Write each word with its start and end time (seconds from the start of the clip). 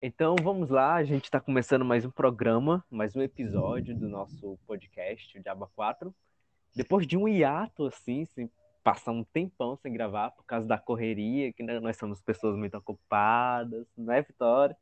Então 0.00 0.36
vamos 0.40 0.70
lá, 0.70 0.94
a 0.94 1.02
gente 1.02 1.24
está 1.24 1.40
começando 1.40 1.84
mais 1.84 2.04
um 2.04 2.10
programa, 2.10 2.84
mais 2.88 3.16
um 3.16 3.20
episódio 3.20 3.96
do 3.96 4.08
nosso 4.08 4.56
podcast, 4.64 5.36
o 5.36 5.42
Diaba 5.42 5.68
4. 5.74 6.14
Depois 6.72 7.04
de 7.04 7.16
um 7.16 7.26
hiato, 7.26 7.84
assim, 7.84 8.24
sem 8.26 8.48
passar 8.84 9.10
um 9.10 9.24
tempão 9.24 9.74
sem 9.74 9.92
gravar 9.92 10.30
por 10.30 10.44
causa 10.44 10.68
da 10.68 10.78
correria, 10.78 11.52
que 11.52 11.64
nós 11.64 11.96
somos 11.96 12.22
pessoas 12.22 12.56
muito 12.56 12.76
ocupadas, 12.76 13.88
não 13.96 14.14
é, 14.14 14.22
Vitória? 14.22 14.76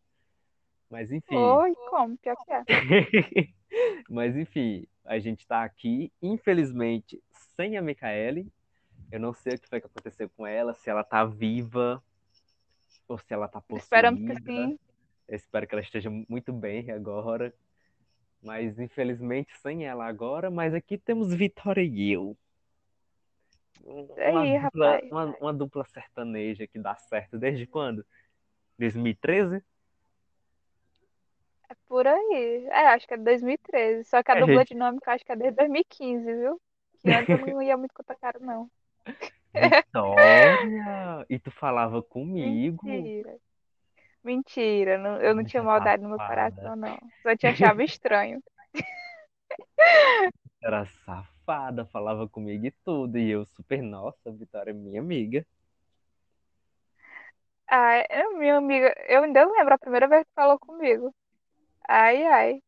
Mas 0.91 1.11
enfim. 1.11 1.35
Oi, 1.35 1.75
como? 1.89 2.19
Pior 2.19 2.37
que 2.45 2.53
é. 2.53 2.65
Mas 4.11 4.37
enfim, 4.37 4.87
a 5.03 5.19
gente 5.19 5.41
está 5.41 5.65
aqui, 5.65 6.13
infelizmente, 6.21 7.23
sem 7.57 7.79
a 7.79 7.81
Micaele. 7.81 8.53
Eu 9.11 9.19
não 9.19 9.33
sei 9.33 9.55
o 9.55 9.59
que 9.59 9.67
foi 9.67 9.81
que 9.81 9.87
aconteceu 9.87 10.29
com 10.37 10.47
ela, 10.47 10.75
se 10.75 10.91
ela 10.91 11.03
tá 11.03 11.25
viva 11.25 12.03
ou 13.09 13.17
se 13.17 13.33
ela 13.33 13.49
tá 13.49 13.63
possuída. 13.63 13.83
Esperamos 13.83 14.21
que 14.21 14.43
sim. 14.43 14.79
Eu 15.29 15.37
espero 15.37 15.67
que 15.67 15.75
ela 15.75 15.83
esteja 15.83 16.11
muito 16.29 16.53
bem 16.53 16.91
agora. 16.91 17.55
Mas 18.43 18.79
infelizmente 18.79 19.57
sem 19.61 19.87
ela 19.87 20.07
agora, 20.07 20.51
mas 20.51 20.75
aqui 20.75 20.99
temos 20.99 21.35
Vitória 21.35 21.83
e 21.83 22.13
eu. 22.13 22.37
Uma, 23.85 24.47
Aí, 24.47 24.57
dupla, 24.61 24.65
rapaz. 24.65 25.11
uma, 25.11 25.37
uma 25.41 25.55
dupla 25.55 25.85
sertaneja 25.85 26.67
que 26.67 26.79
dá 26.79 26.97
certo 26.97 27.39
desde 27.39 27.67
quando? 27.67 28.05
2013? 28.79 29.63
É 31.71 31.75
por 31.89 32.07
aí. 32.07 32.67
É, 32.71 32.89
acho 32.89 33.07
que 33.07 33.15
é 33.15 33.17
2013. 33.17 34.05
Só 34.09 34.23
que 34.23 34.31
a 34.33 34.35
É, 34.35 34.43
dupla 34.43 34.65
gente. 34.65 34.71
dinâmica 34.71 35.13
acho 35.13 35.25
que 35.25 35.33
é 35.33 35.37
desde 35.37 35.57
2015, 35.57 36.25
viu? 36.35 36.61
Que 37.05 37.13
antes 37.13 37.33
eu 37.33 37.39
não 37.39 37.63
ia 37.63 37.77
muito 37.77 37.93
com 37.95 38.03
a 38.03 38.17
cara, 38.17 38.39
não. 38.41 38.71
Vitória! 39.55 41.27
E 41.29 41.39
tu 41.39 41.51
falava 41.51 42.03
comigo? 42.03 42.87
Mentira. 42.87 43.39
Mentira. 44.27 44.99
não- 44.99 45.21
eu 45.21 45.37
não 45.37 45.45
tinha 45.45 45.63
Bicha 45.63 45.71
maldade 45.71 46.03
no 46.03 46.09
meu 46.09 46.19
coração, 46.19 46.75
não. 46.75 46.99
Só 47.23 47.37
te 47.37 47.47
achava 47.47 47.85
estranho. 47.85 48.43
Era 50.61 50.85
safada, 50.85 51.87
falava 51.87 52.29
comigo 52.29 52.67
e 52.67 52.73
tudo. 52.85 53.19
E 53.19 53.31
eu 53.31 53.47
super, 53.47 53.81
nossa, 53.81 54.33
Vitória 54.33 54.73
é 54.73 54.75
minha 54.75 55.01
amiga. 55.01 55.47
Ai, 57.69 58.05
é 58.11 58.29
minha 58.31 58.57
amiga. 58.57 58.93
Eu 59.09 59.23
ainda 59.23 59.45
lembro 59.45 59.75
a 59.75 59.79
primeira 59.79 60.09
vez 60.09 60.25
que 60.25 60.33
falou 60.35 60.59
comigo. 60.59 61.15
Ai, 61.89 62.27
ai. 62.27 62.61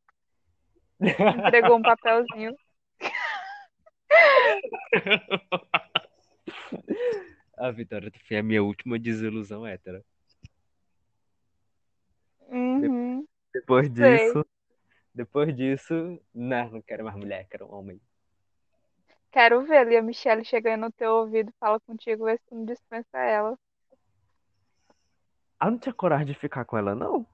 Entregou 1.01 1.77
um 1.77 1.83
papelzinho. 1.83 2.57
A 7.57 7.73
Vitória 7.73 8.13
foi 8.29 8.37
a 8.37 8.43
minha 8.43 8.63
última 8.63 8.97
desilusão 9.01 9.67
hétera. 9.67 10.05
Uhum. 12.49 13.27
Depois 13.53 13.87
Sei. 13.87 13.95
disso, 13.95 14.47
depois 15.15 15.55
disso, 15.57 16.21
não, 16.35 16.71
não 16.71 16.83
quero 16.83 17.05
mais 17.05 17.17
mulher, 17.17 17.47
quero 17.49 17.67
um 17.67 17.75
homem. 17.75 18.01
Quero 19.31 19.65
ver 19.65 19.79
ali 19.79 19.97
a 19.97 20.03
Michelle 20.03 20.45
chegando 20.45 20.83
no 20.83 20.93
teu 20.93 21.13
ouvido, 21.13 21.53
fala 21.61 21.79
contigo, 21.81 22.25
vê 22.25 22.37
se 22.37 22.45
tu 22.47 22.55
não 22.55 22.65
dispensa 22.65 23.19
ela. 23.19 23.59
Ah, 25.61 25.71
não 25.71 25.79
tinha 25.79 25.93
coragem 25.93 26.27
de 26.27 26.35
ficar 26.35 26.65
com 26.65 26.79
ela, 26.79 26.95
não. 26.95 27.27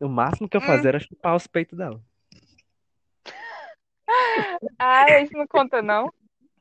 O 0.00 0.08
máximo 0.08 0.48
que 0.48 0.56
eu 0.56 0.60
Hum. 0.60 0.66
fazia 0.66 0.90
era 0.90 1.00
chupar 1.00 1.34
os 1.34 1.46
peitos 1.46 1.76
dela. 1.76 2.00
Ah, 4.78 5.20
isso 5.20 5.36
não 5.36 5.46
conta, 5.46 5.82
não? 5.82 6.12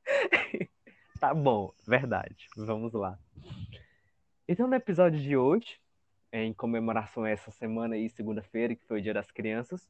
Tá 1.19 1.33
bom, 1.33 1.73
verdade. 1.87 2.47
Vamos 2.55 2.93
lá. 2.93 3.17
Então, 4.47 4.67
no 4.67 4.75
episódio 4.75 5.19
de 5.19 5.35
hoje, 5.35 5.79
em 6.31 6.53
comemoração 6.53 7.23
a 7.23 7.29
essa 7.29 7.51
semana 7.51 7.95
aí, 7.95 8.09
segunda-feira, 8.09 8.75
que 8.75 8.85
foi 8.85 8.99
o 8.99 9.01
Dia 9.01 9.13
das 9.13 9.31
Crianças, 9.31 9.87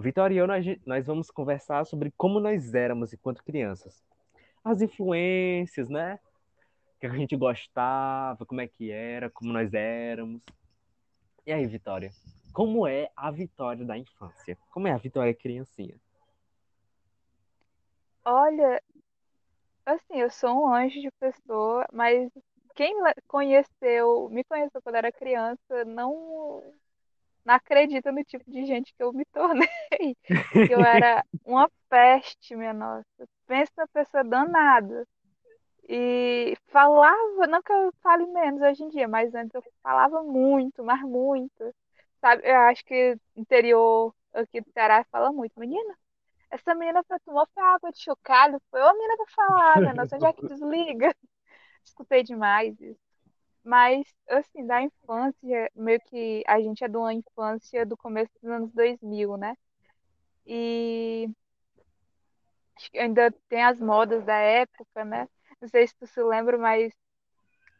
Vitória 0.00 0.34
e 0.34 0.38
eu, 0.38 0.46
nós, 0.46 0.64
nós 0.86 1.06
vamos 1.06 1.28
conversar 1.28 1.84
sobre 1.84 2.12
como 2.16 2.38
nós 2.38 2.72
éramos 2.72 3.12
enquanto 3.12 3.42
crianças. 3.42 4.04
As 4.62 4.80
influências, 4.80 5.88
né? 5.88 6.20
O 6.94 7.00
que 7.00 7.06
a 7.06 7.10
gente 7.10 7.36
gostava, 7.36 8.46
como 8.46 8.60
é 8.60 8.68
que 8.68 8.92
era, 8.92 9.28
como 9.28 9.52
nós 9.52 9.74
éramos. 9.74 10.40
E 11.44 11.52
aí, 11.52 11.66
Vitória? 11.66 12.12
Como 12.52 12.86
é 12.86 13.10
a 13.16 13.30
Vitória 13.32 13.84
da 13.84 13.98
infância? 13.98 14.56
Como 14.70 14.86
é 14.86 14.92
a 14.92 14.98
Vitória 14.98 15.34
criancinha? 15.34 15.96
Olha, 18.24 18.80
assim, 19.84 20.20
eu 20.20 20.30
sou 20.30 20.62
um 20.62 20.72
anjo 20.72 21.00
de 21.00 21.10
pessoa, 21.18 21.84
mas 21.92 22.30
quem 22.78 22.94
conheceu, 23.26 24.28
me 24.30 24.44
conheceu 24.44 24.80
quando 24.80 24.94
era 24.94 25.10
criança, 25.10 25.84
não, 25.84 26.62
não 27.44 27.54
acredita 27.54 28.12
no 28.12 28.22
tipo 28.22 28.48
de 28.48 28.64
gente 28.64 28.94
que 28.94 29.02
eu 29.02 29.12
me 29.12 29.24
tornei. 29.24 29.66
Que 30.70 30.74
eu 30.74 30.80
era 30.80 31.24
uma 31.44 31.68
peste, 31.88 32.54
minha 32.54 32.72
nossa. 32.72 33.04
Pensa 33.48 33.72
na 33.78 33.88
pessoa 33.88 34.22
danada. 34.22 35.04
E 35.88 36.56
falava, 36.68 37.48
não 37.48 37.60
que 37.60 37.72
eu 37.72 37.92
fale 38.00 38.26
menos 38.26 38.62
hoje 38.62 38.84
em 38.84 38.88
dia, 38.90 39.08
mas 39.08 39.34
antes 39.34 39.54
eu 39.54 39.62
falava 39.82 40.22
muito, 40.22 40.84
mas 40.84 41.00
muito. 41.00 41.74
Sabe, 42.20 42.42
eu 42.48 42.56
acho 42.60 42.84
que 42.84 43.16
interior 43.34 44.14
aqui 44.32 44.60
do 44.60 44.70
Ceará 44.70 45.04
fala 45.10 45.32
muito. 45.32 45.58
Menina, 45.58 45.96
essa 46.48 46.76
menina 46.76 47.02
foi, 47.08 47.18
tomou 47.20 47.44
foi 47.52 47.62
água 47.64 47.90
de 47.90 47.98
chocalho, 48.00 48.60
foi 48.70 48.80
uma 48.80 48.94
menina 48.94 49.16
falar, 49.34 49.80
minha 49.80 49.94
nossa, 49.94 50.14
onde 50.14 50.26
é 50.26 50.32
que 50.32 50.46
desliga? 50.46 51.12
Escutei 51.88 52.22
demais 52.22 52.78
isso. 52.80 53.00
Mas, 53.64 54.06
assim, 54.28 54.66
da 54.66 54.82
infância, 54.82 55.70
meio 55.74 56.00
que 56.02 56.42
a 56.46 56.60
gente 56.60 56.84
é 56.84 56.88
de 56.88 56.96
uma 56.96 57.12
infância 57.14 57.86
do 57.86 57.96
começo 57.96 58.32
dos 58.42 58.50
anos 58.50 58.72
2000, 58.72 59.36
né? 59.36 59.54
E 60.46 61.28
ainda 62.94 63.30
tem 63.48 63.62
as 63.64 63.80
modas 63.80 64.24
da 64.24 64.34
época, 64.36 65.04
né? 65.04 65.28
Não 65.60 65.68
sei 65.68 65.86
se 65.86 65.94
tu 65.96 66.06
se 66.06 66.22
lembra, 66.22 66.56
mas, 66.58 66.92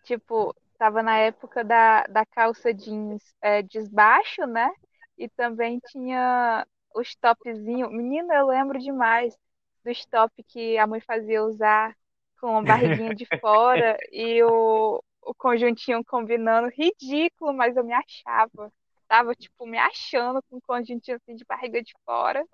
tipo, 0.04 0.54
tava 0.78 1.02
na 1.02 1.19
época 1.19 1.64
da, 1.64 2.04
da 2.04 2.26
calça 2.26 2.72
jeans 2.75 3.22
é, 3.42 3.62
desbaixo, 3.62 4.46
né? 4.46 4.70
E 5.19 5.28
também 5.30 5.80
tinha 5.88 6.66
os 6.94 7.14
topzinhos. 7.16 7.90
Menina, 7.92 8.34
eu 8.36 8.46
lembro 8.46 8.78
demais 8.78 9.36
dos 9.84 10.04
top 10.06 10.32
que 10.44 10.78
a 10.78 10.86
mãe 10.86 11.00
fazia 11.00 11.44
usar 11.44 11.96
com 12.41 12.59
a 12.59 12.62
barriguinha 12.62 13.15
de 13.15 13.26
fora 13.41 13.97
e 14.10 14.43
o, 14.43 15.03
o 15.22 15.34
conjuntinho 15.34 16.04
combinando. 16.04 16.69
Ridículo, 16.69 17.53
mas 17.53 17.76
eu 17.76 17.84
me 17.84 17.93
achava. 17.93 18.72
Tava, 19.06 19.34
tipo, 19.34 19.66
me 19.66 19.78
achando 19.78 20.43
com 20.49 20.56
o 20.56 20.62
conjuntinho 20.62 21.16
assim 21.16 21.34
de 21.34 21.44
barriga 21.44 21.82
de 21.82 21.93
fora. 22.04 22.44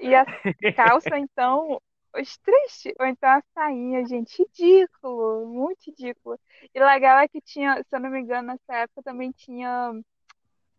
E 0.00 0.14
a 0.14 0.24
calça, 0.74 1.18
então, 1.18 1.80
os 2.16 2.36
triste. 2.38 2.94
Ou 2.98 3.06
então 3.06 3.28
a 3.28 3.42
sainha, 3.54 4.06
gente, 4.06 4.42
ridículo, 4.42 5.46
muito 5.46 5.78
ridículo. 5.86 6.38
E 6.74 6.80
legal 6.80 7.18
é 7.18 7.28
que 7.28 7.40
tinha, 7.40 7.76
se 7.82 7.94
eu 7.94 8.00
não 8.00 8.10
me 8.10 8.20
engano, 8.20 8.48
nessa 8.48 8.82
época 8.82 9.02
também 9.02 9.30
tinha 9.32 9.92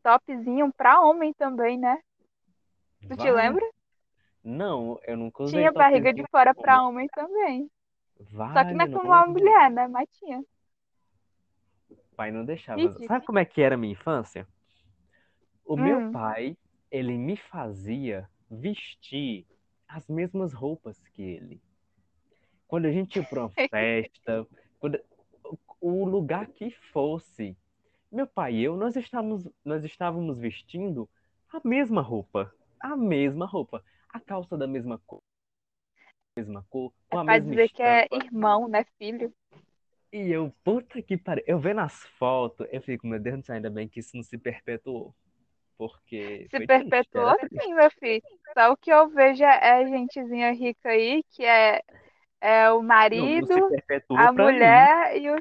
topzinho 0.04 0.72
pra 0.74 1.02
homem 1.02 1.34
também, 1.34 1.78
né? 1.78 2.00
Tu 3.08 3.16
te 3.16 3.32
Vai. 3.32 3.32
lembra? 3.32 3.66
Não, 4.44 5.00
eu 5.06 5.18
nunca 5.18 5.44
usei 5.44 5.60
Tinha 5.60 5.72
barriga 5.72 6.14
de 6.14 6.24
fora 6.30 6.54
pra 6.54 6.84
homem 6.84 7.08
também. 7.10 7.70
Só 8.54 8.64
que 8.66 8.74
não 8.74 8.86
é 8.86 8.88
Vale, 8.88 8.94
como 8.94 9.08
uma 9.08 9.26
mulher, 9.28 9.70
né? 9.72 9.88
Mas 9.88 10.08
tinha. 10.20 10.44
pai 12.22 12.32
não 12.32 12.46
deixava. 12.46 12.80
Ridículo. 12.80 13.08
Sabe 13.08 13.26
como 13.26 13.40
é 13.40 13.46
que 13.46 13.62
era 13.62 13.74
a 13.74 13.78
minha 13.78 13.94
infância? 13.94 14.48
O 15.66 15.76
meu 15.76 15.98
Hum. 15.98 16.12
pai, 16.12 16.56
ele 16.92 17.18
me 17.18 17.36
fazia 17.36 18.30
vestir 18.50 19.46
as 19.88 20.08
mesmas 20.08 20.54
roupas 20.54 21.00
que 21.14 21.22
ele. 21.24 21.62
Quando 22.68 22.86
a 22.86 22.92
gente 22.92 23.16
ia 23.16 23.24
para 23.24 23.42
uma 23.42 23.50
festa, 23.70 24.48
quando 24.80 25.00
o 25.80 26.06
lugar 26.06 26.46
que 26.48 26.70
fosse, 26.94 27.58
meu 28.12 28.28
pai 28.28 28.56
e 28.56 28.64
eu, 28.64 28.78
nós 28.78 28.96
estávamos, 28.96 29.48
nós 29.66 29.84
estávamos 29.84 30.38
vestindo 30.38 31.10
a 31.52 31.60
mesma 31.68 32.02
roupa, 32.02 32.54
a 32.80 32.96
mesma 32.96 33.46
roupa, 33.46 33.84
a 34.14 34.20
calça 34.22 34.58
da 34.58 34.68
mesma 34.68 35.00
cor, 35.00 35.22
mesma 36.36 36.64
cor, 36.70 36.92
com 37.10 37.16
É 37.16 37.18
a 37.18 37.24
pra 37.24 37.38
mesma 37.38 37.40
dizer 37.40 37.70
que 37.70 37.82
é 37.82 38.08
estampa. 38.10 38.12
irmão, 38.12 38.68
né, 38.68 38.84
filho? 38.98 39.34
E 40.12 40.30
eu, 40.32 40.52
puta 40.64 41.02
que 41.02 41.18
pariu. 41.18 41.44
Eu 41.48 41.60
vendo 41.60 41.80
as 41.82 42.04
fotos, 42.20 42.68
eu 42.72 42.82
fico, 42.82 43.08
meu 43.08 43.20
Deus 43.20 43.40
do 43.40 43.46
céu, 43.46 43.56
ainda 43.56 43.70
bem 43.70 43.88
que 43.90 44.00
isso 44.00 44.16
não 44.16 44.24
se 44.24 44.38
perpetuou. 44.38 45.16
Porque 45.78 46.50
Se 46.50 46.60
perpetuou 46.62 47.36
triste. 47.40 47.60
sim, 47.60 47.74
meu 47.74 47.90
filho. 47.92 48.22
Só 48.58 48.72
o 48.72 48.78
que 48.78 48.92
eu 48.92 49.10
vejo 49.10 49.44
é 49.44 49.88
gentezinha 49.88 50.52
rica 50.54 50.90
aí, 50.90 51.24
que 51.32 51.44
é, 51.46 51.82
é 52.42 52.72
o 52.72 52.82
Não, 53.12 53.30
não 53.30 53.48
marido, 53.48 53.54
perpetuou 53.62 54.28
a 54.28 54.32
pra 54.32 54.50
mim. 54.52 54.90
mulher 54.90 55.18
e 55.18 55.30
o. 55.32 55.38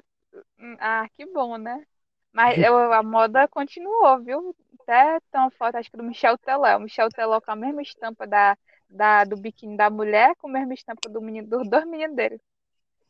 Ah, 0.80 1.08
que 1.14 1.26
bom, 1.26 1.58
né? 1.58 1.84
Mas 2.32 2.56
eu- 2.62 2.92
a 2.92 3.02
moda 3.02 3.48
continuou, 3.48 4.22
viu? 4.24 4.56
Até 4.90 5.20
tem 5.30 5.40
uma 5.40 5.52
foto, 5.52 5.76
acho 5.76 5.88
que 5.88 5.96
do 5.96 6.02
Michel 6.02 6.36
Teló. 6.36 6.76
O 6.76 6.80
Michel 6.80 7.08
Teló 7.10 7.40
com 7.40 7.52
a 7.52 7.56
mesma 7.56 7.80
estampa 7.80 8.26
da, 8.26 8.58
da, 8.88 9.22
do 9.22 9.36
biquíni 9.36 9.76
da 9.76 9.88
mulher, 9.88 10.34
com 10.36 10.48
a 10.48 10.52
mesma 10.52 10.74
estampa 10.74 11.08
do 11.08 11.20
menino, 11.22 11.46
dos 11.46 11.68
dois 11.70 11.86
meninos 11.86 12.16
dele. 12.16 12.40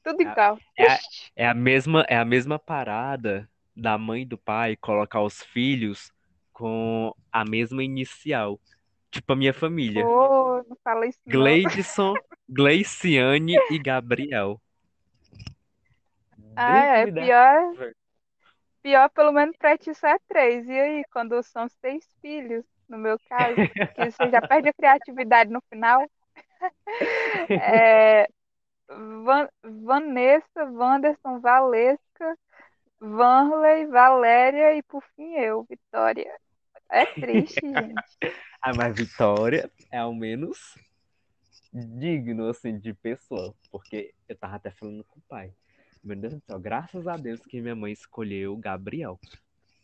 Tudo 0.04 0.20
É, 0.20 0.26
igual. 0.26 0.58
é, 0.76 0.98
é 1.36 1.48
a 1.48 1.54
mesma, 1.54 2.04
é 2.06 2.18
a 2.18 2.24
mesma 2.24 2.58
parada 2.58 3.48
da 3.74 3.96
mãe 3.96 4.22
e 4.22 4.26
do 4.26 4.36
pai 4.36 4.76
colocar 4.76 5.22
os 5.22 5.42
filhos 5.42 6.12
com 6.52 7.14
a 7.32 7.46
mesma 7.46 7.82
inicial. 7.82 8.60
Tipo 9.10 9.32
a 9.32 9.36
minha 9.36 9.54
família. 9.54 10.04
Oh, 10.04 10.62
não 10.68 10.76
fala 10.84 11.06
isso. 11.06 11.18
Gleidson, 11.26 12.14
Gleiciane 12.46 13.56
e 13.70 13.78
Gabriel. 13.78 14.60
Ah, 16.56 16.98
é 16.98 17.06
Deus 17.06 17.26
pior. 17.26 17.94
Pior, 18.82 19.08
pelo 19.10 19.32
menos 19.32 19.56
pra 19.56 19.76
ti 19.78 19.94
só 19.94 20.08
é 20.08 20.18
três. 20.28 20.66
E 20.68 20.72
aí, 20.72 21.04
quando 21.12 21.42
são 21.42 21.68
seis 21.68 22.04
filhos, 22.20 22.64
no 22.88 22.98
meu 22.98 23.18
caso, 23.28 23.60
que 23.94 24.10
você 24.10 24.30
já 24.30 24.42
perde 24.42 24.68
a 24.68 24.74
criatividade 24.74 25.50
no 25.50 25.60
final. 25.70 26.08
É, 27.56 28.28
Van- 29.24 29.50
Vanessa, 29.64 30.64
Wanderson, 30.66 31.40
Valesca, 31.40 32.38
Vanley, 33.00 33.86
Valéria 33.86 34.76
e 34.76 34.82
por 34.84 35.02
fim 35.16 35.34
eu, 35.36 35.64
Vitória. 35.64 36.38
É 36.90 37.06
triste, 37.06 37.66
gente. 37.66 38.18
Ah, 38.62 38.74
mas 38.74 38.96
Vitória 38.96 39.70
é 39.90 39.98
ao 39.98 40.14
menos 40.14 40.58
digno, 41.72 42.48
assim, 42.48 42.78
de 42.78 42.94
pessoa. 42.94 43.54
Porque 43.70 44.14
eu 44.28 44.36
tava 44.36 44.56
até 44.56 44.70
falando 44.70 45.04
com 45.04 45.18
o 45.18 45.22
pai. 45.28 45.52
Meu 46.02 46.16
Deus 46.16 46.34
do 46.34 46.40
céu, 46.40 46.58
graças 46.58 47.06
a 47.06 47.16
Deus 47.16 47.40
que 47.40 47.60
minha 47.60 47.76
mãe 47.76 47.92
escolheu 47.92 48.56
Gabriel. 48.56 49.20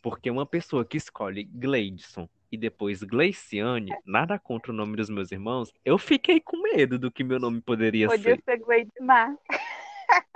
Porque 0.01 0.31
uma 0.31 0.45
pessoa 0.45 0.83
que 0.83 0.97
escolhe 0.97 1.43
Gleidson 1.43 2.27
e 2.51 2.57
depois 2.57 3.03
Gleiciane, 3.03 3.91
nada 4.05 4.39
contra 4.39 4.71
o 4.71 4.75
nome 4.75 4.95
dos 4.95 5.09
meus 5.09 5.31
irmãos, 5.31 5.71
eu 5.85 5.97
fiquei 5.97 6.39
com 6.39 6.61
medo 6.61 6.97
do 6.97 7.11
que 7.11 7.23
meu 7.23 7.39
nome 7.39 7.61
poderia 7.61 8.07
Podia 8.07 8.35
ser. 8.35 8.43
ser 8.43 8.57
Gleidmar 8.57 9.35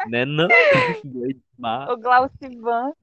Né, 0.07 0.23
não? 0.25 0.47
Gleidmar, 1.05 1.89
ou 1.89 1.97
Glaucivan. 1.97 2.93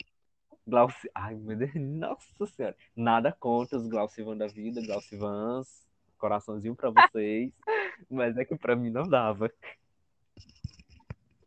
Glauci... 0.64 1.10
Ai, 1.14 1.34
meu 1.34 1.56
Deus, 1.56 1.74
nossa 1.74 2.46
senhora. 2.46 2.76
Nada 2.94 3.32
contra 3.32 3.76
os 3.76 3.88
Glaucivan 3.88 4.36
da 4.36 4.46
vida, 4.46 4.80
Glaucivans, 4.86 5.84
coraçãozinho 6.16 6.76
pra 6.76 6.90
vocês. 6.90 7.50
Mas 8.08 8.36
é 8.36 8.44
que 8.44 8.54
pra 8.54 8.76
mim 8.76 8.90
não 8.90 9.02
dava. 9.02 9.50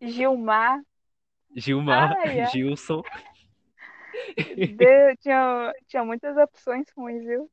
Gilmar. 0.01 0.81
Gilmar, 1.56 2.18
Ai, 2.24 2.39
ai. 2.42 2.51
Gilson. 2.51 3.03
Deu- 4.65 5.15
tinha, 5.18 5.74
tinha 5.88 6.03
muitas 6.03 6.36
opções 6.38 6.86
ruins, 6.95 7.24
viu? 7.25 7.50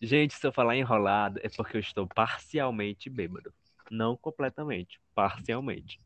Gente, 0.00 0.34
se 0.34 0.46
eu 0.46 0.52
falar 0.52 0.76
enrolado, 0.76 1.40
é 1.42 1.48
porque 1.48 1.76
eu 1.76 1.80
estou 1.80 2.06
parcialmente 2.06 3.08
bêbado. 3.10 3.52
Não 3.90 4.16
completamente, 4.16 5.00
parcialmente. 5.14 6.00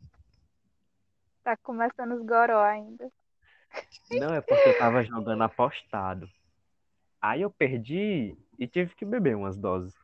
Tá 1.45 1.57
começando 1.57 2.15
os 2.17 2.23
goró 2.27 2.61
ainda. 2.63 3.11
Não 4.11 4.33
é 4.35 4.41
porque 4.41 4.69
eu 4.69 4.79
tava 4.79 5.03
jogando 5.03 5.43
apostado. 5.43 6.29
Aí 7.21 7.43
eu 7.43 7.51
perdi 7.51 8.37
e 8.59 8.67
tive 8.67 8.95
que 8.95 9.05
beber 9.05 9.37
umas 9.37 9.57
doses. 9.57 9.95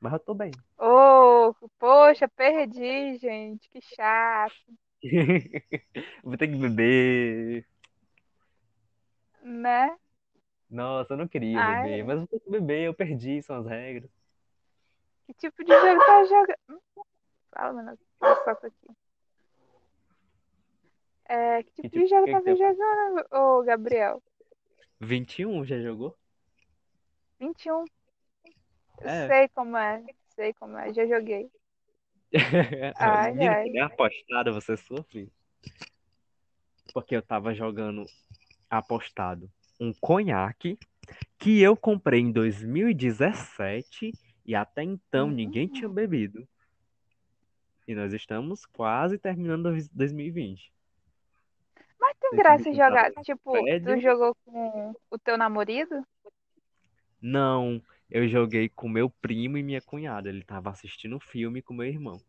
Mas 0.00 0.12
eu 0.14 0.18
tô 0.20 0.34
bem. 0.34 0.52
Ô, 0.78 1.52
poxa, 1.78 2.28
perdi, 2.28 3.16
gente. 3.18 3.68
Que 3.70 3.80
chato, 3.80 4.54
Vou 6.24 6.36
ter 6.36 6.48
que 6.48 6.56
beber. 6.56 7.66
né? 9.42 9.96
Nossa, 10.70 11.12
eu 11.12 11.18
não 11.18 11.28
queria 11.28 11.60
Ai. 11.60 11.82
beber, 11.82 12.04
mas 12.04 12.14
eu 12.14 12.18
vou 12.20 12.26
ter 12.28 12.40
que 12.40 12.50
beber, 12.50 12.80
eu 12.86 12.94
perdi, 12.94 13.42
são 13.42 13.56
as 13.56 13.66
regras. 13.66 14.10
Que 15.26 15.34
tipo 15.34 15.62
de 15.64 15.72
jogo 15.72 16.00
tá 16.04 16.24
jogando? 16.24 16.82
Fala, 17.52 17.72
mano. 17.74 17.92
Isso 18.22 18.50
aqui. 18.50 18.88
É, 21.26 21.62
que 21.62 21.70
tipo 21.72 21.82
Que 21.82 21.88
de 21.88 22.04
tipo- 22.04 22.08
jogo 22.08 22.24
que 22.26 22.32
tá 22.32 22.42
que 22.42 22.56
jogando, 22.56 23.26
ô 23.32 23.62
Gabriel? 23.62 24.22
21 25.00 25.64
já 25.64 25.80
jogou? 25.80 26.16
21. 27.38 27.84
Eu 29.00 29.08
É. 29.08 29.28
sei 29.28 29.48
como 29.48 29.76
é. 29.76 30.04
Sei 30.34 30.52
como 30.54 30.76
é. 30.78 30.92
Já 30.92 31.06
joguei. 31.06 31.50
Ai, 32.98 33.46
ai. 33.46 33.78
apostado, 33.80 34.52
você 34.52 34.76
sofre. 34.76 35.30
Porque 36.92 37.14
eu 37.16 37.22
tava 37.22 37.54
jogando 37.54 38.06
apostado 38.68 39.50
um 39.80 39.92
conhaque 39.92 40.78
que 41.38 41.60
eu 41.60 41.76
comprei 41.76 42.20
em 42.20 42.32
2017 42.32 44.14
e 44.44 44.54
até 44.54 44.82
então 44.82 45.28
Hum. 45.28 45.32
ninguém 45.32 45.66
tinha 45.68 45.88
bebido. 45.88 46.46
E 47.86 47.94
nós 47.94 48.12
estamos 48.12 48.64
quase 48.66 49.18
terminando 49.18 49.64
dois- 49.64 49.88
2020. 49.88 50.72
Mas 52.00 52.16
tem 52.18 52.36
graça 52.36 52.68
em 52.68 52.76
tá 52.76 52.88
jogar. 52.88 53.12
Tipo, 53.22 53.52
tu 53.82 54.00
jogou 54.00 54.34
com 54.44 54.94
o 55.10 55.18
teu 55.18 55.36
namorado? 55.36 56.04
Não, 57.20 57.82
eu 58.10 58.28
joguei 58.28 58.68
com 58.68 58.88
meu 58.88 59.10
primo 59.10 59.56
e 59.58 59.62
minha 59.62 59.80
cunhada. 59.80 60.28
Ele 60.28 60.42
tava 60.44 60.70
assistindo 60.70 61.16
um 61.16 61.20
filme 61.20 61.62
com 61.62 61.74
meu 61.74 61.86
irmão. 61.86 62.20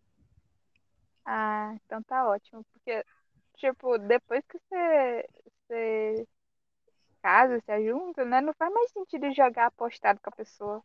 Ah, 1.25 1.73
então 1.85 2.01
tá 2.03 2.27
ótimo. 2.27 2.63
Porque, 2.71 3.03
tipo, 3.57 3.97
depois 3.97 4.43
que 4.47 4.57
você, 4.59 5.27
você 5.67 6.27
casa, 7.21 7.59
se 7.65 7.87
junta, 7.87 8.23
né? 8.25 8.41
Não 8.41 8.53
faz 8.53 8.71
mais 8.73 8.91
sentido 8.91 9.33
jogar 9.33 9.67
apostado 9.67 10.19
com 10.21 10.29
a 10.29 10.33
pessoa. 10.35 10.83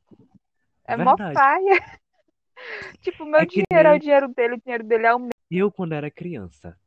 É 0.87 0.97
mó 0.97 1.17
Verdade. 1.17 1.35
paia. 1.35 1.71
Tipo, 3.03 3.25
meu 3.25 3.41
É 3.41 3.47
dinheiro 3.47 3.89
é 3.89 3.89
o 3.89 3.93
nem- 3.93 4.01
dinheiro 4.01 4.29
dele, 4.29 4.55
o 4.55 4.61
dinheiro 4.61 4.85
dele 4.85 5.07
é 5.07 5.15
o 5.15 5.19
meu. 5.19 5.31
Eu, 5.51 5.73
quando 5.73 5.95
era 5.95 6.11
criança, 6.11 6.79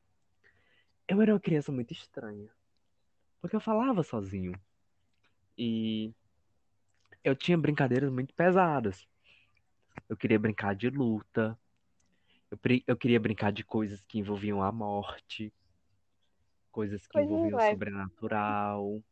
eu 1.07 1.21
era 1.21 1.33
uma 1.33 1.39
criança 1.39 1.71
muito 1.71 1.91
estranha. 1.91 2.49
Porque 3.41 3.55
eu 3.55 3.59
falava 3.59 4.03
sozinho. 4.03 4.53
E 5.57 6.13
eu 7.23 7.35
tinha 7.35 7.57
brincadeiras 7.57 8.11
muito 8.11 8.33
pesadas. 8.33 9.07
Eu 10.09 10.17
queria 10.17 10.39
brincar 10.39 10.75
de 10.75 10.89
luta. 10.89 11.57
Eu, 12.51 12.59
eu 12.87 12.97
queria 12.97 13.19
brincar 13.19 13.51
de 13.51 13.63
coisas 13.63 14.03
que 14.03 14.19
envolviam 14.19 14.61
a 14.61 14.71
morte. 14.71 15.53
Coisas 16.71 17.05
que 17.07 17.13
Coisa 17.13 17.25
envolviam 17.25 17.57
o 17.57 17.61
sobrenatural. 17.61 19.03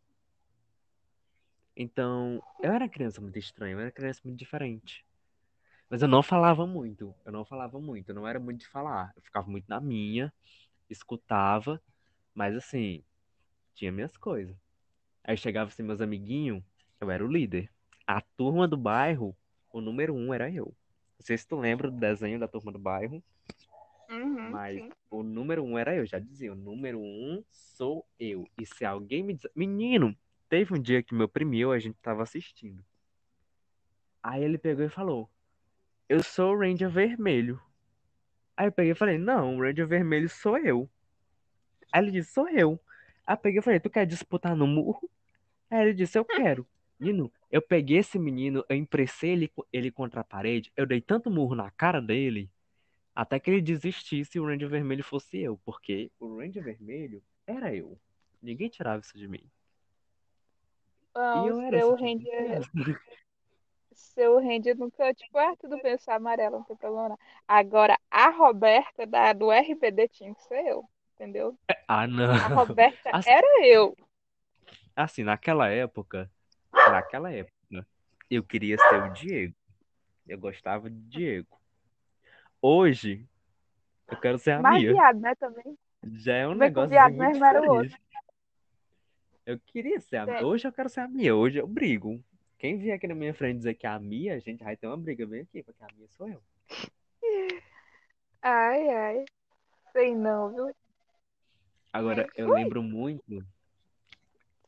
Então, 1.76 2.44
eu 2.62 2.72
era 2.72 2.90
criança 2.90 3.22
muito 3.22 3.40
estranha, 3.40 3.74
eu 3.74 3.80
era 3.80 3.92
criança 3.92 4.20
muito 4.24 4.38
diferente. 4.38 5.06
Mas 5.90 6.02
eu 6.02 6.08
não 6.08 6.22
falava 6.22 6.68
muito. 6.68 7.16
Eu 7.26 7.32
não 7.32 7.46
falava 7.46 7.80
muito. 7.80 8.10
Eu 8.10 8.16
não 8.16 8.28
era 8.28 8.40
muito 8.40 8.60
de 8.62 8.68
falar. 8.68 9.12
Eu 9.16 9.22
ficava 9.22 9.50
muito 9.50 9.68
na 9.68 9.80
minha, 9.80 10.34
escutava, 10.90 11.82
mas 12.34 12.56
assim, 12.56 13.04
tinha 13.74 13.92
minhas 13.92 14.16
coisas. 14.18 14.56
Aí 15.24 15.38
chegava 15.38 15.70
assim, 15.70 15.84
meus 15.84 16.02
amiguinhos, 16.02 16.64
eu 17.00 17.10
era 17.10 17.26
o 17.26 17.28
líder. 17.32 17.70
A 18.06 18.22
turma 18.22 18.68
do 18.68 18.78
bairro, 18.78 19.36
o 19.72 19.80
número 19.82 20.14
um 20.14 20.34
era 20.34 20.50
eu. 20.52 20.66
Não 21.20 21.26
sei 21.26 21.38
se 21.38 21.48
tu 21.48 21.56
lembra 21.56 21.90
do 21.90 21.98
desenho 21.98 22.40
da 22.40 22.48
turma 22.48 22.72
do 22.72 22.80
bairro, 22.80 23.24
Uhum, 24.10 24.50
mas 24.52 24.82
sim. 24.82 24.90
o 25.10 25.24
número 25.24 25.64
um 25.64 25.78
era 25.78 25.96
eu, 25.96 26.06
já 26.06 26.20
dizia. 26.20 26.52
O 26.52 26.56
número 26.56 27.00
um 27.00 27.42
sou 27.50 28.06
eu. 28.20 28.46
E 28.60 28.66
se 28.66 28.84
alguém 28.84 29.24
me 29.24 29.34
diz. 29.34 29.48
Menino, 29.56 30.14
teve 30.50 30.74
um 30.74 30.82
dia 30.82 31.02
que 31.02 31.16
meu 31.16 31.30
primo 31.30 31.56
eu, 31.56 31.72
a 31.72 31.80
gente 31.80 31.96
tava 32.02 32.22
assistindo. 32.22 32.84
Aí 34.22 34.44
ele 34.44 34.58
pegou 34.58 34.86
e 34.86 34.90
falou: 34.90 35.30
Eu 36.10 36.22
sou 36.22 36.54
o 36.54 36.60
Ranger 36.60 36.90
Vermelho. 36.90 37.62
Aí 38.58 38.68
eu 38.68 38.72
peguei 38.72 38.92
e 38.92 38.96
falei: 38.96 39.18
Não, 39.18 39.58
o 39.58 39.62
Ranger 39.62 39.88
Vermelho 39.88 40.28
sou 40.30 40.58
eu. 40.58 40.90
Aí 41.92 42.04
ele 42.04 42.12
disse: 42.12 42.34
Sou 42.34 42.50
eu. 42.50 42.78
Aí 43.26 43.34
eu 43.34 43.38
peguei 43.38 43.60
e 43.60 43.64
falei: 43.64 43.80
Tu 43.80 43.90
quer 43.90 44.06
disputar 44.06 44.56
no 44.58 44.68
murro? 44.68 45.10
Aí 45.70 45.82
ele 45.82 45.94
disse: 45.94 46.18
Eu 46.18 46.26
quero. 46.26 46.68
Menino, 47.00 47.32
eu 47.52 47.62
peguei 47.62 47.98
esse 47.98 48.18
menino, 48.18 48.66
eu 48.70 48.76
impressei 48.76 49.32
ele, 49.32 49.54
ele 49.72 49.92
contra 49.92 50.22
a 50.22 50.24
parede, 50.24 50.72
eu 50.76 50.86
dei 50.86 51.02
tanto 51.02 51.30
murro 51.30 51.56
na 51.56 51.70
cara 51.72 52.02
dele, 52.02 52.50
até 53.16 53.40
que 53.40 53.50
ele 53.52 53.62
desistisse 53.62 54.38
e 54.38 54.42
o 54.42 54.46
Ranger 54.46 54.70
Vermelho 54.70 55.04
fosse 55.04 55.40
eu, 55.40 55.60
porque 55.66 56.12
o 56.20 56.38
Ranger 56.38 56.64
Vermelho 56.64 57.22
era 57.46 57.76
eu. 57.76 57.98
Ninguém 58.42 58.70
tirava 58.70 59.02
isso 59.02 59.18
de 59.18 59.28
mim. 59.28 59.44
Não, 61.16 61.46
E 61.46 61.50
eu 61.50 61.60
era 61.62 61.78
seu 61.78 61.92
tipo 61.92 62.04
Ranger, 62.04 62.62
seu 63.94 64.40
Ranger 64.40 64.78
nunca, 64.78 65.14
tipo, 65.14 65.38
ah, 65.38 65.56
tudo 65.58 65.78
bem, 65.82 65.92
eu 65.94 66.00
sou 66.00 66.14
amarela, 66.14 66.58
não 66.58 66.64
tem 66.64 66.76
problema 66.76 67.10
não. 67.10 67.20
Agora, 67.48 67.98
a 68.10 68.30
Roberta 68.30 69.06
da, 69.06 69.34
do 69.34 69.52
RBD 69.52 70.08
tinha 70.08 70.34
que 70.34 70.44
ser 70.44 70.66
eu, 70.66 70.86
entendeu? 71.16 71.58
Ah, 71.88 72.08
não. 72.08 72.32
A 72.32 72.48
Roberta 72.48 73.10
Assim, 73.14 73.30
era 73.30 73.68
eu. 73.68 73.96
assim, 74.96 75.24
naquela 75.24 75.68
época, 75.70 76.30
naquela 76.74 77.32
época, 77.32 77.86
eu 78.30 78.44
queria 78.44 78.78
ser 78.78 79.04
o 79.04 79.14
Diego. 79.14 79.56
Eu 80.28 80.40
gostava 80.40 80.90
de 80.90 81.00
Diego. 81.02 81.60
Hoje, 82.62 83.26
eu 84.08 84.18
quero 84.20 84.38
ser 84.38 84.52
a 84.52 84.62
Mais 84.62 84.82
Mia. 84.82 84.94
viado, 84.94 85.20
né, 85.20 85.36
também. 85.36 85.78
Já 86.04 86.36
é 86.36 86.48
um 86.48 86.56
negócio 86.56 86.90
viado 86.90 87.14
muito 87.14 87.28
mesmo 87.30 87.46
era 87.46 87.62
o 87.62 87.66
outro. 87.66 87.84
diferente. 87.90 88.02
Eu 89.46 89.60
queria 89.60 90.00
ser 90.00 90.18
a 90.18 90.26
Tem- 90.26 90.46
Hoje 90.46 90.68
eu 90.68 90.72
quero 90.72 90.88
ser 90.90 91.02
a 91.02 91.08
Mia. 91.08 91.36
Hoje 91.36 91.58
eu 91.58 91.68
brigo. 91.68 92.24
Quem 92.58 92.78
vier 92.78 92.96
aqui 92.96 93.08
na 93.08 93.16
minha 93.16 93.34
frente 93.34 93.58
dizer 93.58 93.74
que 93.74 93.88
é 93.88 93.90
a 93.90 94.00
Mia, 94.00 94.36
a 94.36 94.40
gente 94.40 94.64
vai 94.64 94.78
ter 94.78 94.88
uma 94.88 94.98
briga 94.98 95.26
bem 95.26 95.42
aqui, 95.42 95.64
porque 95.64 95.84
a 95.84 95.88
Mia 95.98 96.08
sou 96.10 96.28
eu. 96.30 96.42
Ai, 98.42 98.90
ai. 98.90 99.26
Sei 99.92 100.16
não, 100.16 100.54
viu? 100.54 100.76
Agora, 101.92 102.28
eu 102.36 102.48
lembro 102.54 102.82
muito 102.82 103.44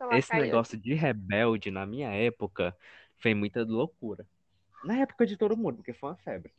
esse 0.10 0.30
caiu. 0.32 0.44
negócio 0.44 0.78
de 0.78 0.94
rebelde 0.94 1.72
na 1.72 1.86
minha 1.86 2.10
época 2.12 2.76
foi 3.18 3.34
muita 3.34 3.64
loucura. 3.64 4.28
Na 4.84 4.98
época 4.98 5.26
de 5.26 5.38
todo 5.38 5.56
mundo, 5.58 5.78
porque 5.78 5.94
foi 5.94 6.10
uma 6.10 6.18
febre. 6.18 6.54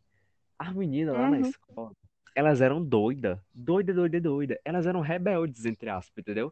As 0.59 0.73
meninas 0.75 1.15
lá 1.17 1.29
na 1.29 1.39
Uhum. 1.39 1.41
escola, 1.41 1.93
elas 2.35 2.61
eram 2.61 2.85
doidas. 2.85 3.39
Doida, 3.55 3.93
doida, 3.95 4.21
doida. 4.21 4.61
Elas 4.65 4.87
eram 4.87 5.01
rebeldes, 5.01 5.65
entre 5.67 5.91
aspas, 5.91 6.19
entendeu? 6.19 6.51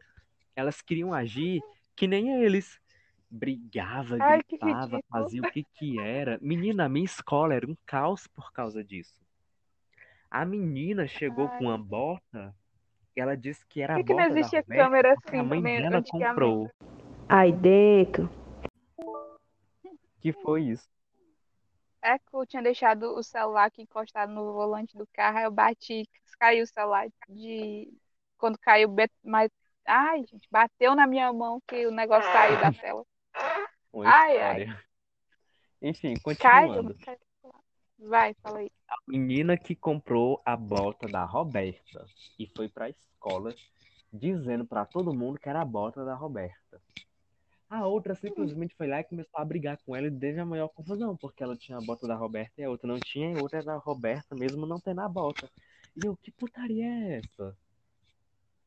Elas 0.55 0.81
queriam 0.81 1.13
agir 1.13 1.61
que 1.95 2.07
nem 2.07 2.43
eles. 2.43 2.79
Brigava, 3.29 4.19
Ai, 4.19 4.41
gritava, 4.47 5.01
fazia 5.09 5.41
o 5.41 5.45
que 5.45 5.63
que 5.73 5.99
era. 5.99 6.37
Menina, 6.41 6.85
a 6.85 6.89
minha 6.89 7.05
escola 7.05 7.55
era 7.55 7.67
um 7.67 7.75
caos 7.85 8.27
por 8.27 8.51
causa 8.53 8.83
disso. 8.83 9.21
A 10.29 10.45
menina 10.45 11.07
chegou 11.07 11.47
com 11.49 11.65
uma 11.65 11.77
Ai. 11.77 11.83
bota 11.83 12.55
ela 13.19 13.35
disse 13.37 13.65
que 13.67 13.81
era 13.81 13.93
Por 13.93 13.99
a 13.99 14.03
que 14.03 14.07
que 14.07 14.13
não 14.13 14.23
Roberta 14.27 14.63
câmera 14.63 15.15
porque 15.15 15.35
a 15.35 15.39
assim 15.41 15.49
mãe 15.49 15.61
dela 15.61 16.03
comprou. 16.03 16.71
Aí 17.29 17.51
dentro. 17.51 18.29
Que 20.19 20.31
foi 20.31 20.63
isso? 20.63 20.89
É 22.01 22.17
que 22.17 22.25
eu 22.33 22.45
tinha 22.45 22.61
deixado 22.61 23.15
o 23.15 23.23
celular 23.23 23.65
aqui 23.65 23.81
encostado 23.81 24.31
no 24.31 24.53
volante 24.53 24.97
do 24.97 25.07
carro, 25.13 25.37
aí 25.37 25.43
eu 25.45 25.51
bati, 25.51 26.07
caiu 26.37 26.63
o 26.63 26.67
celular 26.67 27.07
de. 27.29 27.91
Quando 28.37 28.57
caiu, 28.57 28.93
mas. 29.23 29.49
Ai, 29.85 30.25
gente, 30.25 30.47
bateu 30.49 30.95
na 30.95 31.05
minha 31.07 31.31
mão 31.31 31.61
que 31.67 31.85
o 31.85 31.91
negócio 31.91 32.29
saiu 32.31 32.59
da 32.59 32.71
tela. 32.71 33.05
Uma 33.91 34.05
Ai, 34.07 34.37
ai. 34.37 34.61
história. 34.63 34.83
Enfim, 35.81 36.13
Caiu, 36.39 36.71
continuando. 36.71 36.97
caiu. 36.99 37.17
Vai, 37.99 38.33
fala 38.35 38.59
aí. 38.59 38.71
menina 39.07 39.57
que 39.57 39.75
comprou 39.75 40.41
a 40.45 40.55
bota 40.55 41.07
da 41.07 41.23
Roberta 41.25 42.05
e 42.37 42.47
foi 42.47 42.67
pra 42.67 42.89
escola 42.89 43.53
dizendo 44.11 44.65
pra 44.65 44.85
todo 44.85 45.13
mundo 45.13 45.39
que 45.39 45.49
era 45.49 45.61
a 45.61 45.65
bota 45.65 46.05
da 46.05 46.13
Roberta. 46.13 46.81
A 47.69 47.87
outra 47.87 48.13
simplesmente 48.13 48.75
foi 48.75 48.85
lá 48.85 48.99
e 48.99 49.03
começou 49.03 49.39
a 49.39 49.45
brigar 49.45 49.79
com 49.83 49.95
ela 49.95 50.05
e 50.05 50.11
teve 50.11 50.39
a 50.39 50.45
maior 50.45 50.67
confusão, 50.67 51.17
porque 51.17 51.41
ela 51.41 51.57
tinha 51.57 51.77
a 51.77 51.81
bota 51.81 52.07
da 52.07 52.15
Roberta 52.15 52.61
e 52.61 52.63
a 52.63 52.69
outra 52.69 52.87
não 52.87 52.99
tinha, 52.99 53.31
e 53.31 53.35
a 53.35 53.41
outra 53.41 53.57
era 53.57 53.65
da 53.65 53.77
Roberta 53.77 54.35
mesmo 54.35 54.67
não 54.67 54.79
tendo 54.79 55.01
a 55.01 55.09
bota. 55.09 55.49
E 55.95 56.05
eu, 56.05 56.15
que 56.15 56.31
putaria 56.31 56.85
é 56.85 57.17
essa? 57.17 57.57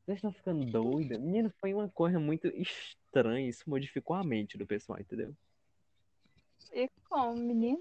Vocês 0.05 0.19
estão 0.19 0.33
ficando 0.33 0.65
doida? 0.73 1.19
Menino, 1.19 1.53
foi 1.61 1.73
uma 1.73 1.89
coisa 1.89 2.19
muito 2.19 2.49
estranha, 2.49 3.49
isso 3.49 3.69
modificou 3.71 4.17
a 4.17 4.25
mente 4.25 4.59
do 4.59 4.67
pessoal, 4.67 4.99
entendeu? 4.99 5.33
E 6.73 6.89
como, 7.09 7.37
menino? 7.37 7.81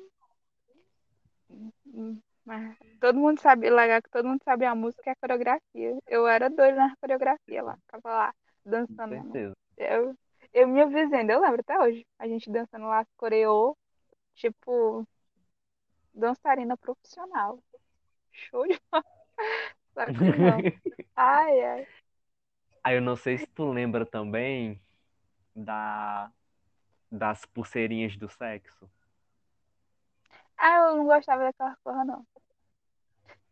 Mas 2.45 2.77
todo 2.99 3.17
mundo 3.17 3.39
sabe, 3.41 3.69
legal 3.69 4.01
que 4.01 4.09
todo 4.09 4.27
mundo 4.27 4.41
sabe 4.43 4.65
a 4.65 4.75
música 4.75 5.09
e 5.09 5.11
a 5.11 5.15
coreografia. 5.15 5.97
Eu 6.07 6.27
era 6.27 6.49
doida 6.49 6.75
na 6.75 6.95
coreografia 6.97 7.63
lá, 7.63 7.77
ficava 7.77 8.09
lá, 8.09 8.33
Com 8.63 8.69
dançando. 8.69 9.23
certeza. 9.23 9.53
Eu, 9.77 10.15
eu 10.53 10.67
me 10.67 10.81
avisando, 10.81 11.31
eu 11.31 11.41
lembro 11.41 11.61
até 11.61 11.79
hoje. 11.79 12.05
A 12.19 12.27
gente 12.27 12.49
dançando 12.51 12.85
lá, 12.85 13.05
coreô, 13.17 13.75
tipo, 14.35 15.07
dançarina 16.13 16.77
profissional. 16.77 17.59
Show 18.31 18.67
de 18.67 18.79
não. 18.91 19.01
Ai, 21.15 21.61
ai. 21.63 21.87
Aí 22.83 22.97
eu 22.97 23.01
não 23.01 23.15
sei 23.15 23.37
se 23.37 23.47
tu 23.47 23.71
lembra 23.71 24.05
também 24.05 24.79
da 25.55 26.29
das 27.09 27.45
pulseirinhas 27.45 28.17
do 28.17 28.27
sexo. 28.27 28.89
Ah, 30.57 30.89
eu 30.89 30.97
não 30.97 31.05
gostava 31.05 31.43
daquela 31.43 31.77
porra, 31.83 32.05
não. 32.05 32.25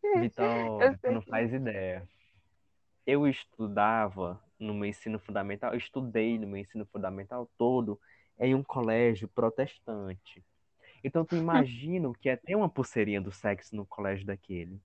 Eu 0.04 0.30
tu 0.30 1.10
não 1.10 1.22
faz 1.22 1.52
ideia. 1.52 2.06
Eu 3.06 3.26
estudava 3.26 4.42
no 4.58 4.72
meu 4.74 4.88
ensino 4.88 5.18
fundamental, 5.18 5.72
eu 5.72 5.78
estudei 5.78 6.38
no 6.38 6.46
meu 6.46 6.58
ensino 6.58 6.86
fundamental 6.86 7.50
todo 7.58 8.00
em 8.38 8.54
um 8.54 8.62
colégio 8.62 9.28
protestante. 9.28 10.44
Então 11.02 11.24
tu 11.24 11.34
imagina 11.36 12.12
que 12.20 12.28
é 12.28 12.36
ter 12.36 12.54
uma 12.54 12.68
pulseirinha 12.68 13.20
do 13.20 13.32
sexo 13.32 13.74
no 13.74 13.84
colégio 13.86 14.26
daquele. 14.26 14.80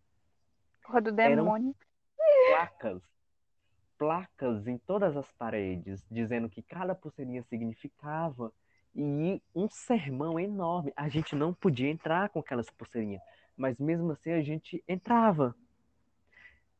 Porra 0.83 1.01
do 1.01 1.21
Eram- 1.21 1.43
demônio. 1.43 1.75
Placas, 2.47 3.01
placas 3.97 4.67
em 4.67 4.77
todas 4.77 5.15
as 5.15 5.31
paredes, 5.33 6.05
dizendo 6.09 6.49
que 6.49 6.61
cada 6.61 6.95
pulseirinha 6.95 7.43
significava 7.43 8.51
e 8.95 9.41
um 9.55 9.69
sermão 9.69 10.39
enorme. 10.39 10.91
A 10.95 11.09
gente 11.09 11.35
não 11.35 11.53
podia 11.53 11.89
entrar 11.89 12.29
com 12.29 12.39
aquelas 12.39 12.69
pulseirinhas, 12.69 13.21
mas 13.57 13.77
mesmo 13.77 14.11
assim 14.11 14.31
a 14.31 14.41
gente 14.41 14.83
entrava. 14.87 15.55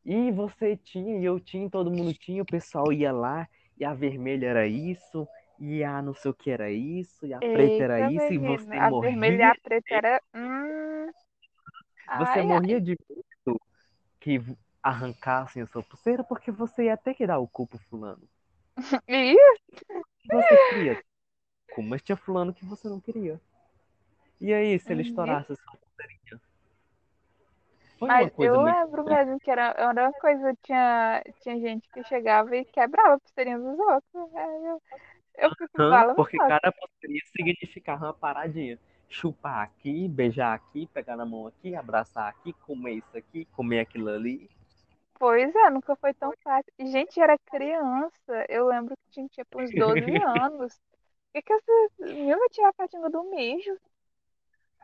E 0.04 0.32
você 0.32 0.76
tinha, 0.76 1.18
e 1.18 1.24
eu 1.24 1.38
tinha, 1.38 1.68
todo 1.68 1.90
mundo 1.90 2.12
tinha, 2.14 2.42
o 2.42 2.46
pessoal 2.46 2.92
ia 2.92 3.12
lá, 3.12 3.48
e 3.78 3.84
a 3.84 3.92
vermelha 3.94 4.46
era 4.46 4.66
isso, 4.66 5.28
e 5.58 5.84
a 5.84 6.00
não 6.00 6.14
sei 6.14 6.30
o 6.30 6.34
que 6.34 6.50
era 6.50 6.70
isso, 6.70 7.26
e 7.26 7.34
a 7.34 7.38
preta 7.38 7.84
era 7.84 8.00
Eita, 8.00 8.24
isso, 8.24 8.32
e 8.32 8.38
você 8.38 8.76
a 8.76 8.90
vermelha 8.90 9.36
e 9.36 9.42
morria, 9.42 9.50
a 9.50 9.54
preta 9.62 9.94
era. 9.94 10.22
Hum. 10.34 11.10
você 12.18 12.38
Ai, 12.38 12.40
ai. 12.40 12.46
morria 12.46 12.80
de 12.80 12.96
medo 13.08 13.60
que 14.18 14.40
arrancassem 14.82 15.62
a 15.62 15.66
sua 15.66 15.82
pulseira, 15.82 16.24
porque 16.24 16.50
você 16.50 16.84
ia 16.84 16.96
ter 16.96 17.14
que 17.14 17.26
dar 17.26 17.38
o 17.38 17.46
cu 17.46 17.66
pro 17.66 17.78
fulano. 17.78 18.22
Ih, 19.08 19.36
Você 20.30 20.56
queria 20.70 20.96
mas 21.82 22.02
tinha 22.02 22.16
fulano 22.16 22.54
que 22.54 22.64
você 22.64 22.88
não 22.88 23.00
queria. 23.00 23.40
E 24.40 24.52
aí, 24.52 24.78
se 24.80 24.92
ele 24.92 25.02
Uhum. 25.02 25.02
estourasse 25.02 25.52
a 25.52 25.56
sua 25.56 25.78
pulseirinha? 25.78 26.40
Mas 28.06 28.30
eu 28.40 28.60
muito 28.60 28.62
lembro 28.62 29.04
mesmo 29.04 29.38
que 29.40 29.50
era, 29.50 29.74
era 29.78 30.02
uma 30.08 30.12
coisa, 30.14 30.54
tinha, 30.62 31.22
tinha 31.40 31.58
gente 31.60 31.88
que 31.90 32.02
chegava 32.04 32.56
e 32.56 32.64
quebrava 32.64 33.14
a 33.14 33.18
pulseirinha 33.20 33.58
dos 33.58 33.78
outros. 33.78 34.34
Aí 34.34 34.64
eu, 34.66 34.82
eu 35.38 35.50
fico 35.52 35.82
falando, 35.88 36.14
Porque 36.14 36.38
nossa, 36.38 36.56
cada 36.60 36.70
pulseirinha 36.72 37.22
significava 37.36 38.06
uma 38.06 38.14
paradinha. 38.14 38.78
Chupar 39.08 39.62
aqui, 39.62 40.06
beijar 40.08 40.54
aqui, 40.54 40.86
pegar 40.94 41.16
na 41.16 41.26
mão 41.26 41.46
aqui, 41.48 41.74
abraçar 41.74 42.28
aqui, 42.28 42.52
comer 42.64 42.92
isso 42.94 43.16
aqui, 43.16 43.44
comer 43.46 43.80
aquilo 43.80 44.08
ali. 44.08 44.48
pois 45.18 45.54
é, 45.54 45.70
nunca 45.70 45.96
foi 45.96 46.14
tão 46.14 46.32
fácil. 46.42 46.72
E, 46.78 46.86
gente, 46.86 47.20
era 47.20 47.36
criança. 47.46 48.46
Eu 48.48 48.66
lembro 48.66 48.94
que 48.96 49.10
tinha 49.12 49.28
tipo 49.28 49.60
uns 49.60 49.72
12 49.74 50.10
anos. 50.26 50.74
Que 51.32 51.42
que 51.42 51.52
essa 51.52 51.72
menina 51.98 52.36
vai 52.38 52.48
tirar 52.48 52.68
a 52.68 52.72
patinga 52.72 53.08
do 53.08 53.22
mijo? 53.30 53.78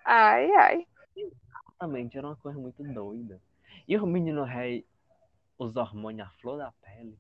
Ai, 0.05 0.51
ai. 0.53 0.87
Exatamente, 1.17 2.17
era 2.17 2.27
uma 2.29 2.37
coisa 2.37 2.59
muito 2.59 2.83
doida. 2.83 3.41
E 3.89 3.97
o 3.97 4.07
menino 4.07 4.45
rei, 4.45 4.87
os 5.59 5.77
hormônios 5.77 6.29
à 6.29 6.31
flor 6.41 6.59
da 6.59 6.73
pele. 6.73 7.19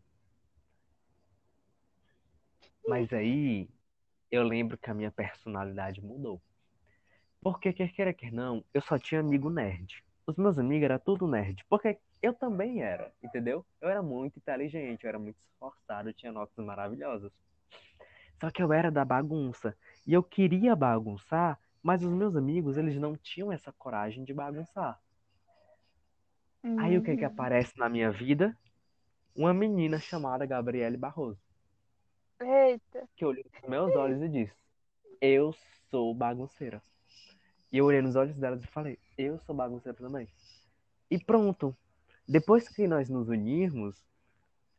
Mas 2.86 3.12
aí, 3.12 3.68
eu 4.30 4.44
lembro 4.44 4.78
que 4.78 4.90
a 4.90 4.94
minha 4.94 5.10
personalidade 5.10 6.00
mudou. 6.00 6.40
Porque, 7.40 7.72
quer 7.72 7.92
queira, 7.92 8.14
quer 8.14 8.32
não, 8.32 8.64
eu 8.72 8.80
só 8.80 8.98
tinha 8.98 9.20
amigo 9.20 9.50
nerd. 9.50 10.04
Os 10.26 10.36
meus 10.36 10.58
amigos 10.58 10.84
eram 10.84 10.98
tudo 10.98 11.26
nerd. 11.26 11.64
Porque 11.68 11.98
eu 12.22 12.32
também 12.32 12.82
era, 12.82 13.12
entendeu? 13.22 13.64
Eu 13.80 13.88
era 13.88 14.02
muito 14.02 14.36
inteligente, 14.38 15.04
eu 15.04 15.08
era 15.08 15.18
muito 15.18 15.36
esforçado, 15.36 16.08
eu 16.08 16.14
tinha 16.14 16.32
notas 16.32 16.64
maravilhosas. 16.64 17.32
Só 18.40 18.50
que 18.50 18.62
eu 18.62 18.72
era 18.72 18.90
da 18.90 19.04
bagunça. 19.04 19.76
E 20.06 20.12
eu 20.12 20.22
queria 20.22 20.76
bagunçar, 20.76 21.58
mas 21.82 22.02
os 22.02 22.12
meus 22.12 22.36
amigos, 22.36 22.76
eles 22.76 22.96
não 22.98 23.16
tinham 23.16 23.52
essa 23.52 23.72
coragem 23.72 24.24
de 24.24 24.34
bagunçar. 24.34 25.00
Aí 26.76 26.96
o 26.96 27.02
que 27.02 27.16
que 27.16 27.24
Uhum. 27.24 27.30
aparece 27.30 27.76
na 27.78 27.88
minha 27.88 28.10
vida? 28.10 28.56
Uma 29.34 29.52
menina 29.54 30.00
chamada 30.00 30.46
Gabriele 30.46 30.96
Barroso, 30.96 31.40
Eita. 32.40 33.08
que 33.16 33.24
olhou 33.24 33.44
nos 33.52 33.68
meus 33.68 33.94
olhos 33.94 34.22
e 34.22 34.28
disse: 34.28 34.54
Eu 35.20 35.52
sou 35.90 36.14
bagunceira. 36.14 36.82
E 37.72 37.78
eu 37.78 37.86
olhei 37.86 38.02
nos 38.02 38.16
olhos 38.16 38.36
delas 38.36 38.62
e 38.62 38.66
falei: 38.68 38.98
Eu 39.16 39.38
sou 39.40 39.54
bagunceira 39.54 39.96
também. 39.96 40.28
E 41.10 41.18
pronto. 41.18 41.76
Depois 42.28 42.68
que 42.68 42.86
nós 42.88 43.08
nos 43.08 43.28
unirmos, 43.28 44.04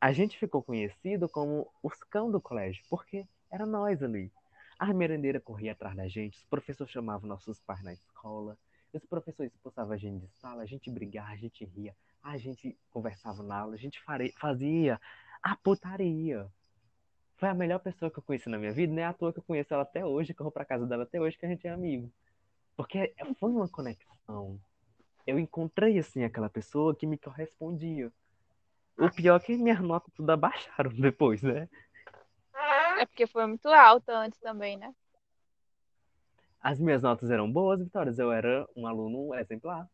a 0.02 0.12
gente 0.14 0.38
ficou 0.38 0.64
conhecido 0.64 1.30
como 1.30 1.72
os 1.84 1.96
cão 2.04 2.32
do 2.32 2.42
colégio, 2.42 2.84
porque 2.90 3.28
era 3.52 3.66
nós 3.66 4.02
ali. 4.04 4.32
A 4.80 4.94
merendeira 4.94 5.40
corria 5.40 5.72
atrás 5.72 5.96
da 5.96 6.08
gente, 6.08 6.38
os 6.38 6.46
professores 6.46 6.92
chamavam 6.92 7.28
nossos 7.28 7.60
pais 7.62 7.84
na 7.84 7.94
escola, 7.94 8.58
os 8.94 9.06
professores 9.06 9.52
expulsavam 9.52 9.94
a 9.94 9.98
gente 9.98 10.26
de 10.26 10.28
sala, 10.40 10.64
a 10.64 10.66
gente 10.66 10.90
brigava, 10.90 11.32
a 11.32 11.36
gente 11.36 11.66
ria, 11.66 11.96
a 12.24 12.38
gente 12.38 12.78
conversava 12.92 13.44
na 13.44 13.60
aula, 13.60 13.76
a 13.76 13.78
gente 13.78 14.02
fazia 14.40 15.00
a 15.42 15.56
putaria. 15.56 16.48
Foi 17.38 17.50
a 17.50 17.54
melhor 17.54 17.80
pessoa 17.80 18.10
que 18.10 18.18
eu 18.18 18.24
conheci 18.24 18.50
na 18.50 18.58
minha 18.58 18.72
vida, 18.72 18.94
não 18.94 19.02
é 19.02 19.06
à 19.06 19.14
toa 19.14 19.32
que 19.32 19.40
eu 19.40 19.44
conheço 19.44 19.74
ela 19.74 19.84
até 19.84 20.06
hoje, 20.06 20.34
que 20.34 20.42
eu 20.42 20.44
vou 20.44 20.52
pra 20.52 20.66
casa 20.66 20.86
dela 20.88 21.04
até 21.04 21.22
hoje, 21.22 21.38
que 21.38 21.46
a 21.46 21.50
gente 21.50 21.68
é 21.68 21.72
amigo. 21.72 22.12
Porque 22.76 23.14
foi 23.40 23.52
uma 23.52 23.68
conexão. 23.68 24.60
Eu 25.26 25.38
encontrei, 25.38 26.00
assim, 26.00 26.24
aquela 26.24 26.50
pessoa 26.50 26.96
que 26.96 27.06
me 27.06 27.18
correspondia. 27.18 28.12
O 28.98 29.12
pior 29.12 29.36
é 29.36 29.40
que 29.40 29.56
minhas 29.56 29.80
notas 29.80 30.12
tudo 30.14 30.30
abaixaram 30.32 30.92
depois, 30.92 31.44
né? 31.44 31.70
É 32.98 33.06
porque 33.06 33.28
foi 33.28 33.46
muito 33.46 33.68
alta 33.68 34.14
antes 34.18 34.40
também, 34.40 34.78
né? 34.78 34.94
As 36.60 36.80
minhas 36.80 37.02
notas 37.02 37.30
eram 37.30 37.52
boas, 37.52 37.80
Vitórias. 37.80 38.20
Eu 38.20 38.32
era 38.32 38.68
um 38.76 38.88
aluno 38.88 39.34
exemplar. 39.36 39.88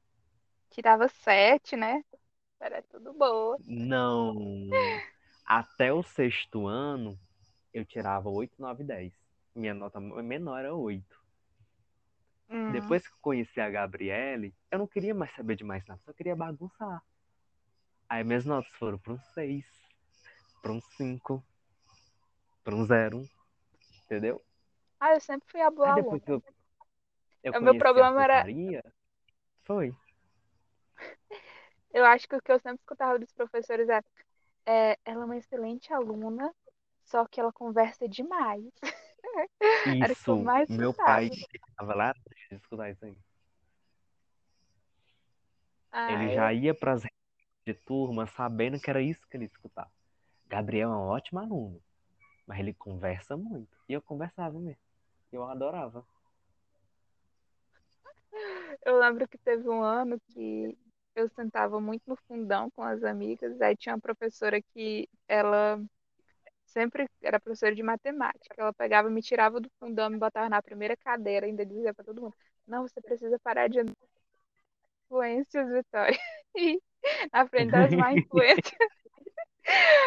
Tirava 0.69 1.07
sete, 1.07 1.75
né? 1.75 2.03
Era 2.59 2.81
tudo 2.83 3.13
boa. 3.13 3.57
Não. 3.65 4.69
Até 5.45 5.91
o 5.91 6.01
sexto 6.01 6.65
ano, 6.65 7.19
eu 7.73 7.83
tirava 7.83 8.29
8, 8.29 8.53
9, 8.57 8.83
10. 8.83 9.13
Minha 9.53 9.73
nota 9.73 9.99
menor 9.99 10.59
era 10.59 10.73
8. 10.73 11.21
Hum. 12.49 12.71
Depois 12.71 13.05
que 13.05 13.13
eu 13.13 13.17
conheci 13.21 13.59
a 13.59 13.69
Gabriele, 13.69 14.55
eu 14.71 14.79
não 14.79 14.87
queria 14.87 15.13
mais 15.13 15.33
saber 15.35 15.55
de 15.55 15.63
mais 15.63 15.85
nada, 15.85 15.99
só 16.05 16.13
queria 16.13 16.35
bagunçar. 16.35 17.03
Aí 18.07 18.23
minhas 18.23 18.45
notas 18.45 18.71
foram 18.73 18.97
para 18.97 19.13
um 19.13 19.19
6, 19.33 19.65
para 20.61 20.71
um 20.71 20.81
5, 20.81 21.43
para 22.63 22.75
um 22.75 22.85
0. 22.85 23.27
Entendeu? 24.05 24.41
Ah, 24.99 25.13
eu 25.13 25.19
sempre 25.19 25.47
fui 25.49 25.61
a 25.61 25.69
boa 25.69 25.89
Aí 25.89 25.95
depois 25.95 26.21
eu, 26.27 26.43
eu 27.43 27.53
O 27.53 27.61
meu 27.61 27.77
problema 27.77 28.23
era- 28.23 28.45
Foi. 29.63 29.91
Eu 31.93 32.05
acho 32.05 32.27
que 32.27 32.35
o 32.35 32.41
que 32.41 32.51
eu 32.51 32.59
sempre 32.59 32.79
escutava 32.81 33.19
dos 33.19 33.31
professores 33.33 33.87
era 33.87 34.03
é, 34.65 34.97
ela 35.05 35.23
é 35.23 35.25
uma 35.25 35.37
excelente 35.37 35.93
aluna, 35.93 36.53
só 37.03 37.25
que 37.27 37.39
ela 37.39 37.51
conversa 37.51 38.07
demais. 38.07 38.65
Isso, 39.85 40.37
meu 40.69 40.91
escutava. 40.93 41.19
pai 41.19 41.29
tava 41.77 41.93
lá, 41.95 42.13
deixa 42.29 42.53
eu 42.53 42.57
escutar 42.57 42.89
isso 42.89 43.05
aí. 43.05 43.17
Ele 46.07 46.29
Ai, 46.29 46.35
já 46.35 46.53
ia 46.53 46.73
pras 46.73 47.03
reuniões 47.03 47.65
de 47.65 47.73
turma 47.73 48.27
sabendo 48.27 48.79
que 48.79 48.89
era 48.89 49.01
isso 49.01 49.27
que 49.29 49.37
ele 49.37 49.45
escutava. 49.45 49.91
Gabriel 50.47 50.91
é 50.91 50.95
um 50.95 51.07
ótimo 51.07 51.39
aluno, 51.39 51.81
mas 52.45 52.59
ele 52.59 52.73
conversa 52.73 53.35
muito. 53.37 53.77
E 53.87 53.93
eu 53.93 54.01
conversava 54.01 54.59
mesmo. 54.59 54.81
Eu 55.31 55.43
adorava. 55.43 56.05
Eu 58.85 58.99
lembro 58.99 59.27
que 59.27 59.37
teve 59.37 59.67
um 59.69 59.81
ano 59.81 60.19
que 60.29 60.77
eu 61.15 61.29
sentava 61.29 61.79
muito 61.79 62.03
no 62.07 62.15
fundão 62.27 62.69
com 62.71 62.81
as 62.81 63.03
amigas, 63.03 63.61
aí 63.61 63.75
tinha 63.77 63.93
uma 63.95 64.01
professora 64.01 64.59
que 64.61 65.07
ela 65.27 65.79
sempre 66.65 67.07
era 67.21 67.39
professora 67.39 67.75
de 67.75 67.83
matemática. 67.83 68.55
Ela 68.57 68.73
pegava, 68.73 69.09
me 69.09 69.21
tirava 69.21 69.59
do 69.61 69.69
fundão, 69.79 70.09
me 70.09 70.17
botava 70.17 70.49
na 70.49 70.61
primeira 70.61 70.97
cadeira, 70.97 71.45
ainda 71.45 71.65
dizia 71.65 71.93
pra 71.93 72.03
todo 72.03 72.21
mundo: 72.21 72.35
Não, 72.67 72.81
você 72.87 72.99
precisa 73.01 73.39
parar 73.39 73.69
de 73.69 73.79
influências, 75.05 75.69
Vitória. 75.71 76.17
E 76.55 76.79
na 77.33 77.47
frente 77.47 77.71
das 77.71 77.91
má 77.93 78.13
influências. 78.13 78.77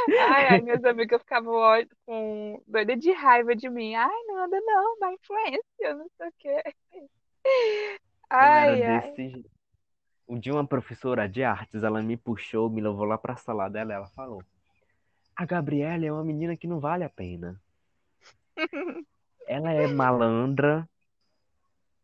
Ai, 0.08 0.49
ai, 0.49 0.61
minhas 0.61 0.85
amigas 0.85 1.20
ficavam 1.20 1.54
com 2.04 2.62
doida 2.66 2.96
de 2.96 3.11
raiva 3.12 3.54
de 3.54 3.68
mim. 3.68 3.94
Ai, 3.94 4.23
não 4.26 4.44
anda 4.44 4.61
não, 4.61 4.99
má 4.99 5.12
influência, 5.12 5.94
não 5.94 6.08
sei 6.16 6.28
o 6.28 6.32
quê. 6.38 6.62
Ai, 8.30 8.82
era 8.82 8.94
ai. 8.96 9.12
desse. 9.12 9.50
Um 10.28 10.38
dia 10.38 10.52
uma 10.52 10.66
professora 10.66 11.28
de 11.28 11.44
artes, 11.44 11.82
ela 11.82 12.02
me 12.02 12.16
puxou, 12.16 12.68
me 12.68 12.80
levou 12.80 13.04
lá 13.04 13.16
pra 13.16 13.37
sala 13.37 13.68
dela 13.68 13.94
ela 13.94 14.08
falou: 14.08 14.42
A 15.37 15.44
Gabriela 15.44 16.04
é 16.04 16.12
uma 16.12 16.25
menina 16.25 16.56
que 16.56 16.66
não 16.66 16.80
vale 16.80 17.04
a 17.04 17.11
pena. 17.11 17.61
Ela 19.46 19.73
é 19.73 19.87
malandra, 19.87 20.88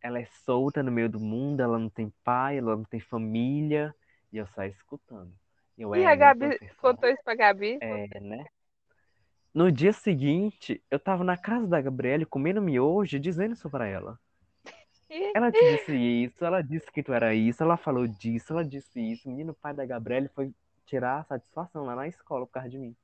ela 0.00 0.20
é 0.20 0.24
solta 0.44 0.82
no 0.82 0.92
meio 0.92 1.08
do 1.08 1.18
mundo, 1.18 1.60
ela 1.60 1.78
não 1.78 1.88
tem 1.88 2.12
pai, 2.22 2.58
ela 2.58 2.76
não 2.76 2.84
tem 2.84 3.00
família. 3.00 3.92
E 4.32 4.36
eu 4.36 4.46
saí 4.46 4.70
escutando. 4.70 5.32
E 5.78 6.04
a 6.04 6.14
Gabi 6.14 6.58
contou 6.76 7.08
isso 7.08 7.22
pra 7.24 7.34
Gabi? 7.34 7.78
É, 7.80 8.20
né? 8.20 8.44
No 9.54 9.70
dia 9.70 9.92
seguinte, 9.92 10.82
eu 10.90 10.98
tava 10.98 11.22
na 11.22 11.36
casa 11.36 11.66
da 11.66 11.80
Gabriele 11.80 12.24
comendo 12.24 12.62
miojo 12.62 13.16
e 13.16 13.20
dizendo 13.20 13.52
isso 13.52 13.68
pra 13.68 13.86
ela. 13.86 14.18
Ela 15.34 15.52
te 15.52 15.58
disse 15.58 15.94
isso, 15.94 16.42
ela 16.42 16.62
disse 16.62 16.90
que 16.90 17.02
tu 17.02 17.12
era 17.12 17.34
isso, 17.34 17.62
ela 17.62 17.76
falou 17.76 18.06
disso, 18.06 18.52
ela 18.52 18.64
disse 18.64 18.98
isso. 18.98 19.28
O 19.28 19.30
menino 19.30 19.52
pai 19.52 19.74
da 19.74 19.84
Gabriele 19.84 20.28
foi 20.28 20.54
tirar 20.86 21.20
a 21.20 21.24
satisfação 21.24 21.84
lá 21.84 21.94
na 21.94 22.08
escola 22.08 22.46
por 22.46 22.52
causa 22.52 22.70
de 22.70 22.78
mim. 22.78 22.96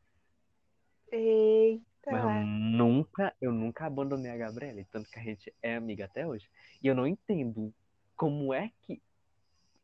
Mas 1.11 2.23
eu 2.23 2.31
Eita. 2.31 2.45
nunca, 2.47 3.35
eu 3.41 3.53
nunca 3.53 3.87
abandonei 3.87 4.31
a 4.31 4.37
Gabriele, 4.37 4.87
tanto 4.91 5.11
que 5.11 5.19
a 5.19 5.23
gente 5.23 5.53
é 5.63 5.77
amiga 5.77 6.07
até 6.07 6.27
hoje. 6.27 6.49
E 6.83 6.87
eu 6.87 6.95
não 6.95 7.07
entendo 7.07 7.73
como 8.17 8.55
é 8.55 8.71
que 8.83 9.03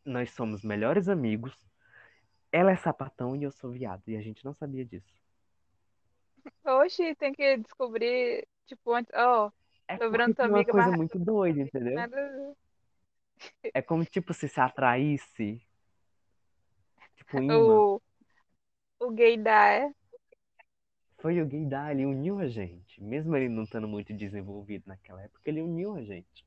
nós 0.05 0.31
somos 0.31 0.63
melhores 0.63 1.09
amigos, 1.09 1.55
ela 2.55 2.71
é 2.71 2.77
sapatão 2.77 3.35
e 3.35 3.43
eu 3.43 3.51
sou 3.51 3.73
viado, 3.73 4.03
e 4.07 4.17
a 4.17 4.23
gente 4.23 4.45
não 4.45 4.55
sabia 4.55 4.85
disso. 4.85 5.13
Oxi, 6.65 7.15
tem 7.17 7.33
que 7.33 7.57
descobrir, 7.57 8.47
tipo, 8.67 8.93
antes. 8.95 9.13
Ó, 9.13 9.51
É 9.89 9.97
Tô 9.97 10.09
virando 10.09 10.37
tua 10.37 10.45
tem 10.45 10.51
uma 10.51 10.59
amiga, 10.59 10.73
coisa 10.73 10.97
muito 10.97 11.19
doida, 11.19 11.61
entendeu? 11.61 11.95
nada. 11.95 12.55
É 13.75 13.83
como, 13.83 14.05
tipo, 14.05 14.33
se 14.33 14.49
se 14.49 14.61
atraísse. 14.61 15.61
Tipo, 17.17 17.43
imã. 17.43 17.57
O, 17.59 18.01
o 19.01 19.11
gaydar, 19.11 19.73
é? 19.73 19.95
Foi 21.19 21.41
o 21.41 21.47
gay 21.47 21.65
da, 21.67 21.91
ele 21.91 22.05
uniu 22.07 22.39
a 22.39 22.47
gente. 22.47 23.03
Mesmo 23.03 23.35
ele 23.35 23.49
não 23.49 23.65
estando 23.65 23.89
muito 23.89 24.13
desenvolvido 24.13 24.85
naquela 24.87 25.23
época, 25.23 25.41
ele 25.47 25.61
uniu 25.63 25.97
a 25.97 26.03
gente. 26.03 26.47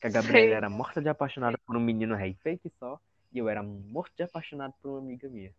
Que 0.00 0.08
a 0.08 0.10
Gabriela 0.10 0.40
Sei. 0.40 0.52
era 0.52 0.68
morta 0.68 1.00
de 1.00 1.08
apaixonada 1.08 1.56
por 1.64 1.76
um 1.76 1.80
menino 1.80 2.14
rei 2.16 2.34
fake 2.34 2.68
só, 2.78 3.00
e 3.34 3.38
eu 3.38 3.48
era 3.50 3.62
morto 3.62 4.14
de 4.16 4.22
apaixonado 4.24 4.74
por 4.82 4.90
uma 4.90 5.00
amiga 5.00 5.28
minha. 5.28 5.54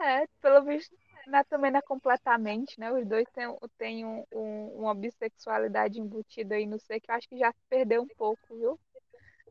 É, 0.00 0.26
pelo 0.40 0.64
visto, 0.64 0.94
não 1.26 1.38
é, 1.38 1.44
também 1.44 1.70
não 1.70 1.78
é 1.78 1.82
completamente, 1.82 2.78
né? 2.78 2.92
Os 2.92 3.06
dois 3.06 3.26
têm, 3.32 3.46
têm 3.78 4.04
um, 4.04 4.24
um- 4.32 4.68
uma 4.80 4.94
bissexualidade 4.94 6.00
embutida 6.00 6.54
aí 6.56 6.66
no 6.66 6.78
ser 6.78 7.00
que 7.00 7.10
eu 7.10 7.14
acho 7.14 7.28
que 7.28 7.38
já 7.38 7.50
se 7.52 7.58
perdeu 7.68 8.02
um 8.02 8.08
pouco, 8.16 8.56
viu? 8.56 8.78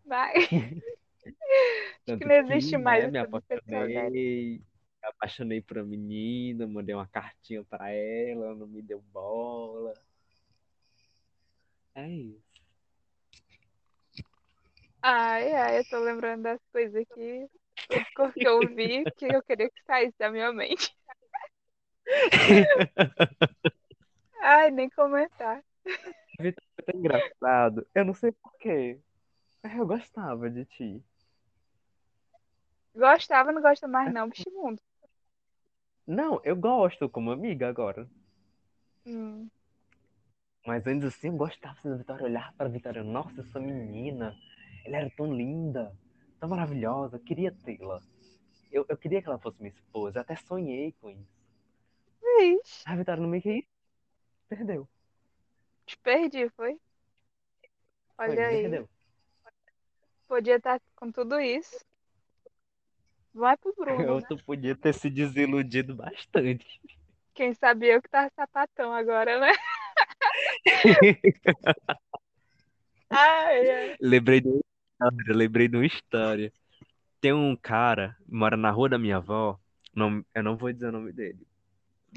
Mas 0.06 0.34
Tanto 2.06 2.24
que 2.24 2.26
não 2.26 2.36
existe 2.36 2.78
que, 2.78 2.78
mais 2.78 3.08
né, 3.08 3.08
me 3.08 3.20
apaixonei, 3.20 4.60
me 4.60 5.08
apaixonei 5.10 5.62
por 5.62 5.78
uma 5.78 5.86
menina, 5.86 6.68
mandei 6.68 6.94
uma 6.96 7.08
cartinha 7.08 7.64
pra 7.64 7.90
ela, 7.92 8.46
ela 8.48 8.56
não 8.56 8.68
me 8.68 8.82
deu 8.82 9.02
bola. 9.14 9.94
É 11.96 12.08
isso. 12.08 12.43
Ai, 15.06 15.54
ai, 15.54 15.80
eu 15.80 15.90
tô 15.90 16.00
lembrando 16.00 16.44
das 16.44 16.62
coisas 16.72 16.96
aqui, 16.96 17.46
tudo 18.16 18.32
que 18.32 18.48
eu 18.48 18.62
vi, 18.74 19.04
que 19.18 19.26
eu 19.26 19.44
queria 19.44 19.70
que 19.70 19.84
saísse 19.84 20.18
da 20.18 20.32
minha 20.32 20.54
mente. 20.54 20.96
Ai, 24.42 24.72
nem 24.72 24.90
comentar. 24.90 25.62
Vitor, 26.40 26.64
é 26.88 26.96
engraçado. 26.96 27.86
Eu 27.94 28.06
não 28.06 28.14
sei 28.14 28.32
porquê. 28.32 28.98
Eu 29.76 29.86
gostava 29.86 30.50
de 30.50 30.64
ti. 30.64 31.04
Gostava, 32.96 33.52
não 33.52 33.62
gosta 33.62 33.86
mais 33.90 34.14
não, 34.14 34.30
bicho 34.30 34.48
imundo. 34.48 34.82
Não, 36.08 36.40
eu 36.46 36.56
gosto 36.56 37.10
como 37.10 37.30
amiga 37.32 37.68
agora. 37.68 38.08
Hum. 39.06 39.50
Mas 40.66 40.88
antes 40.88 41.10
assim, 41.10 41.28
eu 41.28 41.36
gostava 41.36 41.78
da 41.84 41.98
Vitória, 41.98 42.26
olhar 42.26 42.54
pra 42.54 42.70
Vitória. 42.70 43.04
Nossa, 43.04 43.42
essa 43.42 43.60
menina, 43.60 44.34
ela 44.84 44.98
era 44.98 45.10
tão 45.12 45.34
linda, 45.34 45.96
tão 46.40 46.50
maravilhosa, 46.50 47.18
eu 47.18 47.20
queria 47.24 47.52
tê-la. 47.52 48.02
Eu, 48.72 48.86
eu 48.90 48.98
queria 48.98 49.22
que 49.22 49.28
ela 49.28 49.40
fosse 49.40 49.60
minha 49.62 49.74
esposa, 49.74 50.18
eu 50.18 50.22
até 50.22 50.36
sonhei 50.36 50.94
com 51.00 51.10
isso. 51.10 51.44
Ixi, 52.42 52.84
A 52.86 52.96
Vitória 52.96 53.22
não 53.22 53.30
me 53.30 53.42
quis, 53.42 53.64
perdeu. 54.50 54.88
te 55.86 55.98
perdi, 55.98 56.50
foi? 56.50 56.80
Foi, 58.16 58.30
Olha 58.30 58.48
aí. 58.48 58.62
perdeu. 58.64 58.90
Podia 60.28 60.56
estar 60.56 60.82
com 60.96 61.12
tudo 61.12 61.40
isso. 61.40 61.80
Vai 63.34 63.58
pro 63.58 63.74
Bruno, 63.76 64.04
Eu 64.08 64.20
né? 64.20 64.26
tu 64.28 64.38
podia 64.44 64.76
ter 64.76 64.94
se 64.94 65.10
desiludido 65.10 65.96
bastante. 65.96 66.66
Quem 67.34 67.54
sabia 67.54 67.94
eu 67.94 68.02
que 68.02 68.10
tava 68.10 68.32
sapatão 68.36 68.94
agora, 68.94 69.40
né? 69.40 69.52
Ai, 73.10 73.70
ai. 73.70 73.98
Lembrei 74.02 74.42
de 74.42 74.63
história, 74.94 75.36
lembrei 75.36 75.68
de 75.68 75.76
uma 75.76 75.86
história. 75.86 76.54
Tem 77.20 77.34
um 77.34 77.56
cara, 77.56 78.18
mora 78.28 78.58
na 78.58 78.70
rua 78.70 78.90
da 78.90 79.00
minha 79.00 79.18
avó, 79.18 79.60
não, 79.96 80.24
eu 80.34 80.44
não 80.44 80.58
vou 80.58 80.72
dizer 80.72 80.88
o 80.88 80.92
nome 80.92 81.12
dele, 81.12 81.48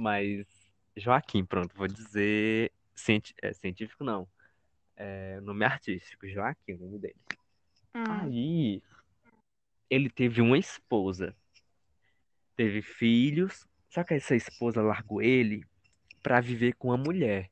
mas 0.01 0.47
Joaquim, 0.97 1.45
pronto, 1.45 1.75
vou 1.77 1.87
dizer 1.87 2.73
cienti- 2.95 3.35
é, 3.41 3.53
científico 3.53 4.03
não, 4.03 4.27
é 4.97 5.41
nome 5.41 5.65
artístico, 5.65 6.29
Joaquim, 6.29 6.73
o 6.75 6.79
nome 6.79 6.99
dele. 6.99 7.17
Hum. 7.95 8.05
Aí, 8.09 8.83
ele 9.89 10.11
teve 10.11 10.41
uma 10.41 10.59
esposa, 10.59 11.37
teve 12.57 12.83
filhos, 12.83 13.67
só 13.89 14.03
que 14.03 14.15
essa 14.15 14.35
esposa 14.35 14.83
largou 14.83 15.23
ele 15.23 15.65
pra 16.23 16.41
viver 16.41 16.75
com 16.75 16.89
uma 16.89 16.97
mulher. 16.97 17.51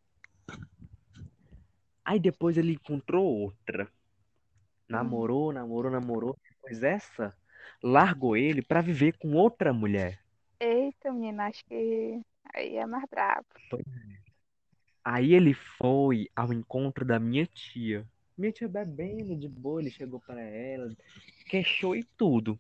Aí 2.04 2.18
depois 2.18 2.58
ele 2.58 2.72
encontrou 2.72 3.24
outra. 3.24 3.90
Namorou, 4.88 5.52
namorou, 5.52 5.90
namorou. 5.90 6.36
Depois 6.50 6.82
essa 6.82 7.34
largou 7.82 8.36
ele 8.36 8.62
pra 8.62 8.80
viver 8.80 9.16
com 9.18 9.34
outra 9.34 9.72
mulher. 9.72 10.20
Eita, 10.60 11.12
menina, 11.12 11.46
acho 11.46 11.64
que 11.66 12.20
aí 12.54 12.76
é 12.76 12.86
mais 12.86 13.04
brabo. 13.10 13.46
Aí 15.04 15.34
ele 15.34 15.52
foi 15.52 16.30
ao 16.34 16.52
encontro 16.52 17.04
da 17.04 17.18
minha 17.18 17.46
tia. 17.46 18.06
Minha 18.36 18.52
tia 18.52 18.68
bebendo 18.68 19.36
de 19.36 19.48
boa, 19.48 19.80
ele 19.80 19.90
chegou 19.90 20.20
pra 20.20 20.40
ela, 20.40 20.90
queixou 21.46 21.94
e 21.94 22.02
tudo. 22.16 22.58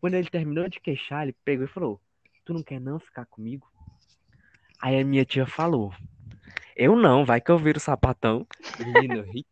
Quando 0.00 0.14
ele 0.14 0.28
terminou 0.28 0.68
de 0.68 0.80
queixar, 0.80 1.22
ele 1.22 1.36
pegou 1.44 1.64
e 1.64 1.68
falou: 1.68 2.00
Tu 2.44 2.52
não 2.52 2.62
quer 2.62 2.80
não 2.80 2.98
ficar 2.98 3.26
comigo? 3.26 3.70
Aí 4.80 5.00
a 5.00 5.04
minha 5.04 5.24
tia 5.24 5.46
falou: 5.46 5.92
Eu 6.76 6.96
não, 6.96 7.24
vai 7.24 7.40
que 7.40 7.50
eu 7.50 7.58
viro 7.58 7.80
sapatão. 7.80 8.46
Menino, 8.78 9.22
ri 9.22 9.46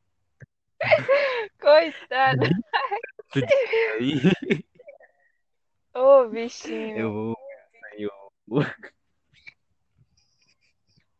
Aí. 3.98 4.64
Ô, 5.92 6.28
bichinho. 6.28 6.96
Eu, 6.96 7.34
Senhor. 7.90 8.76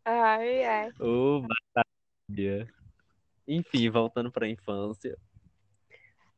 Ai, 0.05 0.65
ai. 0.65 0.93
Ô, 1.01 1.43
maravilha. 1.43 2.73
Enfim, 3.49 3.91
voltando 3.91 4.31
pra 4.31 4.49
infância. 4.49 5.19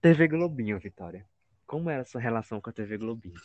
TV 0.00 0.28
Globinho, 0.28 0.78
Vitória. 0.78 1.26
Como 1.66 1.90
era 1.90 2.00
a 2.00 2.06
sua 2.06 2.20
relação 2.20 2.62
com 2.62 2.70
a 2.70 2.72
TV 2.72 2.96
Globinho? 2.96 3.40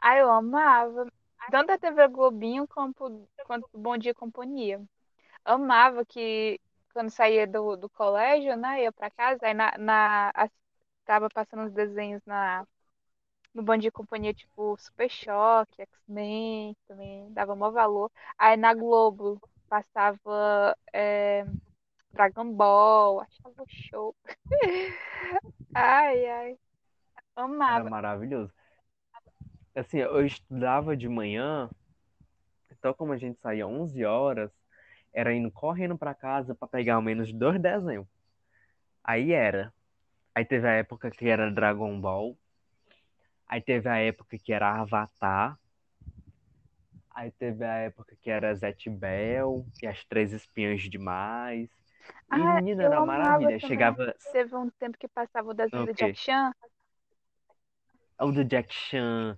Ai, 0.00 0.20
eu 0.20 0.30
amava. 0.30 1.10
Tanto 1.50 1.72
a 1.72 1.78
TV 1.78 2.06
Globinho 2.06 2.68
quanto, 2.68 3.26
quanto 3.44 3.68
Bom 3.74 3.98
Dia 3.98 4.14
Companhia. 4.14 4.80
Amava 5.44 6.04
que 6.04 6.60
quando 6.98 7.10
saía 7.10 7.46
do, 7.46 7.76
do 7.76 7.88
colégio, 7.90 8.56
né? 8.56 8.82
Ia 8.84 8.92
pra 8.92 9.10
casa, 9.10 9.46
aí 9.46 9.54
na, 9.54 9.76
na, 9.78 10.30
as- 10.34 10.50
tava 11.04 11.28
passando 11.30 11.64
uns 11.64 11.72
desenhos 11.72 12.22
na, 12.26 12.66
no 13.54 13.62
Bom 13.62 13.76
Dia 13.78 13.88
e 13.88 13.92
Companhia, 13.92 14.34
tipo 14.34 14.76
Super 14.78 15.10
Choque, 15.10 15.82
X-Men, 15.82 16.76
também 16.88 17.32
dava 17.32 17.56
maior 17.56 17.72
valor. 17.72 18.12
Aí 18.38 18.56
na 18.56 18.74
Globo 18.74 19.40
passava 19.68 20.76
é, 20.92 21.44
Dragon 22.12 22.52
Ball, 22.54 23.20
achava 23.22 23.64
show. 23.68 24.16
Ai, 25.74 26.26
ai. 26.28 26.58
Era 27.66 27.82
Amava. 27.82 27.90
maravilhoso. 27.90 28.52
Assim, 29.74 29.98
eu 29.98 30.26
estudava 30.26 30.94
de 30.96 31.08
manhã, 31.08 31.70
então 32.70 32.94
como 32.94 33.12
a 33.12 33.18
gente 33.18 33.38
saía 33.40 33.66
11 33.66 34.04
horas, 34.04 34.50
era 35.18 35.34
indo 35.34 35.50
correndo 35.50 35.98
pra 35.98 36.14
casa 36.14 36.54
pra 36.54 36.68
pegar 36.68 36.94
ao 36.94 37.02
menos 37.02 37.32
dois 37.32 37.60
desenhos. 37.60 38.06
Aí 39.02 39.32
era. 39.32 39.74
Aí 40.32 40.44
teve 40.44 40.68
a 40.68 40.72
época 40.72 41.10
que 41.10 41.28
era 41.28 41.50
Dragon 41.50 42.00
Ball. 42.00 42.38
Aí 43.48 43.60
teve 43.60 43.88
a 43.88 43.96
época 43.96 44.38
que 44.38 44.52
era 44.52 44.80
Avatar. 44.80 45.58
Aí 47.10 47.32
teve 47.32 47.64
a 47.64 47.74
época 47.78 48.16
que 48.22 48.30
era 48.30 48.54
Zet 48.54 48.88
Bell 48.88 49.66
e 49.82 49.88
as 49.88 50.04
Três 50.04 50.32
Espiãs 50.32 50.82
Demais. 50.82 51.68
E 52.30 52.40
Ah, 52.40 52.54
menina, 52.54 52.84
era 52.84 52.98
amava 52.98 53.18
maravilha. 53.18 53.58
Chegava 53.58 54.14
Teve 54.32 54.54
um 54.54 54.70
tempo 54.70 54.96
que 54.96 55.08
passava 55.08 55.50
o 55.50 55.54
desenho 55.54 55.82
o 55.82 55.86
do? 55.86 55.94
Jack 55.94 56.16
Chan, 56.16 56.52
O 58.20 58.30
do 58.30 58.44
Jack 58.44 58.72
Chan. 58.72 59.36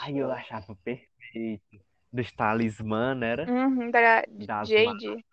Aí 0.00 0.18
eu 0.18 0.32
achava 0.32 0.74
perfeito. 0.82 1.80
Dos 2.12 2.32
talismã, 2.32 3.14
né? 3.14 3.30
Era? 3.30 3.50
Uhum, 3.50 3.90
da 3.90 4.22
Das 4.28 4.68
Jade. 4.68 5.24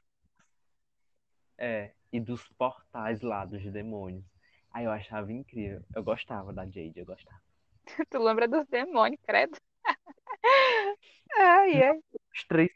É, 1.57 1.91
e 2.11 2.19
dos 2.19 2.47
portais 2.49 3.21
lá 3.21 3.45
dos 3.45 3.63
demônios. 3.71 4.23
Aí 4.71 4.85
eu 4.85 4.91
achava 4.91 5.31
incrível. 5.31 5.81
Eu 5.95 6.03
gostava 6.03 6.53
da 6.53 6.65
Jade, 6.65 6.93
eu 6.95 7.05
gostava. 7.05 7.41
Tu 8.09 8.19
lembra 8.19 8.47
dos 8.47 8.67
demônios, 8.67 9.19
credo? 9.25 9.57
Ai, 11.39 11.83
ai. 11.83 11.99
Os 12.33 12.43
três 12.45 12.69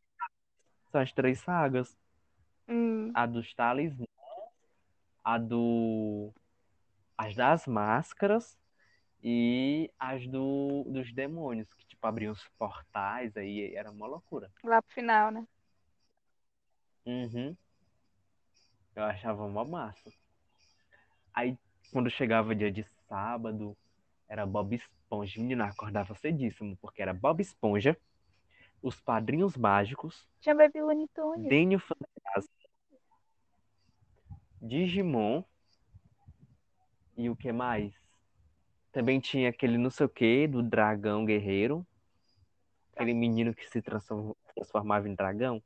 são 0.91 1.01
as 1.01 1.11
três 1.11 1.39
sagas. 1.39 1.97
Hum, 2.67 3.11
A 3.13 3.25
dos 3.25 3.53
talismãs, 3.53 4.07
a 5.23 5.37
do. 5.37 6.33
As 7.17 7.35
das 7.35 7.67
máscaras 7.67 8.57
e 9.23 9.91
as 9.99 10.25
do, 10.27 10.83
dos 10.87 11.13
demônios, 11.13 11.71
que 11.73 11.90
tipo 12.01 12.31
os 12.31 12.47
portais 12.57 13.37
aí, 13.37 13.75
era 13.75 13.91
uma 13.91 14.07
loucura. 14.07 14.51
lá 14.63 14.81
pro 14.81 14.93
final, 14.93 15.31
né? 15.31 15.47
Uhum. 17.05 17.55
Eu 18.95 19.03
achava 19.03 19.43
uma 19.45 19.63
massa. 19.63 20.11
Aí 21.33 21.57
quando 21.91 22.09
chegava 22.09 22.55
dia 22.55 22.71
de 22.71 22.83
sábado, 23.07 23.77
era 24.27 24.45
Bob 24.45 24.75
Esponja. 24.75 25.39
Menina, 25.39 25.65
acordava 25.65 26.15
cedíssimo, 26.15 26.77
porque 26.77 27.01
era 27.01 27.13
Bob 27.13 27.41
Esponja, 27.41 27.97
os 28.81 28.99
Padrinhos 28.99 29.55
Mágicos, 29.55 30.27
Tinha 30.39 30.55
Baby 30.55 30.81
Looney 30.81 31.07
Tunes. 31.09 31.47
Dênio 31.47 31.79
Fantasma, 31.79 32.49
Digimon 34.61 35.43
e 37.17 37.29
o 37.29 37.35
que 37.35 37.51
mais? 37.51 37.93
Também 38.91 39.19
tinha 39.19 39.49
aquele 39.49 39.77
não 39.77 39.89
sei 39.89 40.05
o 40.05 40.09
que 40.09 40.47
do 40.47 40.61
dragão 40.61 41.25
guerreiro. 41.25 41.85
Aquele 42.93 43.13
menino 43.13 43.53
que 43.53 43.67
se 43.69 43.81
transform- 43.81 44.35
transformava 44.53 45.07
em 45.07 45.15
dragão. 45.15 45.61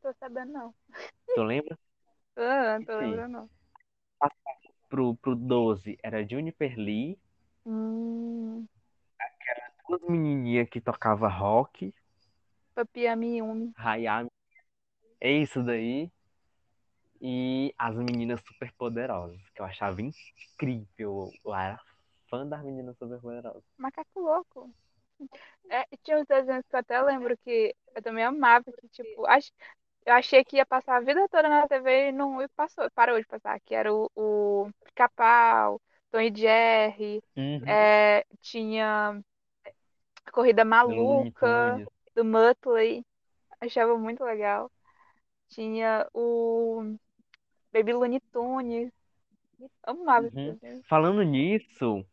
Tô 0.00 0.12
sabendo, 0.14 0.52
não. 0.52 0.74
Tu 1.34 1.42
lembra? 1.42 1.78
Ah, 2.34 2.78
não 2.78 2.86
tô 2.86 2.96
lembrando, 2.96 3.32
não. 3.32 3.50
Pro, 4.88 5.14
pro 5.16 5.36
12 5.36 5.98
era 6.02 6.26
Juniper 6.26 6.74
Lee. 6.78 7.18
Hum, 7.66 8.66
Duas 9.86 10.00
menininhas 10.08 10.68
que 10.70 10.80
tocava 10.80 11.28
rock. 11.28 11.94
Papi 12.74 13.02
Yumi. 13.02 13.72
Hayami. 13.76 14.30
É 15.20 15.30
isso 15.30 15.62
daí. 15.62 16.10
E 17.20 17.74
as 17.76 17.94
meninas 17.96 18.40
super 18.46 18.72
poderosas, 18.72 19.38
que 19.50 19.60
eu 19.60 19.66
achava 19.66 20.00
incrível. 20.00 21.30
Eu 21.44 21.54
era 21.54 21.78
fã 22.30 22.46
das 22.46 22.62
meninas 22.64 22.96
super 22.96 23.20
poderosas. 23.20 23.62
Macaco 23.76 24.20
louco. 24.20 24.70
É, 25.70 25.84
tinha 26.02 26.18
uns 26.20 26.26
desenhos 26.26 26.64
que 26.68 26.74
eu 26.76 26.80
até 26.80 27.00
lembro 27.02 27.36
que 27.38 27.74
eu 27.94 28.02
também 28.02 28.24
amava, 28.24 28.64
que 28.80 28.88
tipo, 28.90 29.26
ach- 29.26 29.50
eu 30.06 30.14
achei 30.14 30.44
que 30.44 30.56
ia 30.56 30.66
passar 30.66 30.96
a 30.96 31.00
vida 31.00 31.28
toda 31.30 31.48
na 31.48 31.68
TV 31.68 32.08
e 32.08 32.12
não 32.12 32.42
e 32.42 32.48
passou, 32.50 32.90
parou 32.92 33.18
de 33.20 33.26
passar, 33.26 33.60
que 33.62 33.74
era 33.74 33.92
o, 33.94 34.10
o 34.16 34.70
Pica-Pau, 34.84 35.80
Tom 36.10 36.20
e 36.20 36.34
Jerry, 36.34 37.22
Uhum. 37.36 37.66
é, 37.66 38.24
tinha 38.40 39.22
Corrida 40.32 40.64
Maluca, 40.64 41.82
do 42.14 42.24
Muttley, 42.24 43.04
achava 43.60 43.98
muito 43.98 44.24
legal. 44.24 44.70
Tinha 45.50 46.08
o 46.14 46.96
Baby 47.72 47.92
Looney 47.94 48.20
Tunes, 48.32 48.92
amava 49.84 50.28
esse 50.28 50.36
Uhum. 50.36 50.82
Falando 50.88 51.22
nisso, 51.22 52.04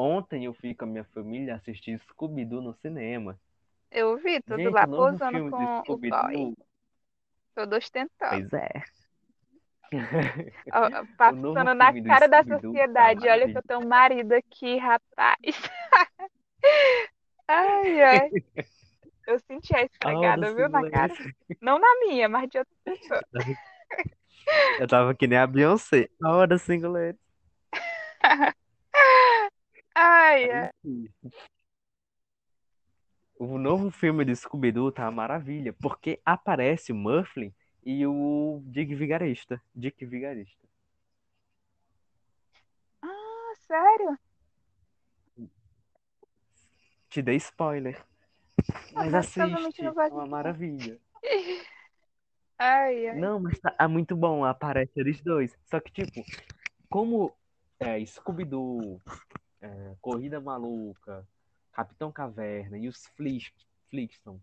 ontem 0.00 0.44
eu 0.44 0.54
fui 0.54 0.74
com 0.74 0.84
a 0.84 0.88
minha 0.88 1.04
família 1.04 1.54
assistir 1.54 2.00
Scooby-Doo 2.00 2.62
no 2.62 2.74
cinema. 2.74 3.38
Eu 3.90 4.16
vi 4.16 4.40
tudo 4.42 4.62
Gente, 4.62 4.72
lá 4.72 4.86
posando 4.86 5.50
com 5.50 5.82
o 5.92 5.96
boy, 5.96 6.54
todo 7.54 7.76
ostentando. 7.76 8.30
Pois 8.30 8.52
é. 8.52 8.82
Ó, 10.72 11.04
Passando 11.18 11.74
na 11.74 12.02
cara 12.02 12.28
da 12.28 12.44
tá 12.44 12.60
sociedade. 12.60 13.28
Olha 13.28 13.50
que 13.50 13.58
eu 13.58 13.62
tenho 13.62 13.80
um 13.80 13.88
marido 13.88 14.32
aqui, 14.32 14.78
rapaz. 14.78 15.38
Ai, 17.52 18.00
ai. 18.00 18.30
Eu 19.26 19.40
senti 19.40 19.74
a 19.74 19.82
esfregada, 19.82 20.46
hora 20.46 20.54
viu, 20.54 20.68
na 20.68 20.88
cara. 20.88 21.12
silêncio. 21.12 21.36
Não 21.60 21.80
na 21.80 21.88
minha, 21.98 22.28
mas 22.28 22.48
de 22.48 22.58
outra 22.58 22.74
pessoa. 22.84 23.20
Eu 24.78 24.86
tava 24.86 25.14
que 25.16 25.26
nem 25.26 25.36
a 25.36 25.48
Beyoncé. 25.48 26.08
A 26.22 26.36
hora 26.36 26.58
singular. 26.58 27.16
Ai, 30.02 30.50
ai. 30.50 30.70
O 33.38 33.58
novo 33.58 33.90
filme 33.90 34.24
do 34.24 34.34
Scooby-Doo 34.34 34.90
tá 34.90 35.02
uma 35.02 35.10
maravilha, 35.10 35.74
porque 35.74 36.18
aparece 36.24 36.90
o 36.90 36.94
Mufflin 36.94 37.52
e 37.84 38.06
o 38.06 38.62
Dick 38.64 38.94
Vigarista. 38.94 39.62
Dick 39.74 40.06
Vigarista. 40.06 40.66
Ah, 43.02 43.52
sério? 43.66 44.18
Te 47.10 47.20
dei 47.20 47.36
spoiler. 47.36 48.02
Mas 48.94 49.12
assiste, 49.12 49.82
não 49.82 50.00
é 50.00 50.08
uma 50.08 50.26
maravilha. 50.26 50.98
Ai, 52.62 53.08
ai. 53.08 53.18
Não, 53.18 53.40
mas 53.40 53.58
tá, 53.58 53.74
é 53.78 53.86
muito 53.86 54.14
bom, 54.14 54.44
aparece 54.44 54.92
eles 55.00 55.22
dois. 55.22 55.56
Só 55.64 55.80
que, 55.80 55.90
tipo, 55.90 56.22
como 56.90 57.34
é, 57.78 58.04
Scooby-Doo, 58.04 59.00
é, 59.60 59.96
Corrida 60.00 60.40
Maluca, 60.40 61.26
Capitão 61.72 62.12
Caverna 62.12 62.78
e 62.78 62.88
os 62.88 63.06
Flintstones, 63.88 64.42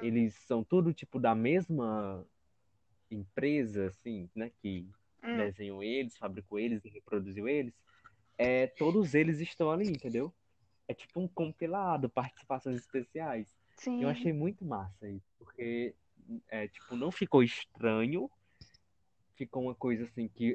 eles 0.00 0.34
são 0.34 0.64
tudo, 0.64 0.92
tipo, 0.92 1.18
da 1.20 1.34
mesma 1.34 2.26
empresa, 3.10 3.88
assim, 3.88 4.30
né, 4.34 4.50
que 4.62 4.88
Hum, 5.22 5.52
desenhou 5.52 5.82
eles, 5.82 6.16
fabricou 6.16 6.58
eles 6.58 6.84
e 6.84 6.88
reproduziu 6.88 7.48
eles, 7.48 7.74
é, 8.38 8.66
todos 8.68 9.14
eles 9.14 9.40
estão 9.40 9.70
ali, 9.70 9.90
entendeu? 9.92 10.34
É 10.88 10.94
tipo 10.94 11.20
um 11.20 11.28
compilado, 11.28 12.10
participações 12.10 12.78
especiais. 12.80 13.48
sim. 13.76 14.00
Eu 14.00 14.08
achei 14.08 14.32
muito 14.32 14.64
massa 14.64 15.08
isso, 15.10 15.26
porque 15.38 15.96
é, 16.48 16.68
tipo, 16.68 16.96
não 16.96 17.12
ficou 17.12 17.42
estranho, 17.42 18.30
ficou 19.36 19.62
uma 19.64 19.74
coisa 19.74 20.04
assim 20.04 20.28
que 20.28 20.54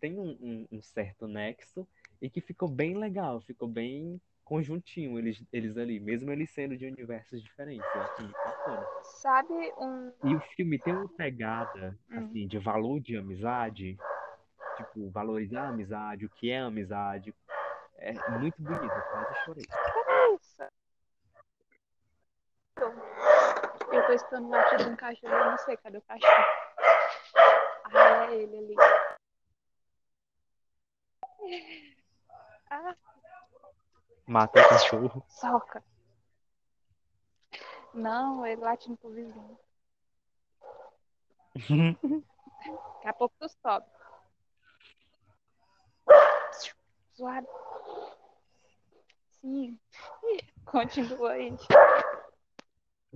tem 0.00 0.18
um, 0.18 0.30
um- 0.40 0.68
um 0.72 0.82
certo 0.82 1.26
nexo 1.26 1.88
e 2.24 2.30
que 2.30 2.40
ficou 2.40 2.66
bem 2.66 2.96
legal, 2.96 3.42
ficou 3.42 3.68
bem 3.68 4.18
conjuntinho, 4.42 5.18
eles, 5.18 5.44
eles 5.52 5.76
ali, 5.76 6.00
mesmo 6.00 6.32
eles 6.32 6.50
sendo 6.50 6.74
de 6.74 6.86
universos 6.86 7.42
diferentes. 7.42 7.86
Eu 7.94 8.24
muito 8.24 8.34
bacana. 8.34 8.86
Sabe 9.02 9.52
um. 9.76 10.10
E 10.24 10.34
o 10.34 10.40
filme 10.56 10.78
tem 10.78 10.94
uma 10.94 11.06
pegada, 11.06 11.94
Hum. 12.10 12.20
assim, 12.20 12.46
de 12.46 12.58
valor 12.58 12.98
de 12.98 13.14
amizade, 13.18 13.98
tipo, 14.78 15.10
valorizar 15.10 15.64
a 15.64 15.68
amizade, 15.68 16.24
o 16.24 16.30
que 16.30 16.50
é 16.50 16.60
amizade. 16.60 17.34
É 17.98 18.14
muito 18.38 18.60
bonito, 18.62 18.84
eu 18.84 19.02
quase 19.02 19.34
chorei. 19.44 19.64
Isso. 20.34 20.62
Eu 23.92 24.06
tô 24.06 24.12
escutando 24.14 24.48
latido 24.48 24.84
de 24.84 24.90
um 24.90 24.96
cachorro, 24.96 25.34
eu 25.34 25.44
não 25.44 25.58
sei 25.58 25.76
cadê 25.76 25.98
o 25.98 26.02
cachorro. 26.02 26.32
Ah, 27.92 28.26
é 28.30 28.36
ele 28.36 28.56
ali. 28.56 28.74
Ah, 32.76 32.96
Matou 34.26 34.60
o 34.60 34.68
cachorro. 34.68 35.24
soca. 35.28 35.84
Não, 37.92 38.44
ele 38.44 38.60
latindo 38.60 38.96
pro 38.96 39.10
vizinho. 39.10 39.56
Daqui 42.64 43.08
a 43.08 43.12
pouco 43.12 43.36
tu 43.38 43.48
sobe. 43.48 43.86
Zoado. 47.16 47.46
Sim. 49.40 49.78
Continua 50.64 51.32
aí. 51.32 51.56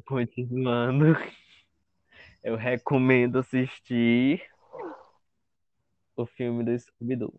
Continuando, 0.07 1.07
eu 2.45 2.55
recomendo 2.55 3.41
assistir 3.41 4.49
o 6.15 6.25
filme 6.27 6.63
do 6.65 6.79
Scooby-Doo. 6.79 7.35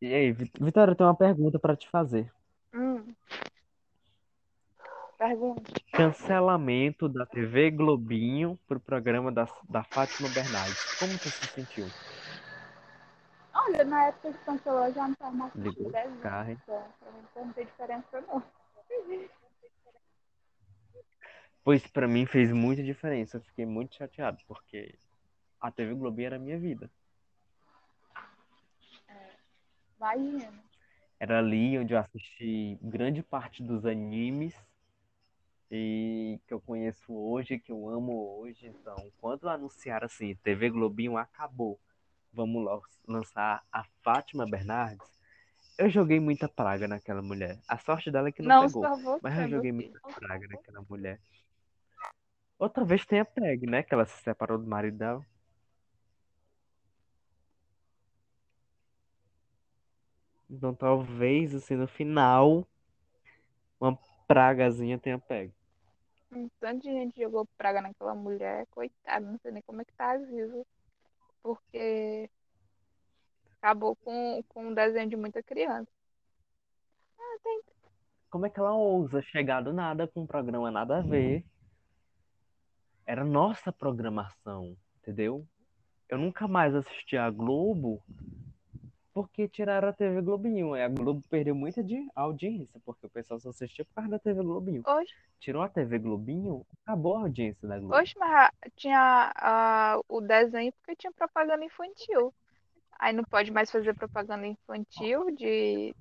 E 0.00 0.14
aí, 0.14 0.32
Vi- 0.32 0.50
Vitória, 0.60 0.92
eu 0.92 0.96
tenho 0.96 1.08
uma 1.08 1.16
pergunta 1.16 1.58
para 1.58 1.76
te 1.76 1.88
fazer. 1.88 2.32
Hum. 2.74 3.04
Pergunta. 5.18 5.62
Cancelamento 5.92 7.08
da 7.08 7.26
TV 7.26 7.70
Globinho 7.72 8.58
pro 8.68 8.78
programa 8.78 9.32
da, 9.32 9.48
da 9.68 9.82
Fátima 9.82 10.28
Bernardes. 10.28 10.80
Como 10.96 11.18
você 11.18 11.30
se 11.30 11.46
sentiu? 11.48 11.92
Olha, 13.52 13.84
na 13.84 14.04
época 14.06 14.32
que 14.32 14.44
cancelou, 14.44 14.92
já 14.92 15.08
não 15.08 15.14
tava 15.14 15.34
mais 15.36 15.54
Ligou 15.56 15.88
o 15.88 15.92
desenho. 15.92 16.20
carro, 16.20 16.50
hein? 16.50 16.58
Então, 16.62 16.84
pra 17.00 17.10
mim 17.12 17.46
não 17.46 17.52
tem 17.52 17.64
diferença, 17.64 18.20
não. 18.20 18.42
Pois 21.64 21.86
pra 21.88 22.06
mim 22.06 22.24
fez 22.24 22.52
muita 22.52 22.82
diferença. 22.82 23.36
Eu 23.38 23.42
fiquei 23.42 23.66
muito 23.66 23.96
chateado, 23.96 24.38
porque 24.46 24.96
a 25.60 25.70
TV 25.72 25.94
Globinho 25.94 26.26
era 26.26 26.36
a 26.36 26.38
minha 26.38 26.58
vida. 26.58 26.88
Imagina. 29.98 30.52
Era 31.20 31.38
ali 31.38 31.78
onde 31.78 31.92
eu 31.92 31.98
assisti 31.98 32.78
grande 32.80 33.22
parte 33.22 33.62
dos 33.62 33.84
animes 33.84 34.54
e 35.70 36.40
que 36.46 36.54
eu 36.54 36.60
conheço 36.60 37.12
hoje, 37.12 37.58
que 37.58 37.72
eu 37.72 37.88
amo 37.88 38.38
hoje. 38.38 38.66
Então, 38.66 39.10
quando 39.20 39.48
anunciaram 39.48 40.06
assim, 40.06 40.34
TV 40.36 40.70
Globinho 40.70 41.16
acabou, 41.16 41.78
vamos 42.32 42.64
lá 42.64 42.80
lançar 43.06 43.62
a 43.72 43.84
Fátima 44.02 44.48
Bernardes, 44.48 45.06
eu 45.76 45.90
joguei 45.90 46.20
muita 46.20 46.48
praga 46.48 46.88
naquela 46.88 47.22
mulher. 47.22 47.58
A 47.68 47.78
sorte 47.78 48.10
dela 48.10 48.28
é 48.28 48.32
que 48.32 48.42
não 48.42 48.48
Não 48.48 48.66
pegou, 48.66 48.96
você, 48.96 49.20
mas 49.22 49.38
eu 49.38 49.48
joguei 49.48 49.72
muita 49.72 50.00
praga 50.00 50.46
naquela 50.48 50.82
mulher. 50.88 51.20
Outra 52.58 52.84
vez 52.84 53.06
tem 53.06 53.20
a 53.20 53.24
Peg, 53.24 53.66
né? 53.66 53.82
Que 53.82 53.94
ela 53.94 54.04
se 54.04 54.20
separou 54.22 54.58
do 54.58 54.66
marido 54.66 54.98
dela. 54.98 55.24
Então 60.50 60.74
talvez, 60.74 61.54
assim, 61.54 61.76
no 61.76 61.86
final, 61.86 62.66
uma 63.78 63.98
pragazinha 64.26 64.98
tenha 64.98 65.18
pego. 65.18 65.52
Um 66.32 66.48
tanto 66.60 66.82
de 66.82 66.92
gente 66.92 67.20
jogou 67.20 67.46
praga 67.56 67.80
naquela 67.80 68.14
mulher, 68.14 68.66
coitada, 68.70 69.24
não 69.24 69.38
sei 69.38 69.52
nem 69.52 69.62
como 69.62 69.80
é 69.80 69.84
que 69.84 69.92
tá 69.92 70.16
vivo. 70.16 70.66
Porque 71.42 72.28
acabou 73.60 73.96
com, 73.96 74.42
com 74.48 74.66
um 74.66 74.74
desenho 74.74 75.08
de 75.08 75.16
muita 75.16 75.42
criança. 75.42 75.90
Ah, 77.18 77.38
tem. 77.42 77.60
Como 78.30 78.46
é 78.46 78.50
que 78.50 78.60
ela 78.60 78.74
ousa 78.74 79.22
chegar 79.22 79.62
do 79.62 79.72
nada 79.72 80.06
com 80.06 80.22
um 80.22 80.26
programa 80.26 80.70
nada 80.70 80.98
a 80.98 81.00
ver? 81.00 81.44
Era 83.06 83.24
nossa 83.24 83.72
programação, 83.72 84.76
entendeu? 84.98 85.46
Eu 86.08 86.18
nunca 86.18 86.46
mais 86.46 86.74
assisti 86.74 87.16
a 87.16 87.30
Globo 87.30 88.02
porque 89.18 89.48
tiraram 89.48 89.88
a 89.88 89.92
TV 89.92 90.22
Globinho. 90.22 90.76
E 90.76 90.82
a 90.82 90.88
Globo 90.88 91.20
perdeu 91.28 91.52
muita 91.52 91.82
de 91.82 92.08
audiência, 92.14 92.80
porque 92.84 93.04
o 93.04 93.10
pessoal 93.10 93.40
só 93.40 93.48
assistia 93.48 93.84
por 93.84 93.94
causa 93.94 94.10
da 94.10 94.18
TV 94.20 94.44
Globinho. 94.44 94.82
Oxe, 94.86 95.12
Tirou 95.40 95.60
a 95.60 95.68
TV 95.68 95.98
Globinho, 95.98 96.64
acabou 96.84 97.16
a 97.16 97.22
audiência 97.22 97.66
da 97.66 97.80
Globo. 97.80 97.96
oxe, 97.96 98.14
mas 98.16 98.48
tinha 98.76 99.32
ah, 99.34 100.00
o 100.08 100.20
desenho 100.20 100.72
porque 100.74 100.94
tinha 100.94 101.12
propaganda 101.12 101.64
infantil. 101.64 102.32
Aí 102.96 103.12
não 103.12 103.24
pode 103.24 103.50
mais 103.50 103.72
fazer 103.72 103.92
propaganda 103.94 104.46
infantil 104.46 105.32
de 105.32 105.92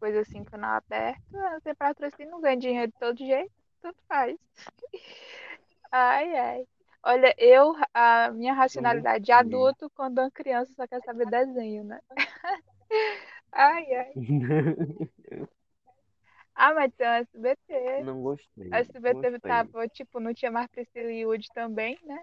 coisa 0.00 0.20
assim, 0.20 0.42
canal 0.42 0.76
aberto. 0.76 1.20
Não 1.30 1.60
tem 1.60 1.74
patrocínio, 1.74 2.30
não 2.30 2.40
ganha 2.40 2.56
dinheiro 2.56 2.90
de 2.90 2.98
todo 2.98 3.18
jeito, 3.18 3.52
tanto 3.82 3.98
faz. 4.08 4.38
Ai, 5.94 6.34
ai. 6.38 6.66
Olha, 7.04 7.34
eu, 7.36 7.74
a 7.92 8.30
minha 8.30 8.52
racionalidade 8.52 9.24
de 9.24 9.32
adulto, 9.32 9.90
quando 9.90 10.18
uma 10.18 10.30
criança 10.30 10.72
só 10.74 10.86
quer 10.86 11.02
saber 11.02 11.26
desenho, 11.26 11.84
né? 11.84 12.00
Ai, 13.52 13.84
ai. 13.94 14.12
Ah, 16.54 16.74
mas 16.74 16.92
tem 16.94 17.06
o 17.06 17.10
SBT. 17.10 18.04
Não 18.04 18.22
gostei. 18.22 18.68
A 18.72 18.80
SBT 18.80 19.30
Gostei. 19.30 19.38
tava, 19.40 19.88
tipo, 19.88 20.20
não 20.20 20.34
tinha 20.34 20.50
mais 20.50 20.66
Priscila 20.68 21.10
e 21.10 21.24
Woody 21.24 21.48
também, 21.54 21.98
né? 22.04 22.22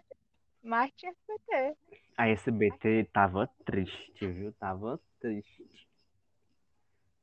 Mas 0.64 0.92
tinha 0.96 1.12
SBT. 1.12 1.76
A 2.16 2.30
SBT 2.30 3.10
tava 3.12 3.50
triste, 3.66 4.28
viu? 4.28 4.54
Tava 4.54 5.00
triste. 5.20 5.68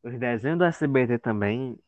Os 0.02 0.18
desenhos 0.18 0.58
do 0.58 0.64
SBT 0.64 1.18
também, 1.18 1.78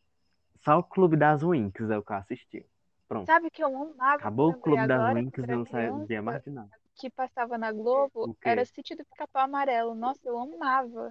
só 0.65 0.79
o 0.79 0.85
Clube 0.85 1.17
das 1.17 1.43
Winx 1.43 1.81
é 1.91 1.99
o 1.99 2.03
que 2.03 2.13
eu 2.13 2.17
assisti. 2.17 2.67
Pronto. 3.09 3.27
Sabe 3.27 3.51
que 3.51 3.65
eu 3.65 3.69
amava, 3.69 4.17
Acabou 4.17 4.51
o 4.51 4.61
Clube 4.61 4.87
das 4.87 5.15
Winx 5.15 5.39
e 5.39 5.47
não 5.47 5.65
sabia 5.65 6.21
mais 6.23 6.45
de 6.45 6.51
nada. 6.51 6.71
que 6.95 7.09
passava 7.09 7.57
na 7.57 7.73
Globo, 7.73 8.37
era 8.45 8.65
Sítio 8.67 8.97
do 8.97 9.05
Pica-Pau 9.07 9.43
Amarelo. 9.45 9.95
Nossa, 9.95 10.21
eu 10.29 10.39
amava. 10.39 11.11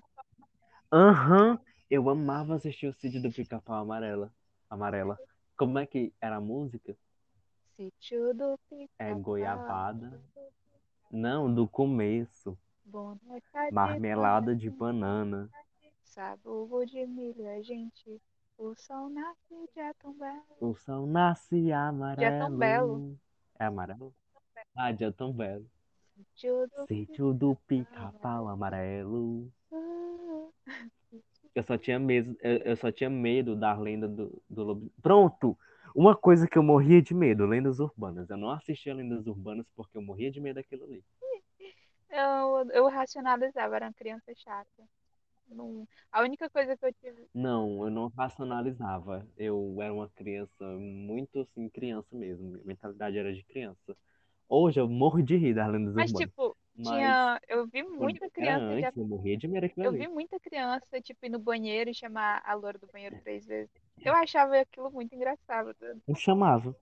Aham, 0.91 1.59
eu 1.89 2.07
amava 2.09 2.55
assistir 2.55 2.87
o 2.87 2.93
Sítio 2.93 3.21
do 3.21 3.31
Pica-Pau 3.31 3.75
Amarela. 3.75 4.31
Amarela. 4.69 5.17
Como 5.57 5.79
é 5.79 5.85
que 5.87 6.13
era 6.21 6.35
a 6.35 6.41
música? 6.41 6.95
Sítio 7.75 8.33
do 8.33 8.59
É 8.99 9.07
Pica-Pau. 9.09 9.19
goiabada. 9.19 10.21
Não, 11.09 11.51
do 11.53 11.67
começo. 11.67 12.57
Marmelada 13.71 14.55
de 14.55 14.69
banana. 14.69 15.49
Sabugo 16.03 16.85
de 16.85 17.05
milho, 17.05 17.47
a 17.49 17.61
gente. 17.61 18.21
O 18.57 18.73
sol 18.75 19.09
nasce 19.09 19.69
de 19.73 19.79
é 19.79 19.93
tão 19.93 20.13
belo. 20.13 20.43
O 20.59 20.73
sol 20.73 21.05
nasce 21.05 21.71
amarelo. 21.71 22.39
tão 22.39 22.57
belo. 22.57 23.19
É 23.59 23.65
amarelo? 23.65 24.13
Ah, 24.75 24.91
dia 24.91 25.11
tão 25.11 25.31
belo. 25.31 25.69
Sítio 26.87 27.33
do 27.33 27.55
pica-pau 27.67 28.47
amarelo. 28.47 29.51
Eu 31.53 31.63
só 31.63 31.77
tinha 31.77 31.99
medo, 31.99 32.35
eu, 32.41 32.57
eu 32.57 32.75
só 32.75 32.91
tinha 32.91 33.09
medo 33.09 33.55
da 33.55 33.77
lenda 33.77 34.07
do, 34.07 34.41
do 34.49 34.63
lobo. 34.63 34.91
Pronto! 35.01 35.57
Uma 35.93 36.15
coisa 36.15 36.47
que 36.47 36.57
eu 36.57 36.63
morria 36.63 37.01
de 37.01 37.13
medo, 37.13 37.45
lendas 37.45 37.79
urbanas. 37.79 38.29
Eu 38.29 38.37
não 38.37 38.49
assistia 38.49 38.93
lendas 38.93 39.25
urbanas 39.27 39.67
porque 39.75 39.97
eu 39.97 40.01
morria 40.01 40.31
de 40.31 40.39
medo 40.41 40.55
daquilo 40.55 40.83
ali. 40.83 41.03
Eu, 42.09 42.71
eu 42.71 42.87
racionalizava, 42.87 43.75
era 43.75 43.85
uma 43.87 43.93
criança 43.93 44.33
chata. 44.33 44.83
Não- 45.49 45.87
A 46.11 46.21
única 46.21 46.49
coisa 46.49 46.75
que 46.77 46.85
eu 46.85 46.93
tive. 46.93 47.27
Não, 47.33 47.83
eu 47.85 47.89
não 47.89 48.07
racionalizava. 48.09 49.25
Eu 49.37 49.77
era 49.81 49.93
uma 49.93 50.09
criança 50.09 50.65
muito 50.77 51.39
assim, 51.41 51.69
criança 51.69 52.07
mesmo. 52.15 52.49
Minha 52.49 52.63
mentalidade 52.65 53.17
era 53.17 53.33
de 53.33 53.43
criança. 53.43 53.95
Hoje 54.49 54.79
eu 54.79 54.87
morro 54.87 55.21
de 55.21 55.35
rir 55.35 55.53
das 55.53 55.69
lendas 55.69 55.93
Mas, 55.93 56.09
urbanas. 56.11 56.29
tipo, 56.29 56.57
Mas 56.75 56.87
tinha. 56.87 57.41
Eu 57.47 57.67
vi 57.67 57.83
muita 57.83 58.29
criança 58.29 58.79
já. 58.79 58.87
antes, 58.87 58.97
eu 58.97 59.05
morria 59.05 59.37
de 59.37 59.47
medo 59.47 59.67
Eu 59.77 59.89
ali. 59.89 59.99
vi 59.99 60.07
muita 60.07 60.39
criança, 60.39 61.01
tipo, 61.01 61.25
ir 61.25 61.29
no 61.29 61.39
banheiro 61.39 61.89
e 61.89 61.93
chamar 61.93 62.41
a 62.45 62.53
loura 62.53 62.77
do 62.77 62.87
banheiro 62.87 63.19
três 63.23 63.45
vezes. 63.45 63.69
Eu 64.03 64.13
achava 64.13 64.57
aquilo 64.59 64.89
muito 64.91 65.13
engraçado. 65.13 65.75
Eu 66.07 66.15
chamava. 66.15 66.73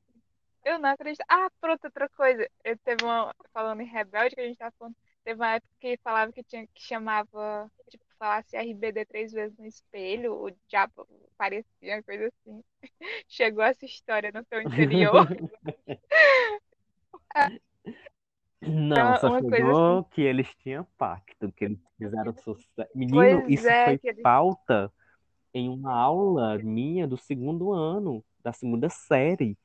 Eu 0.64 0.80
não 0.80 0.90
acredito. 0.90 1.24
Ah, 1.30 1.48
pronto, 1.62 1.86
outra 1.86 2.10
coisa. 2.10 2.48
Eu 2.64 2.78
teve 2.80 3.04
uma. 3.04 3.34
Falando 3.54 3.82
em 3.82 3.86
rebelde, 3.88 4.36
que 4.36 4.42
a 4.42 4.48
gente 4.48 4.58
tava 4.58 4.74
falando. 4.78 4.96
Teve 5.24 5.40
uma 5.42 5.56
época 5.56 5.74
que 5.80 5.98
falava 6.04 6.32
que 6.32 6.44
tinha 6.44 6.68
que 6.68 6.84
chamava, 6.84 7.72
tipo, 7.90 8.05
falasse 8.18 8.56
RBD 8.58 9.06
três 9.06 9.32
vezes 9.32 9.58
no 9.58 9.66
espelho, 9.66 10.34
o 10.34 10.52
diabo 10.68 11.08
parecia, 11.38 11.96
uma 11.96 12.04
coisa 12.04 12.28
assim. 12.28 12.64
Chegou 13.28 13.64
essa 13.64 13.86
história 13.86 14.32
no 14.34 14.44
seu 14.46 14.62
interior. 14.62 15.28
Não, 18.62 19.10
uma- 19.10 19.18
só 19.18 19.28
uma 19.28 19.42
coisa 19.42 19.56
chegou 19.58 20.04
que 20.06 20.22
eles 20.22 20.54
tinham 20.56 20.86
pacto, 20.98 21.52
que 21.52 21.66
eles 21.66 21.80
fizeram 21.98 22.36
sucesso. 22.38 22.90
Menino, 22.96 23.42
Pois 23.42 23.50
isso 23.50 23.68
é, 23.68 23.86
foi 23.86 24.00
eles- 24.04 24.24
pauta 24.24 24.92
em 25.54 25.70
uma 25.70 25.94
aula 25.94 26.58
minha 26.58 27.08
do 27.08 27.18
segundo 27.18 27.72
ano, 27.72 28.24
da 28.44 28.52
segunda 28.52 28.90
série. 28.90 29.58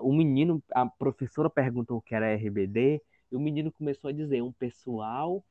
O 0.00 0.12
menino, 0.12 0.62
a 0.72 0.86
professora 0.86 1.50
perguntou 1.50 1.98
o 1.98 2.02
que 2.02 2.14
era 2.14 2.32
RBD, 2.32 3.02
e 3.30 3.36
o 3.36 3.40
menino 3.40 3.72
começou 3.72 4.08
a 4.08 4.12
dizer, 4.12 4.42
um 4.42 4.52
pessoal 4.52 5.44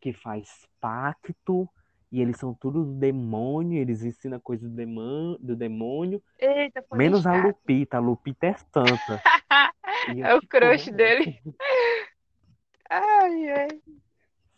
que 0.00 0.12
faz 0.12 0.66
pacto, 0.80 1.68
e 2.12 2.20
eles 2.20 2.36
são 2.36 2.52
tudo 2.52 2.84
do 2.84 2.92
demônio, 2.92 3.80
eles 3.80 4.02
ensinam 4.04 4.38
coisas 4.38 4.68
do 4.68 4.76
demônio, 4.76 5.38
do 5.40 5.56
demônio 5.56 6.22
Eita, 6.38 6.84
foi 6.86 6.98
menos 6.98 7.26
a. 7.26 7.34
Lupita, 7.34 7.96
a 7.96 8.00
Lupita 8.00 8.46
é 8.48 8.54
santa. 8.54 9.22
É 10.04 10.34
o 10.34 10.40
tipo, 10.40 10.50
crush 10.50 10.88
"Oh, 10.88 10.96
dele. 10.96 11.40
Ai, 12.90 13.48
ai. 13.50 13.68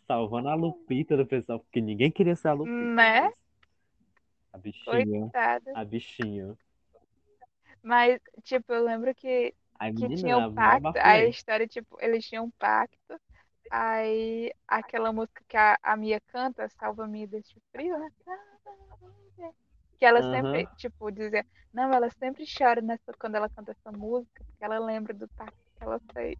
Salvando 0.07 0.49
a 0.49 0.55
Lupita 0.55 1.15
do 1.15 1.25
pessoal, 1.25 1.59
porque 1.59 1.79
ninguém 1.79 2.11
queria 2.11 2.35
ser 2.35 2.47
a 2.47 2.53
Lupita. 2.53 2.75
Né? 2.75 3.21
mas 3.21 3.33
A 4.51 4.57
bichinha, 4.57 5.21
Coitada. 5.21 5.71
a 5.75 5.85
bichinha. 5.85 6.57
Mas, 7.83 8.19
tipo, 8.43 8.73
eu 8.73 8.83
lembro 8.83 9.13
que, 9.13 9.53
A 9.77 9.85
que 9.87 9.93
menina, 9.93 10.15
tinha 10.15 10.37
um 10.39 10.55
pacto. 10.55 10.93
Aí 10.97 11.25
a 11.25 11.29
história, 11.29 11.67
tipo, 11.67 11.95
eles 12.01 12.25
tinham 12.25 12.45
um 12.45 12.51
pacto. 12.51 13.21
Aí 13.71 14.53
aquela 14.67 15.11
música 15.11 15.43
que 15.47 15.57
a, 15.57 15.77
a 15.81 15.95
Mia 15.95 16.19
canta, 16.27 16.67
Salva-me 16.69 17.27
deste 17.27 17.59
frio, 17.71 17.97
né? 17.99 18.09
Que 19.97 20.05
ela 20.05 20.21
sempre, 20.21 20.63
Aham. 20.63 20.75
tipo, 20.77 21.11
dizia, 21.11 21.45
não, 21.73 21.93
ela 21.93 22.09
sempre 22.09 22.43
chora 22.45 22.81
nessa, 22.81 23.13
quando 23.17 23.35
ela 23.35 23.49
canta 23.49 23.71
essa 23.71 23.91
música, 23.97 24.43
porque 24.45 24.63
ela 24.63 24.77
lembra 24.79 25.13
do 25.13 25.27
pacto 25.29 25.55
que 25.77 25.83
ela 25.83 25.99
fez. 26.13 26.37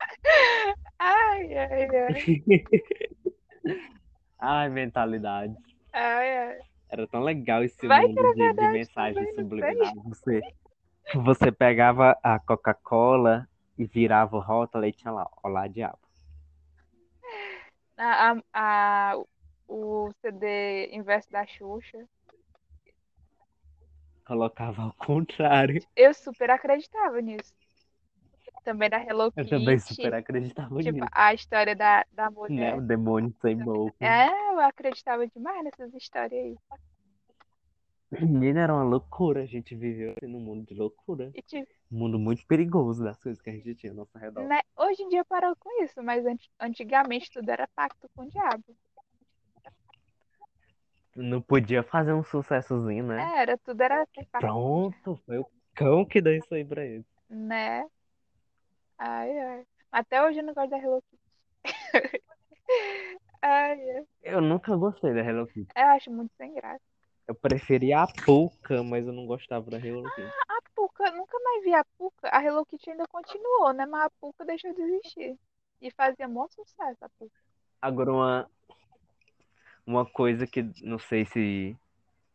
Ai, 0.98 1.56
ai, 1.56 1.96
ai. 1.96 2.14
Ai, 4.38 4.68
mentalidade. 4.68 5.54
Ai, 5.92 6.38
ai. 6.38 6.58
Era 6.90 7.06
tão 7.06 7.22
legal 7.22 7.62
esse 7.62 7.86
Vai 7.86 8.06
mundo 8.06 8.34
de, 8.34 8.52
de 8.54 8.72
mensagens 8.72 9.34
subliminares. 9.34 10.02
Você, 10.04 10.40
você 11.14 11.52
pegava 11.52 12.18
a 12.22 12.38
Coca-Cola 12.38 13.48
e 13.78 13.86
virava 13.86 14.36
o 14.36 14.40
rótulo 14.40 14.84
e 14.84 14.92
tinha 14.92 15.12
lá, 15.12 15.28
olá, 15.42 15.66
diabo. 15.68 16.09
A, 18.02 18.34
a, 18.54 19.16
o 19.68 20.10
CD 20.22 20.88
Inverso 20.92 21.30
da 21.30 21.46
Xuxa. 21.46 21.98
Colocava 24.26 24.82
ao 24.82 24.92
contrário. 24.94 25.84
Eu 25.96 26.14
super 26.14 26.50
acreditava 26.50 27.20
nisso. 27.20 27.52
Também 28.64 28.88
da 28.88 29.02
Hello 29.02 29.32
Eu 29.36 29.48
também 29.48 29.78
Kitty. 29.78 29.94
super 29.94 30.14
acreditava 30.14 30.82
Tipo, 30.82 30.98
nisso. 30.98 31.08
a 31.12 31.34
história 31.34 31.74
da, 31.76 32.04
da 32.12 32.30
Né? 32.30 32.36
mulher. 32.36 32.78
O 32.78 32.80
demônio 32.80 33.34
sem 33.40 33.56
boca. 33.56 34.04
É, 34.04 34.28
eu 34.52 34.60
acreditava 34.60 35.26
demais 35.26 35.64
nessas 35.64 35.92
histórias 35.94 36.32
aí. 36.32 36.56
Menina, 38.10 38.60
era 38.60 38.74
uma 38.74 38.82
loucura. 38.84 39.42
A 39.42 39.46
gente 39.46 39.74
viveu 39.74 40.14
assim, 40.16 40.26
num 40.26 40.40
mundo 40.40 40.66
de 40.66 40.74
loucura. 40.74 41.30
E, 41.34 41.42
tipo, 41.42 41.70
Um 41.90 41.98
mundo 41.98 42.18
muito 42.18 42.46
perigoso 42.46 43.02
das 43.02 43.18
coisas 43.20 43.42
que 43.42 43.50
a 43.50 43.52
gente 43.52 43.74
tinha 43.74 43.92
ao 43.92 43.96
nosso 43.96 44.16
redor. 44.16 44.46
né, 44.46 44.60
hoje 44.76 45.02
em 45.02 45.08
dia 45.08 45.24
parou 45.24 45.56
com 45.56 45.82
isso, 45.82 46.02
mas 46.02 46.24
anti- 46.24 46.50
antigamente 46.60 47.30
tudo 47.32 47.48
era 47.48 47.66
pacto 47.74 48.08
com 48.14 48.22
o 48.22 48.28
diabo. 48.30 48.64
Não 51.16 51.42
podia 51.42 51.82
fazer 51.82 52.12
um 52.12 52.22
sucessozinho, 52.22 53.04
né? 53.04 53.32
É, 53.36 53.42
era, 53.42 53.58
tudo 53.58 53.80
era 53.82 54.06
diabo, 54.12 54.28
Pronto, 54.38 55.16
foi 55.26 55.38
o 55.38 55.46
cão 55.74 56.04
que 56.04 56.20
deu 56.20 56.36
isso 56.36 56.54
aí 56.54 56.64
pra 56.64 56.84
ele. 56.84 57.04
né? 57.28 57.84
Ai, 58.96 59.38
ai. 59.38 59.66
Até 59.90 60.22
hoje 60.22 60.38
eu 60.38 60.44
não 60.44 60.54
gosto 60.54 60.70
da 60.70 60.78
Hello 60.78 61.02
Kitty. 61.02 61.20
Ai, 63.42 63.90
ai. 63.90 64.04
Eu 64.22 64.40
nunca 64.40 64.76
gostei 64.76 65.12
da 65.14 65.20
Hello 65.20 65.46
Kitty. 65.46 65.66
Eu 65.74 65.86
acho 65.88 66.10
muito 66.12 66.30
sem 66.36 66.52
graça. 66.54 66.84
Eu 67.30 67.34
preferia 67.36 68.02
a 68.02 68.08
Puka, 68.08 68.82
mas 68.82 69.06
eu 69.06 69.12
não 69.12 69.24
gostava 69.24 69.70
da 69.70 69.78
Hello 69.78 70.02
Kitty. 70.02 70.32
A 70.48 70.58
Puka, 70.74 71.12
nunca 71.12 71.38
mais 71.38 71.62
vi 71.62 71.72
a 71.72 71.84
Puka. 71.96 72.28
A 72.28 72.42
Hello 72.44 72.66
Kitty 72.66 72.90
ainda 72.90 73.06
continuou, 73.06 73.72
né? 73.72 73.86
Mas 73.86 74.06
a 74.06 74.10
Puka 74.20 74.44
deixou 74.44 74.74
de 74.74 74.82
existir. 74.82 75.38
E 75.80 75.92
fazia 75.92 76.26
maior 76.26 76.48
sucesso 76.50 77.04
a 77.04 77.08
Puka. 77.08 77.40
Agora, 77.80 78.12
uma, 78.12 78.50
uma 79.86 80.04
coisa 80.04 80.44
que 80.44 80.72
não 80.82 80.98
sei 80.98 81.24
se 81.24 81.76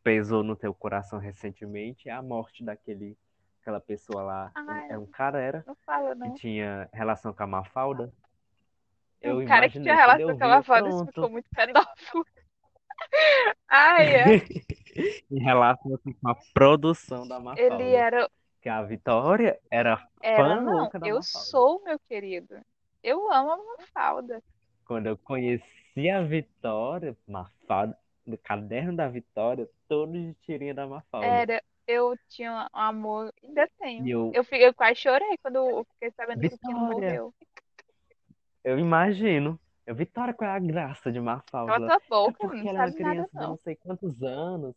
pesou 0.02 0.44
no 0.44 0.56
teu 0.56 0.74
coração 0.74 1.20
recentemente 1.20 2.08
é 2.08 2.14
a 2.14 2.22
morte 2.22 2.64
daquele, 2.64 3.18
aquela 3.62 3.82
pessoa 3.82 4.24
lá. 4.24 4.52
Ai. 4.56 4.92
É 4.92 4.98
um 4.98 5.06
cara, 5.06 5.42
era? 5.42 5.62
Não 5.68 5.76
fala, 5.86 6.14
Que 6.14 6.20
não. 6.20 6.34
tinha 6.36 6.88
relação 6.94 7.34
com 7.34 7.44
a 7.44 7.48
Mafalda. 7.48 8.14
Eu 9.22 9.40
o 9.40 9.46
cara 9.46 9.68
que 9.68 9.82
tinha 9.82 9.94
relação 9.94 10.38
com 10.38 10.64
foda 10.64 10.88
pronto. 10.90 11.06
ficou 11.08 11.30
muito 11.30 11.50
pedófilo. 11.54 12.26
Ai, 13.70 14.16
é. 14.16 14.26
Em 15.30 15.40
relação 15.40 15.94
assim, 15.96 16.14
com 16.14 16.30
a 16.30 16.36
produção 16.54 17.28
da 17.28 17.40
Mafalda. 17.40 17.62
Ele 17.84 17.94
era. 17.94 18.30
Que 18.62 18.70
a 18.70 18.82
Vitória 18.82 19.60
era 19.70 20.08
Era, 20.22 20.38
fã 20.38 20.62
não. 20.62 20.74
louca 20.74 20.98
da 20.98 21.08
Eu 21.08 21.16
Mafalda. 21.18 21.46
sou, 21.48 21.84
meu 21.84 22.00
querido. 22.08 22.56
Eu 23.04 23.32
amo 23.32 23.52
a 23.52 23.58
Mafalda. 23.80 24.42
Quando 24.88 25.08
eu 25.08 25.18
conheci 25.18 26.10
a 26.10 26.22
Vitória, 26.24 27.16
Mafalda, 27.28 27.98
no 28.26 28.38
caderno 28.38 28.96
da 28.96 29.08
Vitória, 29.08 29.70
todo 29.88 30.14
de 30.14 30.34
tirinha 30.46 30.74
da 30.74 30.88
Mafalda. 30.88 31.28
Era. 31.28 31.64
Eu 31.88 32.16
tinha 32.30 32.52
um 32.74 32.78
amor. 32.80 33.32
Ainda 33.44 33.70
tenho. 33.78 34.08
Eu, 34.08 34.32
Eu, 34.34 34.44
fiquei, 34.44 34.66
eu 34.66 34.74
quase 34.74 34.96
chorei 34.96 35.38
quando 35.44 35.58
eu 35.58 35.86
fiquei 35.94 36.10
sabendo 36.12 36.40
que 36.40 36.56
o 36.56 36.58
Kino 36.58 36.80
morreu. 36.80 37.34
eu 38.64 38.80
imagino. 38.80 39.60
Eu, 39.86 39.96
Vitória, 39.96 40.34
qual 40.34 40.50
é 40.50 40.54
a 40.54 40.60
graça 40.60 41.12
de 41.12 41.20
Mafalda? 41.20 41.74
Cala 41.74 41.88
tua 41.88 41.96
É 41.96 42.10
boca, 42.10 42.38
porque 42.40 42.64
não 42.64 42.70
ela 42.70 42.80
é 42.80 42.82
uma 42.82 42.92
sabe 42.92 43.04
nada, 43.04 43.16
criança 43.16 43.30
de 43.32 43.36
não. 43.36 43.50
não 43.50 43.58
sei 43.64 43.76
quantos 43.76 44.24
anos, 44.24 44.76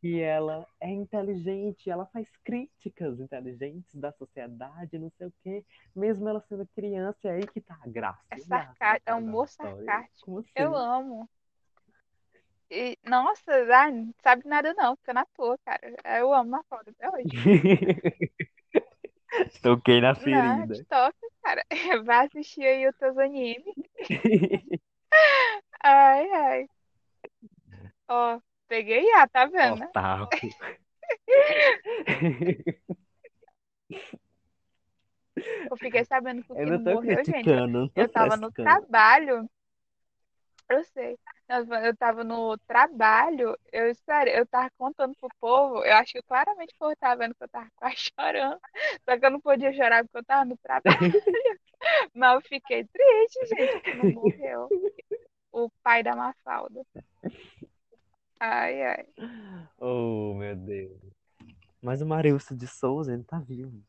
que 0.00 0.20
ela 0.20 0.66
é 0.80 0.90
inteligente, 0.90 1.90
ela 1.90 2.06
faz 2.06 2.26
críticas 2.42 3.20
inteligentes 3.20 3.94
da 3.94 4.10
sociedade, 4.12 4.98
não 4.98 5.10
sei 5.18 5.26
o 5.26 5.32
quê, 5.42 5.64
mesmo 5.94 6.26
ela 6.28 6.40
sendo 6.48 6.66
criança, 6.74 7.28
é 7.28 7.32
aí 7.32 7.46
que 7.46 7.60
tá 7.60 7.78
a 7.82 7.88
graça. 7.88 8.24
É 8.30 8.38
e 8.38 8.42
a 8.42 8.44
sarcástico, 8.46 9.10
é 9.10 9.14
humor 9.14 9.46
Vitória. 9.46 9.76
sarcástico. 9.86 10.38
Assim? 10.38 10.50
Eu 10.56 10.74
amo. 10.74 11.28
E, 12.70 12.96
nossa, 13.04 13.64
não 13.90 14.14
sabe 14.22 14.46
nada 14.46 14.72
não, 14.74 14.96
fica 14.96 15.12
na 15.12 15.26
toa, 15.26 15.58
cara. 15.64 15.96
Eu 16.18 16.32
amo 16.32 16.50
Mafalda 16.50 16.90
até 16.92 17.10
hoje. 17.10 17.28
Toquei 19.62 20.00
na 20.00 20.14
Não, 20.14 20.22
ferida. 20.22 20.74
te 20.74 20.84
toca, 20.84 21.14
cara. 21.42 21.64
Vai 22.04 22.26
assistir 22.26 22.64
aí 22.64 22.88
os 22.88 22.96
teus 22.96 23.16
animes. 23.18 23.74
Ai, 25.82 26.30
ai. 26.30 26.66
Ó, 28.08 28.38
peguei 28.68 29.10
A, 29.14 29.26
tá 29.26 29.46
vendo, 29.46 29.78
né? 29.78 29.86
Otaku. 29.86 30.48
Eu 35.70 35.76
fiquei 35.76 36.04
sabendo 36.04 36.42
que 36.42 36.52
o 36.52 36.56
Eu 36.56 36.66
não 36.66 36.84
tô 36.84 36.90
morreu, 36.96 37.24
gente. 37.24 37.46
não 37.48 37.90
Eu 37.96 38.08
tava 38.08 38.36
no 38.36 38.52
trabalho. 38.52 39.48
Eu 40.70 40.84
sei. 40.84 41.18
Eu 41.82 41.96
tava 41.96 42.22
no 42.22 42.56
trabalho, 42.58 43.58
eu, 43.72 43.92
sério, 43.96 44.32
eu 44.32 44.46
tava 44.46 44.70
contando 44.78 45.16
pro 45.16 45.28
povo, 45.40 45.84
eu 45.84 45.94
acho 45.96 46.12
que 46.12 46.22
claramente 46.22 46.72
o 46.74 46.78
povo 46.78 46.94
tava 46.94 47.16
vendo 47.16 47.34
que 47.34 47.42
eu 47.42 47.48
tava 47.48 47.68
quase 47.74 47.96
chorando, 48.16 48.60
só 49.04 49.18
que 49.18 49.26
eu 49.26 49.30
não 49.32 49.40
podia 49.40 49.72
chorar 49.72 50.04
porque 50.04 50.18
eu 50.18 50.24
tava 50.24 50.44
no 50.44 50.56
trabalho, 50.58 50.84
mas 52.14 52.34
eu 52.34 52.40
fiquei 52.42 52.84
triste, 52.84 53.46
gente, 53.48 53.82
que 53.82 53.96
não 53.96 54.12
morreu 54.12 54.68
o 55.50 55.68
pai 55.82 56.04
da 56.04 56.14
Mafalda. 56.14 56.86
Ai, 58.38 58.82
ai. 58.82 59.06
Oh, 59.76 60.34
meu 60.34 60.54
Deus. 60.54 61.00
Mas 61.82 62.00
o 62.00 62.06
Marilson 62.06 62.54
de 62.54 62.68
Souza, 62.68 63.12
ele 63.12 63.24
tá 63.24 63.40
vivo. 63.40 63.82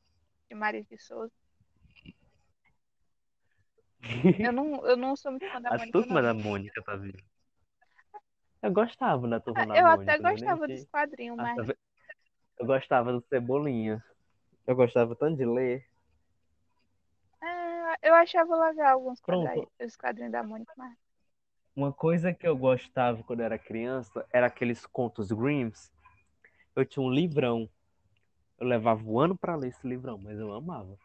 De 0.49 0.55
Maria 0.55 0.83
de 0.83 0.97
Souza. 0.97 1.31
Eu 4.39 4.51
não, 4.51 4.85
eu 4.87 4.97
não 4.97 5.15
sou 5.15 5.31
muito 5.31 5.49
fã 5.51 5.61
da 5.61 5.69
A 5.69 5.77
Mônica, 5.77 5.91
turma 5.99 6.21
da 6.21 6.33
não. 6.33 6.43
Mônica 6.43 6.81
tá 6.83 6.95
viva. 6.95 7.17
Eu 8.61 8.71
gostava 8.71 9.27
da 9.27 9.39
turma 9.39 9.65
da 9.65 9.77
Eu 9.77 9.85
Mônica, 9.87 10.11
até 10.13 10.21
não 10.23 10.29
é 10.29 10.33
nem 10.33 10.39
gostava 10.39 10.67
dos 10.67 10.85
quadrinhos, 10.85 11.39
Ah, 11.39 11.43
mas 11.43 11.55
tá 11.57 11.61
ve- 11.63 11.77
Eu 12.59 12.65
gostava 12.65 13.11
do 13.13 13.21
Cebolinha. 13.27 14.03
Eu 14.67 14.75
gostava 14.75 15.15
tanto 15.15 15.37
de 15.37 15.45
ler. 15.45 15.85
ah, 17.41 17.95
eu 18.01 18.13
achava 18.15 18.55
legal 18.67 18.93
alguns 18.93 19.19
quadrinhos, 19.19 19.67
os 19.83 19.95
quadrinhos 19.95 20.31
da 20.31 20.43
Mônica, 20.43 20.71
mas 20.77 20.95
Uma 21.75 21.91
coisa 21.91 22.33
que 22.33 22.47
eu 22.47 22.55
gostava 22.55 23.23
quando 23.23 23.39
eu 23.39 23.45
era 23.45 23.57
criança 23.57 24.25
era 24.31 24.47
aqueles 24.47 24.85
contos 24.85 25.31
Grimms. 25.31 25.91
Eu 26.75 26.85
tinha 26.85 27.03
um 27.03 27.09
livrão. 27.11 27.69
Eu 28.59 28.67
levava 28.67 29.03
um 29.03 29.19
ano 29.19 29.35
pra 29.37 29.55
ler 29.55 29.69
esse 29.69 29.87
livrão, 29.87 30.17
mas 30.19 30.37
eu 30.37 30.53
amava. 30.53 30.95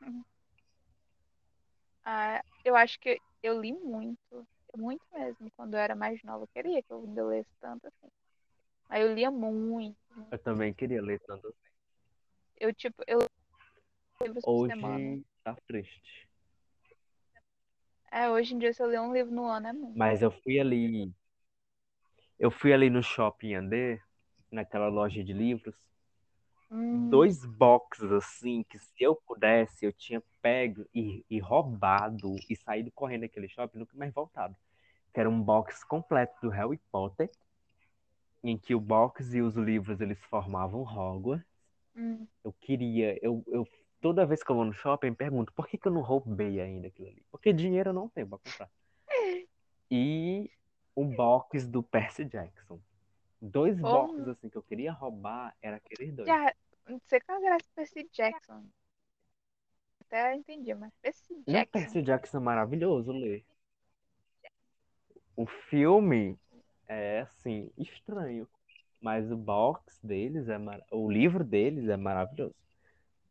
Ah, 2.08 2.40
eu 2.64 2.76
acho 2.76 3.00
que 3.00 3.20
eu 3.42 3.60
li 3.60 3.72
muito, 3.72 4.46
muito 4.76 5.04
mesmo, 5.12 5.50
quando 5.56 5.74
eu 5.74 5.80
era 5.80 5.96
mais 5.96 6.22
nova. 6.22 6.44
Eu 6.44 6.48
queria 6.48 6.80
que 6.80 6.92
eu 6.92 7.04
lesse 7.26 7.50
tanto 7.60 7.84
assim. 7.84 8.08
Mas 8.88 9.00
eu 9.02 9.12
lia 9.12 9.28
muito. 9.28 9.98
Eu 10.30 10.38
também 10.38 10.72
queria 10.72 11.02
ler 11.02 11.18
tanto 11.26 11.48
assim. 11.48 11.56
Eu, 12.58 12.72
tipo, 12.72 13.02
eu 13.08 13.18
semana. 14.70 14.94
Hoje 14.96 15.24
tá 15.42 15.56
triste. 15.66 16.28
É, 18.12 18.30
hoje 18.30 18.54
em 18.54 18.58
dia, 18.58 18.72
se 18.72 18.80
eu 18.80 18.86
ler 18.86 19.00
um 19.00 19.12
livro 19.12 19.34
no 19.34 19.46
ano, 19.46 19.66
é 19.66 19.72
muito. 19.72 19.98
Mas 19.98 20.22
eu 20.22 20.30
fui 20.30 20.60
ali. 20.60 21.12
Eu 22.38 22.52
fui 22.52 22.72
ali 22.72 22.88
no 22.88 23.02
shopping 23.02 23.54
Andê, 23.54 24.00
naquela 24.48 24.86
loja 24.86 25.24
de 25.24 25.32
livros. 25.32 25.74
Hum, 26.70 27.08
Dois 27.08 27.44
boxes 27.44 28.10
assim, 28.10 28.64
que 28.68 28.78
se 28.78 29.02
eu 29.02 29.14
pudesse, 29.14 29.84
eu 29.84 29.92
tinha 29.92 30.22
pego 30.42 30.84
e, 30.94 31.24
e 31.30 31.38
roubado 31.38 32.36
e 32.48 32.56
saído 32.56 32.90
correndo 32.90 33.22
daquele 33.22 33.48
shopping 33.48 33.78
nunca 33.78 33.96
mais 33.96 34.12
voltado. 34.12 34.54
Que 35.12 35.20
era 35.20 35.30
um 35.30 35.40
box 35.40 35.84
completo 35.84 36.34
do 36.42 36.48
Harry 36.48 36.78
Potter, 36.90 37.30
em 38.42 38.56
que 38.56 38.74
o 38.74 38.80
box 38.80 39.34
e 39.34 39.42
os 39.42 39.56
livros 39.56 40.00
eles 40.00 40.18
formavam 40.24 40.82
Hogwarts. 40.82 41.46
hum. 41.96 42.26
Eu 42.44 42.52
queria, 42.52 43.18
eu, 43.22 43.42
eu 43.48 43.66
toda 44.00 44.26
vez 44.26 44.42
que 44.42 44.50
eu 44.50 44.56
vou 44.56 44.64
no 44.64 44.72
shopping, 44.72 45.14
pergunto 45.14 45.52
por 45.52 45.66
que, 45.66 45.76
que 45.78 45.88
eu 45.88 45.92
não 45.92 46.00
roubei 46.00 46.60
ainda 46.60 46.88
aquilo 46.88 47.08
ali? 47.08 47.24
Porque 47.30 47.52
dinheiro 47.52 47.90
eu 47.90 47.94
não 47.94 48.08
tenho 48.08 48.28
pra 48.28 48.38
comprar. 48.38 48.70
E 49.90 50.50
o 50.96 51.04
box 51.04 51.66
do 51.66 51.80
Percy 51.82 52.24
Jackson. 52.24 52.80
Dois 53.40 53.78
Pô. 53.78 53.90
boxes 53.90 54.28
assim 54.28 54.48
que 54.48 54.56
eu 54.56 54.62
queria 54.62 54.92
roubar, 54.92 55.54
era 55.60 55.76
aqueles 55.76 56.14
dois. 56.14 56.28
Já, 56.28 56.54
não 56.88 57.00
sei 57.06 57.20
qual 57.20 57.40
graça 57.40 57.66
Percy 57.74 58.08
Jackson. 58.12 58.64
Até 60.00 60.34
entendi, 60.34 60.72
mas 60.74 60.92
Percy 61.02 61.34
Não, 61.46 61.52
Jackson. 61.52 61.72
Percy 61.72 62.02
Jackson 62.02 62.36
é 62.38 62.40
maravilhoso 62.40 63.12
ler. 63.12 63.44
O 65.36 65.46
filme 65.46 66.38
é 66.88 67.20
assim, 67.20 67.70
estranho. 67.76 68.48
Mas 69.00 69.30
o 69.30 69.36
box 69.36 69.98
deles 70.02 70.48
é 70.48 70.58
mar... 70.58 70.80
o 70.90 71.10
livro 71.10 71.44
deles 71.44 71.88
é 71.88 71.96
maravilhoso. 71.96 72.54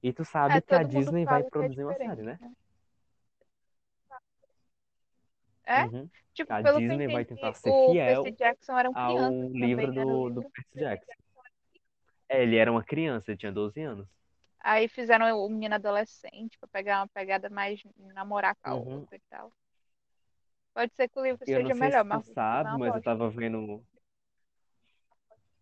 E 0.04 0.14
tu 0.14 0.24
sabe 0.24 0.58
É, 0.58 0.62
que 0.62 0.76
a 0.76 0.84
Disney 0.84 1.26
vai 1.26 1.42
é 1.42 1.50
produzir 1.50 1.84
uma 1.84 1.92
diferente, 1.92 2.16
série, 2.18 2.24
né? 2.24 2.40
É? 5.66 5.84
Uhum. 5.84 6.10
Tipo, 6.34 6.54
A 6.54 6.62
pelo 6.62 6.80
que 6.80 6.88
Disney 6.88 7.08
vai 7.08 7.26
tentar 7.26 7.54
ser 7.54 7.72
fiel 7.74 8.26
eram 8.78 8.94
ao 8.94 9.08
crianças 9.10 9.52
livro 9.54 9.88
também, 9.88 9.96
né, 9.96 10.06
do, 10.06 10.30
do 10.30 10.42
livro. 10.42 10.52
Percy 10.52 10.80
Jackson. 10.80 11.14
É, 12.30 12.42
ele 12.44 12.56
era 12.56 12.72
uma 12.72 12.84
criança, 12.84 13.32
ele 13.32 13.38
tinha 13.38 13.52
12 13.52 13.82
anos. 13.82 14.08
Aí 14.60 14.88
fizeram 14.88 15.40
o 15.40 15.50
menino 15.50 15.76
adolescente 15.76 16.58
pra 16.58 16.68
pegar 16.68 17.02
uma 17.02 17.08
pegada 17.08 17.50
mais 17.50 17.82
namorar 18.16 18.56
com 18.56 18.70
a 18.70 18.74
Uhum. 18.74 19.00
outra 19.00 19.16
e 19.16 19.22
tal. 19.30 19.52
Pode 20.74 20.94
ser 20.96 21.08
que 21.08 21.20
o 21.20 21.24
livro 21.24 21.46
Eu 21.48 21.60
não 21.64 21.70
seja 21.70 21.76
sei 21.76 21.88
melhor, 21.88 22.04
se 22.04 22.08
mas 22.10 22.20
o 22.20 22.24
filme 22.24 22.34
sabe, 22.34 22.70
é 22.76 22.78
mas 22.78 22.96
eu 22.96 23.02
tava 23.04 23.30
vendo. 23.30 23.86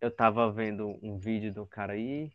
Eu 0.00 0.10
tava 0.14 0.50
vendo 0.50 0.98
um 1.02 1.18
vídeo 1.18 1.52
do 1.52 1.66
cara 1.66 1.92
aí 1.94 2.32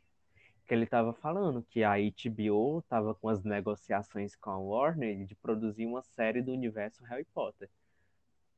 que 0.69 0.75
ele 0.75 0.87
tava 0.87 1.13
falando 1.15 1.63
que 1.63 1.83
a 1.83 1.93
HBO 1.95 2.83
tava 2.83 3.15
com 3.15 3.29
as 3.29 3.43
negociações 3.43 4.35
com 4.37 4.51
a 4.51 4.59
Warner 4.59 5.25
de 5.25 5.35
produzir 5.35 5.87
uma 5.87 6.03
série 6.03 6.43
do 6.43 6.53
universo 6.53 7.03
Harry 7.05 7.25
Potter. 7.33 7.69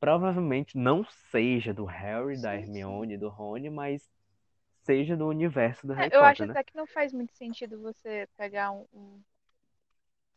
Provavelmente 0.00 0.78
não 0.78 1.04
seja 1.30 1.74
do 1.74 1.84
Harry, 1.86 2.36
da 2.38 2.54
Sim, 2.54 2.66
sim. 2.72 3.04
Hermione, 3.04 3.18
do 3.18 3.28
Rony, 3.30 3.70
mas 3.70 4.10
seja 4.84 5.16
do 5.16 5.28
universo 5.28 5.86
do 5.86 5.94
É, 5.96 6.04
Harry 6.04 6.12
eu 6.14 6.22
acho 6.22 6.44
Potter, 6.44 6.48
né? 6.48 6.56
até 6.56 6.62
que 6.62 6.76
não 6.76 6.86
faz 6.86 7.12
muito 7.14 7.32
sentido 7.34 7.80
você 7.80 8.28
pegar 8.36 8.72
um, 8.72 8.86
um- 8.92 9.22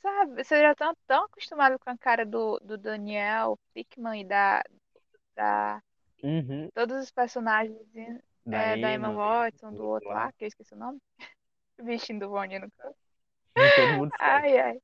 Sabe, 0.01 0.43
você 0.43 0.61
já 0.61 0.76
tá 0.76 0.93
tão 1.07 1.23
acostumado 1.26 1.80
com 1.80 1.89
a 1.89 1.97
cara 1.97 2.26
do, 2.26 2.59
do 2.59 2.78
Daniel 2.78 3.57
Pickman 3.73 4.21
e 4.21 4.26
da, 4.26 4.63
da 5.36 5.82
Uhum. 6.23 6.71
todos 6.76 6.97
os 7.03 7.11
personagens 7.11 7.78
Da 8.45 8.63
é, 8.63 8.78
da 8.78 8.93
Emma 8.93 9.11
Watson, 9.13 9.73
do 9.76 9.86
outro 9.88 10.11
lá, 10.13 10.32
que 10.34 10.45
eu 10.45 10.47
esqueci 10.49 10.73
o 10.73 10.78
nome. 10.78 10.99
O 11.80 11.84
bichinho 11.84 12.19
do 12.19 12.30
Rony 12.30 12.59
no 12.59 12.71
canto. 12.71 12.95
Todo 13.76 13.97
mundo 13.97 14.11
sabe. 14.17 14.47
Ai, 14.47 14.59
ai. 14.59 14.82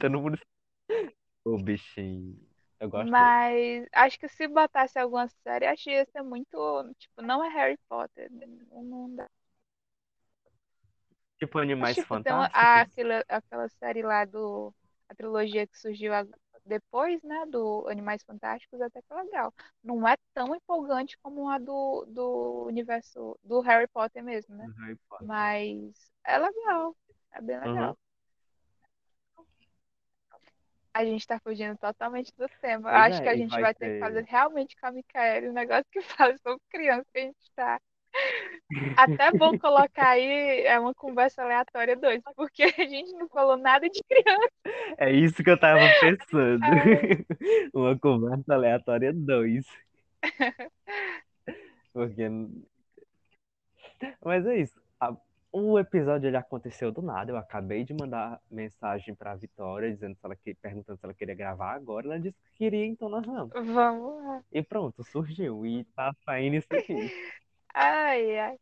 Todo 0.00 0.20
mundo 0.20 0.36
sabe. 0.38 1.14
O 1.44 1.58
bichinho. 1.58 2.38
Eu 2.80 2.88
gosto 2.88 3.04
dele. 3.06 3.10
Mas 3.10 3.86
acho 3.92 4.18
que 4.18 4.28
se 4.28 4.46
botasse 4.46 4.98
alguma 4.98 5.26
série, 5.42 5.66
acho 5.66 5.84
que 5.84 5.90
ia 5.90 6.04
ser 6.06 6.22
muito. 6.22 6.94
Tipo, 6.98 7.22
não 7.22 7.44
é 7.44 7.48
Harry 7.48 7.78
Potter. 7.88 8.30
Não, 8.30 9.14
dá. 9.16 9.28
Tipo 11.38 11.58
Animais 11.58 11.94
tipo, 11.96 12.20
tem 12.22 12.32
uma, 12.32 12.46
a- 12.46 12.48
Fantásticos. 12.48 12.92
aquela, 12.92 13.24
aquela 13.28 13.68
série 13.68 14.02
lá 14.02 14.24
do. 14.24 14.74
A 15.08 15.14
trilogia 15.14 15.66
que 15.66 15.78
surgiu 15.78 16.12
a- 16.12 16.26
depois, 16.68 17.22
né? 17.22 17.46
Do 17.46 17.86
Animais 17.88 18.22
Fantásticos, 18.24 18.80
até 18.80 19.02
que 19.02 19.12
é 19.12 19.16
legal. 19.22 19.54
Não 19.82 20.06
é 20.08 20.16
tão 20.34 20.54
empolgante 20.54 21.18
como 21.22 21.48
a 21.48 21.58
do, 21.58 22.04
do 22.06 22.64
universo. 22.66 23.38
Do 23.44 23.60
Harry 23.60 23.88
Potter 23.88 24.22
mesmo, 24.24 24.54
né? 24.56 24.70
Potter. 25.08 25.26
Mas 25.26 26.12
é 26.24 26.38
legal. 26.38 26.96
É 27.32 27.40
bem 27.42 27.58
Uhum. 27.64 27.74
legal. 27.76 27.98
A 30.94 31.04
gente 31.04 31.26
tá 31.26 31.38
fugindo 31.40 31.76
totalmente 31.78 32.32
do 32.36 32.48
tema. 32.60 32.90
Eu 32.90 32.94
Pois 32.94 32.96
acho 32.96 33.22
que 33.22 33.28
é, 33.28 33.32
a 33.32 33.36
e 33.36 33.36
gente 33.36 33.50
vai 33.50 33.62
vai 33.62 33.74
ter 33.74 33.90
que 33.90 33.98
fazer 33.98 34.24
realmente 34.24 34.76
com 34.76 34.86
a 34.86 34.92
Micaela 34.92 35.48
um 35.48 35.52
negócio 35.52 35.84
que 35.90 36.00
fala 36.02 36.36
sobre 36.38 36.60
criança 36.70 37.06
que 37.12 37.18
a 37.20 37.22
gente 37.22 37.52
tá. 37.54 37.80
Até 38.96 39.32
bom 39.32 39.58
colocar 39.58 40.10
aí 40.10 40.62
é 40.66 40.78
uma 40.78 40.94
conversa 40.94 41.42
aleatória 41.42 41.96
dois, 41.96 42.22
porque 42.36 42.64
a 42.64 42.86
gente 42.86 43.12
não 43.14 43.28
falou 43.28 43.56
nada 43.56 43.88
de 43.88 44.00
criança. 44.02 44.50
É 44.98 45.10
isso 45.10 45.42
que 45.42 45.50
eu 45.50 45.58
tava 45.58 45.80
pensando. 46.00 46.62
Ai, 46.62 47.24
Uma 47.72 47.98
conversa 47.98 48.54
aleatória 48.54 49.12
dois. 49.12 49.66
Porque. 51.92 52.28
Mas 54.24 54.46
é 54.46 54.56
isso. 54.58 54.78
O 55.50 55.78
episódio 55.78 56.28
ele 56.28 56.36
aconteceu 56.36 56.92
do 56.92 57.00
nada. 57.00 57.32
Eu 57.32 57.36
acabei 57.36 57.82
de 57.82 57.94
mandar 57.94 58.38
mensagem 58.50 59.14
pra 59.14 59.34
Vitória 59.34 59.90
dizendo 59.90 60.14
se 60.14 60.20
ela 60.22 60.36
que... 60.36 60.54
perguntando 60.54 60.98
se 60.98 61.06
ela 61.06 61.14
queria 61.14 61.34
gravar 61.34 61.72
agora. 61.72 62.06
Ela 62.06 62.20
disse 62.20 62.36
que 62.52 62.58
queria, 62.58 62.84
então 62.84 63.08
nós 63.08 63.24
vamos. 63.24 63.50
vamos 63.54 64.24
lá. 64.24 64.42
E 64.52 64.62
pronto, 64.62 65.02
surgiu. 65.04 65.64
E 65.64 65.84
tá 65.96 66.14
saindo 66.24 66.56
isso 66.56 66.68
aqui. 66.70 67.10
Ai, 67.78 68.38
ai. 68.38 68.58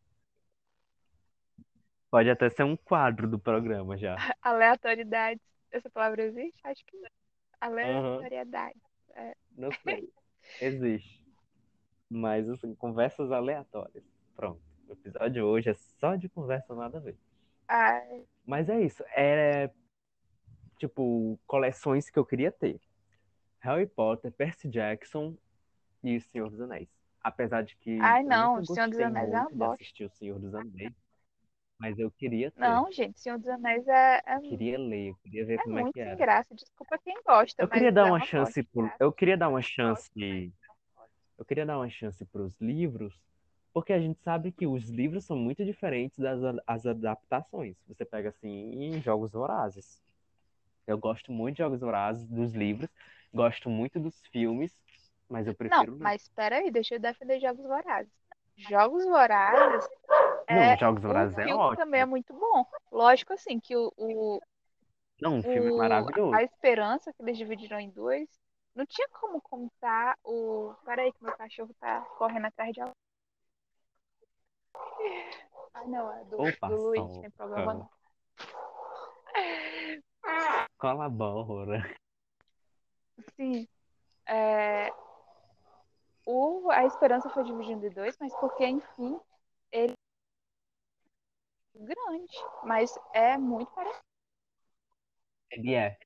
Pode 2.10 2.30
até 2.30 2.48
ser 2.50 2.62
um 2.64 2.76
quadro 2.76 3.28
do 3.28 3.38
programa 3.38 3.96
já. 3.96 4.16
Aleatoriedades. 4.42 5.42
Essa 5.70 5.90
palavra 5.90 6.22
existe? 6.22 6.58
Acho 6.64 6.84
que 6.84 6.96
não. 6.96 7.08
Aleatoriedade. 7.60 8.80
É. 9.14 9.34
não 9.56 9.70
sei. 9.82 10.08
Existe. 10.60 11.24
Mas 12.08 12.48
assim, 12.48 12.74
conversas 12.74 13.32
aleatórias. 13.32 14.04
Pronto. 14.34 14.60
O 14.88 14.92
episódio 14.92 15.30
de 15.32 15.42
hoje 15.42 15.70
é 15.70 15.74
só 15.74 16.14
de 16.14 16.28
conversa 16.28 16.74
nada 16.74 16.98
a 16.98 17.00
ver. 17.00 17.16
Ai, 17.68 18.24
Mas 18.46 18.68
é 18.68 18.80
isso. 18.80 19.02
É 19.16 19.70
tipo 20.78 21.38
coleções 21.46 22.08
que 22.10 22.18
eu 22.18 22.24
queria 22.24 22.52
ter. 22.52 22.80
Harry 23.60 23.86
Potter, 23.86 24.30
Percy 24.30 24.68
Jackson 24.68 25.34
e 26.04 26.16
O 26.16 26.20
Senhor 26.20 26.50
dos 26.50 26.60
Anéis. 26.60 26.88
Apesar 27.26 27.62
de 27.64 27.74
que 27.78 27.98
ai, 28.00 28.22
não. 28.22 28.60
O 28.60 28.64
Senhor 28.64 28.88
dos 28.88 29.00
Anéis 29.00 29.32
é 29.32 29.32
uma 29.32 29.42
muito 29.42 29.56
bosta. 29.56 29.74
assistir 29.74 30.04
O 30.04 30.10
Senhor 30.10 30.38
dos 30.38 30.54
Anéis, 30.54 30.92
mas 31.76 31.98
eu 31.98 32.08
queria 32.08 32.52
ter. 32.52 32.60
Não, 32.60 32.92
gente. 32.92 33.20
Senhor 33.20 33.36
dos 33.36 33.48
Anéis 33.48 33.86
é, 33.88 34.22
é, 34.24 34.36
Eu 34.36 34.42
queria 34.42 34.78
ler, 34.78 35.08
eu 35.08 35.16
queria 35.16 35.44
ver 35.44 35.54
é 35.54 35.62
como 35.64 35.76
é 35.76 35.82
muito 35.82 35.94
que 35.94 36.00
sem 36.00 36.08
era. 36.08 36.16
graça. 36.16 36.54
Desculpa 36.54 36.96
quem 36.98 37.20
gosta, 37.26 37.60
Eu 37.60 37.66
queria 37.68 37.88
mas 37.88 37.94
dar 37.96 38.00
é 38.02 38.04
uma 38.04 38.18
uma 38.18 38.24
chance 38.24 38.62
pro, 38.62 38.92
eu 39.00 39.12
queria 39.12 39.36
dar 39.36 39.48
uma 39.48 39.60
chance, 39.60 40.52
eu 41.36 41.44
queria 41.44 41.66
dar 41.66 41.78
uma 41.78 41.90
chance 41.90 42.24
para 42.26 42.42
os 42.42 42.54
livros, 42.60 43.12
porque 43.74 43.92
a 43.92 43.98
gente 43.98 44.20
sabe 44.20 44.52
que 44.52 44.64
os 44.64 44.88
livros 44.88 45.24
são 45.24 45.36
muito 45.36 45.64
diferentes 45.64 46.16
das 46.20 46.38
as 46.64 46.86
adaptações. 46.86 47.76
Você 47.88 48.04
pega 48.04 48.28
assim 48.28 48.70
em 48.72 49.02
Jogos 49.02 49.32
Vorazes. 49.32 50.00
Eu 50.86 50.96
gosto 50.96 51.32
muito 51.32 51.56
de 51.56 51.62
Jogos 51.64 51.80
Vorazes, 51.80 52.24
dos 52.28 52.54
livros, 52.54 52.88
gosto 53.34 53.68
muito 53.68 53.98
dos 53.98 54.24
filmes, 54.28 54.80
mas 55.28 55.46
eu 55.46 55.52
Não, 55.52 55.56
prefiro 55.56 55.92
ler. 55.92 56.02
mas 56.02 56.22
espera 56.22 56.56
aí, 56.56 56.70
deixa 56.70 56.94
eu 56.94 57.00
defender 57.00 57.40
Jogos 57.40 57.64
Vorazes. 57.64 58.12
Jogos 58.56 59.04
Vorazes 59.04 59.88
Não, 60.48 60.56
é 60.56 60.76
Jogos 60.78 61.04
o 61.04 61.06
Vorazes 61.06 61.38
é 61.38 61.44
filme 61.44 61.76
também 61.76 62.00
é 62.00 62.04
ótimo. 62.04 62.10
muito 62.10 62.32
bom. 62.32 62.66
Lógico 62.90 63.32
assim 63.32 63.60
que 63.60 63.76
o, 63.76 63.92
o, 63.96 64.40
Não, 65.20 65.36
um 65.36 65.42
filme 65.42 65.70
o 65.70 65.76
maravilhoso. 65.76 66.34
a 66.34 66.42
esperança 66.42 67.12
que 67.12 67.22
eles 67.22 67.36
dividiram 67.36 67.78
em 67.78 67.90
dois, 67.90 68.28
não 68.74 68.86
tinha 68.86 69.08
como 69.08 69.40
contar 69.40 70.16
o. 70.24 70.72
Espera 70.78 71.02
aí 71.02 71.12
que 71.12 71.22
meu 71.22 71.36
cachorro 71.36 71.74
tá 71.80 72.00
correndo 72.18 72.46
atrás 72.46 72.72
de 72.72 72.80
alguém. 72.80 72.94
Ah, 75.74 75.84
não, 75.84 76.12
é 76.12 76.24
do, 76.24 76.40
Ô, 76.40 76.68
do 76.68 76.76
Luiz, 76.76 77.18
tem 77.20 77.30
problema 77.30 77.74
não. 77.74 77.90
colabora. 80.78 81.82
Sim, 83.34 83.66
é, 84.26 84.90
o, 86.26 86.68
a 86.70 86.84
esperança 86.84 87.30
foi 87.30 87.44
dividida 87.44 87.86
em 87.86 87.90
dois, 87.90 88.16
mas 88.20 88.34
porque, 88.40 88.66
enfim, 88.66 89.18
ele 89.70 89.92
é 91.74 91.78
grande, 91.78 92.36
mas 92.64 92.98
é 93.14 93.38
muito 93.38 93.70
parecido. 93.72 94.00
Ele 95.52 95.74
é. 95.74 95.96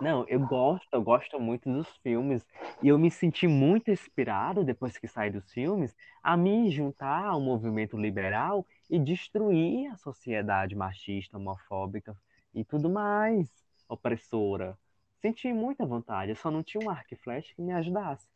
Não, 0.00 0.26
eu 0.28 0.40
gosto, 0.40 0.86
eu 0.92 1.02
gosto 1.02 1.38
muito 1.38 1.70
dos 1.70 1.88
filmes 1.98 2.46
e 2.82 2.88
eu 2.88 2.98
me 2.98 3.10
senti 3.10 3.46
muito 3.46 3.90
inspirado 3.90 4.64
depois 4.64 4.96
que 4.96 5.06
saí 5.06 5.30
dos 5.30 5.52
filmes 5.52 5.94
a 6.22 6.36
me 6.38 6.70
juntar 6.70 7.26
ao 7.26 7.40
movimento 7.40 7.98
liberal 7.98 8.66
e 8.88 8.98
destruir 8.98 9.90
a 9.92 9.96
sociedade 9.96 10.74
machista, 10.74 11.36
homofóbica 11.36 12.16
e 12.54 12.64
tudo 12.64 12.88
mais. 12.88 13.50
opressora. 13.88 14.78
Senti 15.20 15.52
muita 15.52 15.84
vontade, 15.86 16.32
eu 16.32 16.36
só 16.36 16.50
não 16.50 16.62
tinha 16.62 16.82
um 16.82 16.90
arco 16.90 17.14
e 17.14 17.16
flecha 17.16 17.54
que 17.54 17.62
me 17.62 17.72
ajudasse. 17.72 18.26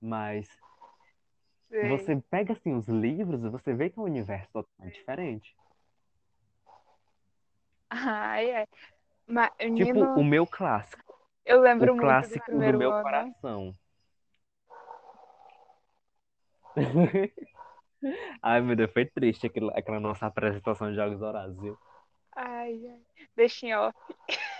Mas 0.00 0.48
Sei. 1.68 1.90
você 1.90 2.16
pega 2.30 2.52
assim 2.52 2.74
os 2.74 2.88
livros 2.88 3.44
e 3.44 3.48
você 3.48 3.74
vê 3.74 3.90
que 3.90 3.98
é 3.98 4.02
um 4.02 4.06
universo 4.06 4.48
totalmente 4.52 4.94
diferente. 4.94 5.54
Ai, 7.90 8.52
ai. 8.54 8.66
Mas, 9.26 9.50
Tipo, 9.76 10.00
o 10.20 10.24
meu 10.24 10.46
clássico, 10.46 11.02
eu 11.44 11.60
lembro 11.60 11.92
o 11.92 11.96
muito 11.96 11.98
do 11.98 12.06
clássico 12.06 12.44
do 12.50 12.52
primeiro 12.52 12.78
meu 12.78 12.92
ano. 12.92 13.02
coração. 13.02 13.74
Ai, 18.42 18.60
meu 18.60 18.76
Deus, 18.76 18.92
foi 18.92 19.06
triste 19.06 19.46
aquela, 19.46 19.72
aquela 19.78 20.00
nossa 20.00 20.26
apresentação 20.26 20.90
de 20.90 20.96
Jogos 20.96 21.20
Horazes? 21.22 21.58
Ai, 22.34 22.86
ai. 22.88 23.00
Deixa 23.36 23.66
em 23.66 23.74
off. 23.74 23.94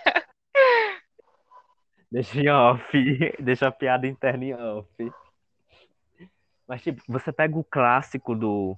Deixa 2.11 2.41
em 2.41 2.49
off, 2.49 2.83
deixa 3.39 3.69
a 3.69 3.73
piada 3.73 4.07
interna 4.07 4.45
em 4.45 4.55
off. 4.55 5.13
Mas, 6.67 6.83
tipo, 6.83 7.03
você 7.07 7.33
pega 7.33 7.57
o 7.57 7.65
clássico 7.65 8.35
do, 8.35 8.77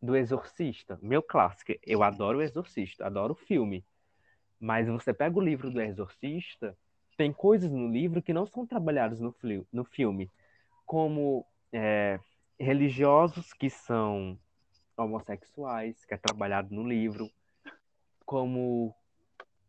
do 0.00 0.16
Exorcista, 0.16 0.98
meu 1.02 1.22
clássico, 1.22 1.72
eu 1.84 2.02
adoro 2.02 2.38
o 2.38 2.42
Exorcista, 2.42 3.06
adoro 3.06 3.32
o 3.32 3.36
filme. 3.36 3.84
Mas 4.60 4.86
você 4.86 5.12
pega 5.12 5.36
o 5.36 5.42
livro 5.42 5.70
do 5.70 5.80
Exorcista, 5.80 6.76
tem 7.16 7.32
coisas 7.32 7.70
no 7.70 7.88
livro 7.88 8.22
que 8.22 8.32
não 8.32 8.46
são 8.46 8.66
trabalhadas 8.66 9.18
no, 9.20 9.34
no 9.72 9.84
filme, 9.84 10.30
como 10.86 11.44
é, 11.72 12.20
religiosos 12.58 13.52
que 13.52 13.68
são 13.68 14.38
homossexuais, 14.96 16.04
que 16.04 16.14
é 16.14 16.16
trabalhado 16.16 16.72
no 16.72 16.86
livro, 16.86 17.28
como 18.24 18.94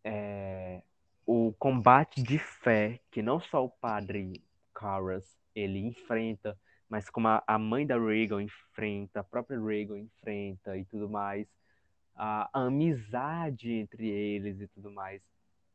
é, 0.04 0.82
o 1.26 1.54
combate 1.58 2.22
de 2.22 2.38
fé 2.38 3.00
que 3.12 3.22
não 3.22 3.40
só 3.40 3.64
o 3.64 3.70
padre 3.70 4.44
Carras 4.74 5.38
ele 5.56 5.80
enfrenta, 5.80 6.58
mas 6.90 7.10
como 7.10 7.28
a, 7.28 7.44
a 7.48 7.58
mãe 7.58 7.86
da 7.86 7.98
Regan 7.98 8.42
enfrenta, 8.44 9.20
a 9.22 9.24
própria 9.24 9.60
Regan 9.60 10.00
enfrenta 10.00 10.78
e 10.78 10.86
tudo 10.86 11.10
mais, 11.10 11.48
a, 12.16 12.50
a 12.54 12.66
amizade 12.66 13.72
entre 13.72 14.08
eles 14.10 14.60
e 14.62 14.68
tudo 14.68 14.92
mais, 14.92 15.22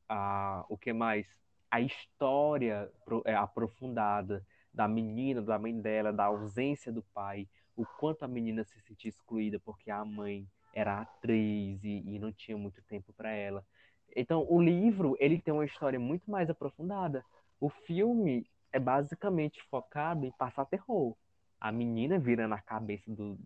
a, 0.08 0.64
o 0.68 0.76
que 0.76 0.92
mais? 0.92 1.26
A 1.70 1.80
história 1.80 2.90
pro- 3.04 3.22
é, 3.24 3.34
aprofundada 3.34 4.44
da 4.72 4.88
menina, 4.88 5.42
da 5.42 5.58
mãe 5.58 5.78
dela, 5.80 6.12
da 6.12 6.24
ausência 6.26 6.92
do 6.92 7.02
pai, 7.14 7.48
o 7.76 7.86
quanto 7.86 8.24
a 8.24 8.28
menina 8.28 8.64
se 8.64 8.80
sentia 8.80 9.08
excluída 9.08 9.60
porque 9.60 9.90
a 9.90 10.04
mãe 10.04 10.46
era 10.72 11.00
atriz 11.00 11.82
e, 11.82 12.02
e 12.06 12.18
não 12.18 12.32
tinha 12.32 12.56
muito 12.56 12.82
tempo 12.82 13.12
para 13.12 13.30
ela. 13.30 13.64
Então, 14.16 14.46
o 14.48 14.60
livro, 14.60 15.16
ele 15.18 15.40
tem 15.40 15.52
uma 15.52 15.64
história 15.64 15.98
muito 15.98 16.30
mais 16.30 16.50
aprofundada. 16.50 17.24
O 17.60 17.68
filme 17.68 18.46
é 18.72 18.78
basicamente 18.78 19.62
focado 19.70 20.26
em 20.26 20.32
passar 20.32 20.64
terror. 20.66 21.16
A 21.60 21.72
menina 21.72 22.18
vira 22.18 22.46
na 22.46 22.60
cabeça 22.60 23.10
do 23.10 23.38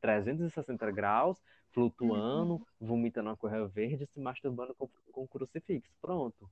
360 0.00 0.90
graus, 0.90 1.38
flutuando, 1.70 2.66
vomitando 2.80 3.28
uma 3.28 3.36
coisa 3.36 3.66
verde, 3.68 4.06
se 4.06 4.20
masturbando 4.20 4.74
com, 4.74 4.88
com 5.12 5.22
um 5.22 5.26
crucifixo. 5.26 5.90
Pronto. 6.00 6.50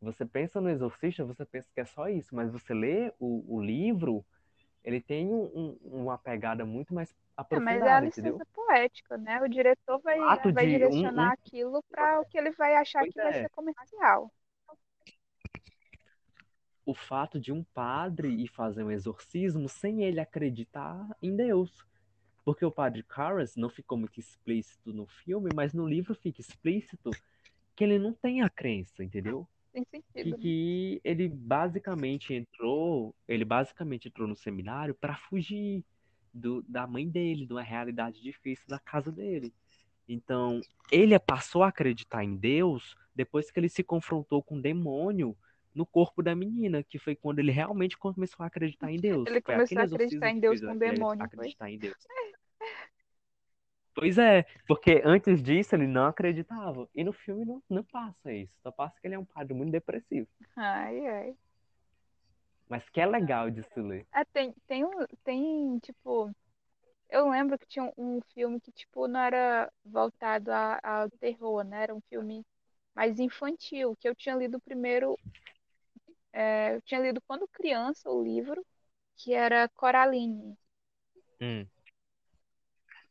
Você 0.00 0.24
pensa 0.24 0.60
no 0.60 0.68
Exorcista, 0.68 1.24
você 1.24 1.44
pensa 1.44 1.68
que 1.74 1.80
é 1.80 1.84
só 1.84 2.08
isso, 2.08 2.34
mas 2.34 2.50
você 2.50 2.72
lê 2.72 3.12
o, 3.18 3.56
o 3.56 3.60
livro, 3.60 4.24
ele 4.86 5.00
tem 5.00 5.26
um- 5.26 5.50
um- 5.52 5.78
uma 6.02 6.16
pegada 6.16 6.64
muito 6.64 6.94
mais 6.94 7.10
É, 7.10 7.14
mas 7.14 7.82
é 7.82 7.90
a 7.90 7.98
aprofundada, 7.98 8.06
licença 8.06 8.28
entendeu? 8.28 8.46
poética, 8.54 9.18
né? 9.18 9.42
O 9.42 9.48
diretor 9.48 9.98
vai, 9.98 10.18
vai 10.52 10.66
direcionar 10.66 11.28
um- 11.28 11.32
aquilo 11.32 11.82
para 11.90 12.20
o 12.20 12.24
que 12.24 12.38
ele 12.38 12.52
vai 12.52 12.76
achar 12.76 13.00
Pois 13.00 13.12
que 13.12 13.20
vai 13.20 13.32
é. 13.34 13.42
ser 13.42 13.50
comercial. 13.50 14.32
o 16.88 16.94
fato 16.94 17.40
de 17.40 17.50
um 17.52 17.64
padre 17.74 18.28
ir 18.28 18.46
fazer 18.46 18.84
um 18.84 18.92
exorcismo 18.92 19.68
sem 19.68 20.04
ele 20.04 20.20
acreditar 20.20 21.04
em 21.20 21.34
Deus. 21.34 21.84
Porque 22.44 22.64
o 22.64 22.70
padre 22.70 23.02
Carras 23.02 23.56
não 23.56 23.68
ficou 23.68 23.98
muito 23.98 24.20
explícito 24.20 24.92
no 24.92 25.04
filme, 25.04 25.50
mas 25.52 25.74
no 25.74 25.84
livro 25.84 26.14
fica 26.14 26.40
explícito 26.40 27.10
que 27.74 27.82
ele 27.82 27.98
não 27.98 28.12
tem 28.12 28.40
a 28.40 28.48
crença, 28.48 29.02
entendeu? 29.02 29.48
Tem 29.76 29.84
Que, 29.84 30.00
sentido. 30.14 30.30
né? 30.30 30.42
que 30.42 31.00
ele 31.04 31.28
basicamente 31.28 32.32
entrou, 32.32 33.14
ele 33.28 33.44
basicamente 33.44 34.08
entrou 34.08 34.26
no 34.26 34.34
seminário 34.34 34.94
para 34.94 35.14
fugir 35.16 35.84
do, 36.32 36.62
da 36.62 36.86
mãe 36.86 37.06
dele, 37.08 37.44
de 37.46 37.52
uma 37.52 37.62
realidade 37.62 38.22
difícil 38.22 38.64
da 38.68 38.78
casa 38.78 39.12
dele. 39.12 39.52
Então, 40.08 40.60
ele 40.90 41.18
passou 41.18 41.62
a 41.62 41.68
acreditar 41.68 42.24
em 42.24 42.36
Deus 42.36 42.94
depois 43.14 43.50
que 43.50 43.60
ele 43.60 43.68
se 43.68 43.82
confrontou 43.82 44.42
com 44.42 44.56
o 44.56 44.62
demônio 44.62 45.36
no 45.74 45.84
corpo 45.84 46.22
da 46.22 46.34
menina, 46.34 46.82
que 46.82 46.98
foi 46.98 47.14
quando 47.14 47.38
ele 47.38 47.52
realmente 47.52 47.98
começou 47.98 48.44
a 48.44 48.46
acreditar 48.46 48.90
em 48.90 48.96
Deus. 49.00 49.26
Ele 49.26 49.42
Foi 49.42 49.54
começou 49.54 49.78
a 49.78 49.84
acreditar 49.84 50.30
em 50.30 50.40
Deus 50.40 50.60
com 50.60 50.70
ele 50.70 50.78
demônio, 50.78 51.18
foi? 51.34 51.36
acreditar 51.36 51.70
em 51.70 51.78
Deus. 51.78 51.96
Pois 53.96 54.18
é, 54.18 54.44
porque 54.68 55.00
antes 55.06 55.42
disso 55.42 55.74
ele 55.74 55.86
não 55.86 56.04
acreditava. 56.04 56.86
E 56.94 57.02
no 57.02 57.14
filme 57.14 57.46
não, 57.46 57.62
não 57.68 57.82
passa 57.82 58.30
isso. 58.30 58.52
Só 58.62 58.70
passa 58.70 59.00
que 59.00 59.06
ele 59.06 59.14
é 59.14 59.18
um 59.18 59.24
padre 59.24 59.54
muito 59.54 59.72
depressivo. 59.72 60.28
Ai, 60.54 61.06
ai. 61.06 61.36
Mas 62.68 62.86
que 62.90 63.00
é 63.00 63.06
legal 63.06 63.50
de 63.50 63.62
se 63.62 63.80
ler. 63.80 64.06
É, 64.12 64.22
tem, 64.26 64.54
tem, 64.66 64.84
tem, 65.24 65.78
tipo, 65.78 66.30
eu 67.08 67.30
lembro 67.30 67.58
que 67.58 67.66
tinha 67.66 67.90
um, 67.96 68.20
filme 68.34 68.60
que, 68.60 68.70
tipo, 68.70 69.08
não 69.08 69.18
era 69.18 69.72
voltado 69.82 70.50
ao 70.52 71.08
terror, 71.18 71.64
né? 71.64 71.84
Era 71.84 71.94
um 71.94 72.02
filme 72.02 72.44
mais 72.94 73.18
infantil, 73.18 73.96
que 73.98 74.06
eu 74.06 74.14
tinha 74.14 74.36
lido 74.36 74.60
primeiro, 74.60 75.18
é, 76.34 76.76
eu 76.76 76.82
tinha 76.82 77.00
lido 77.00 77.22
quando 77.26 77.48
criança 77.48 78.10
o 78.10 78.22
livro, 78.22 78.62
que 79.16 79.32
era 79.32 79.70
Coraline. 79.70 80.54
Hum. 81.40 81.66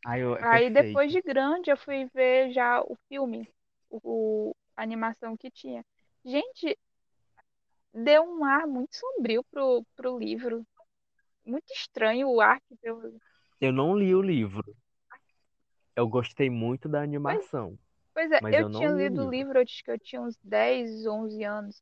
Aí, 0.06 0.22
eu, 0.22 0.36
é 0.36 0.44
Aí 0.44 0.70
perfeito. 0.70 0.74
depois 0.74 1.12
de 1.12 1.22
grande 1.22 1.72
eu 1.72 1.78
fui 1.78 2.06
ver 2.14 2.52
já 2.52 2.82
o 2.82 2.96
filme, 3.10 3.50
o, 3.90 4.56
a 4.76 4.84
animação 4.84 5.36
que 5.36 5.50
tinha. 5.52 5.84
Gente, 6.24 6.78
deu 7.94 8.24
um 8.24 8.46
ar 8.46 8.68
muito 8.68 8.96
sombrio 8.96 9.44
pro, 9.46 9.84
pro 9.96 10.20
livro. 10.20 10.66
Muito 11.46 11.72
estranho 11.74 12.30
o 12.30 12.42
ar 12.42 12.60
que 12.62 12.76
deu. 12.82 13.20
Eu 13.60 13.74
não 13.74 13.98
li 13.98 14.16
o 14.16 14.22
livro. 14.22 14.64
Eu 15.96 16.08
gostei 16.08 16.50
muito 16.50 16.88
da 16.88 17.02
animação. 17.02 17.78
Pois 18.14 18.32
é, 18.32 18.42
Mas 18.42 18.58
eu 18.58 18.64
eu 18.64 18.70
não 18.70 18.80
tinha 18.80 18.90
lido 18.92 19.26
o 19.26 19.30
livro. 19.30 19.30
livro, 19.30 19.58
eu 19.58 19.64
acho 19.64 19.84
que 19.84 19.92
eu 19.92 20.00
tinha 20.00 20.22
uns 20.22 20.38
10, 20.44 21.06
11 21.06 21.44
anos. 21.44 21.82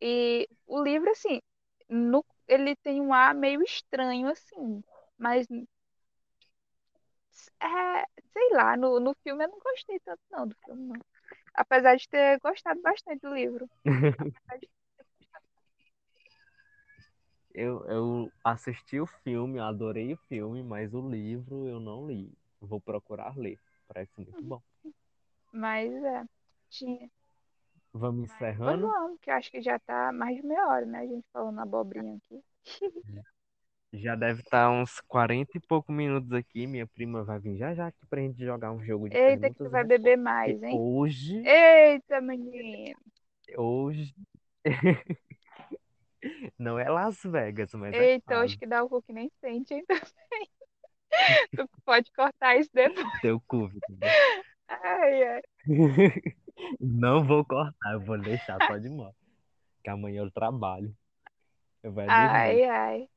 E 0.00 0.48
o 0.66 0.82
livro, 0.82 1.10
assim, 1.10 1.40
no, 1.88 2.24
ele 2.48 2.76
tem 2.76 3.00
um 3.00 3.12
ar 3.12 3.34
meio 3.34 3.62
estranho, 3.62 4.28
assim. 4.28 4.82
Mas, 5.18 5.46
é, 7.60 8.06
sei 8.32 8.50
lá, 8.52 8.76
no, 8.76 9.00
no 9.00 9.14
filme 9.22 9.44
eu 9.44 9.48
não 9.48 9.58
gostei 9.58 9.98
tanto, 10.00 10.20
não, 10.30 10.46
do 10.46 10.56
filme, 10.64 10.88
não. 10.88 11.00
Apesar 11.54 11.96
de 11.96 12.08
ter 12.08 12.38
gostado 12.40 12.80
bastante 12.82 13.20
do 13.20 13.34
livro. 13.34 13.68
Eu, 17.56 17.82
eu 17.86 18.32
assisti 18.44 19.00
o 19.00 19.06
filme, 19.06 19.58
adorei 19.58 20.12
o 20.12 20.18
filme, 20.28 20.62
mas 20.62 20.92
o 20.92 21.08
livro 21.08 21.66
eu 21.66 21.80
não 21.80 22.06
li. 22.06 22.30
Vou 22.60 22.78
procurar 22.78 23.34
ler. 23.34 23.58
Parece 23.88 24.12
muito 24.18 24.42
bom. 24.42 24.60
Mas, 25.50 25.90
é, 25.90 26.24
tinha. 26.68 27.10
Vamos 27.94 28.30
encerrando? 28.30 28.88
vamos, 28.88 29.18
que 29.22 29.30
eu 29.30 29.34
acho 29.34 29.50
que 29.50 29.62
já 29.62 29.78
tá 29.78 30.12
mais 30.12 30.36
de 30.36 30.42
meia 30.42 30.68
hora, 30.68 30.84
né? 30.84 30.98
A 30.98 31.06
gente 31.06 31.24
falando 31.32 31.58
abobrinha 31.58 32.18
aqui. 32.18 32.44
Já 33.92 34.14
deve 34.14 34.40
estar 34.40 34.70
uns 34.70 35.00
40 35.02 35.56
e 35.56 35.60
poucos 35.60 35.94
minutos 35.94 36.32
aqui. 36.32 36.66
Minha 36.66 36.86
prima 36.86 37.24
vai 37.24 37.38
vir 37.38 37.56
já 37.56 37.74
já 37.74 37.86
aqui 37.86 38.04
pra 38.08 38.20
gente 38.20 38.44
jogar 38.44 38.72
um 38.72 38.82
jogo 38.84 39.08
de 39.08 39.16
Eita, 39.16 39.48
que 39.48 39.56
tu 39.56 39.70
vai 39.70 39.82
respostas. 39.82 39.88
beber 39.88 40.16
mais, 40.18 40.62
hein? 40.62 40.78
hoje, 40.78 41.42
Eita, 41.46 42.20
menino. 42.20 42.98
hoje 43.56 44.14
não 46.58 46.78
é 46.78 46.88
Las 46.90 47.22
Vegas, 47.24 47.72
mas 47.74 47.94
é 47.94 48.12
Eita, 48.14 48.26
casa. 48.26 48.42
hoje 48.44 48.58
que 48.58 48.66
dá 48.66 48.82
o 48.82 48.88
cu 48.88 49.00
que 49.02 49.12
nem 49.12 49.30
sente, 49.40 49.74
hein? 49.74 49.84
Tu 51.56 51.68
pode 51.84 52.12
cortar 52.12 52.56
isso 52.58 52.70
depois. 52.74 53.06
Teu 53.22 53.40
cu. 53.46 53.70
Ai, 54.68 55.22
ai. 55.24 55.42
Não 56.80 57.24
vou 57.24 57.44
cortar, 57.44 57.92
eu 57.92 58.00
vou 58.00 58.18
deixar 58.18 58.58
só 58.66 58.76
de 58.76 58.88
mão. 58.90 59.14
Que 59.82 59.90
amanhã 59.90 60.22
eu 60.22 60.30
trabalho. 60.30 60.94
Eu 61.82 61.92
vou 61.92 62.02
é 62.02 62.06
Ai, 62.08 62.64
ai. 62.64 63.08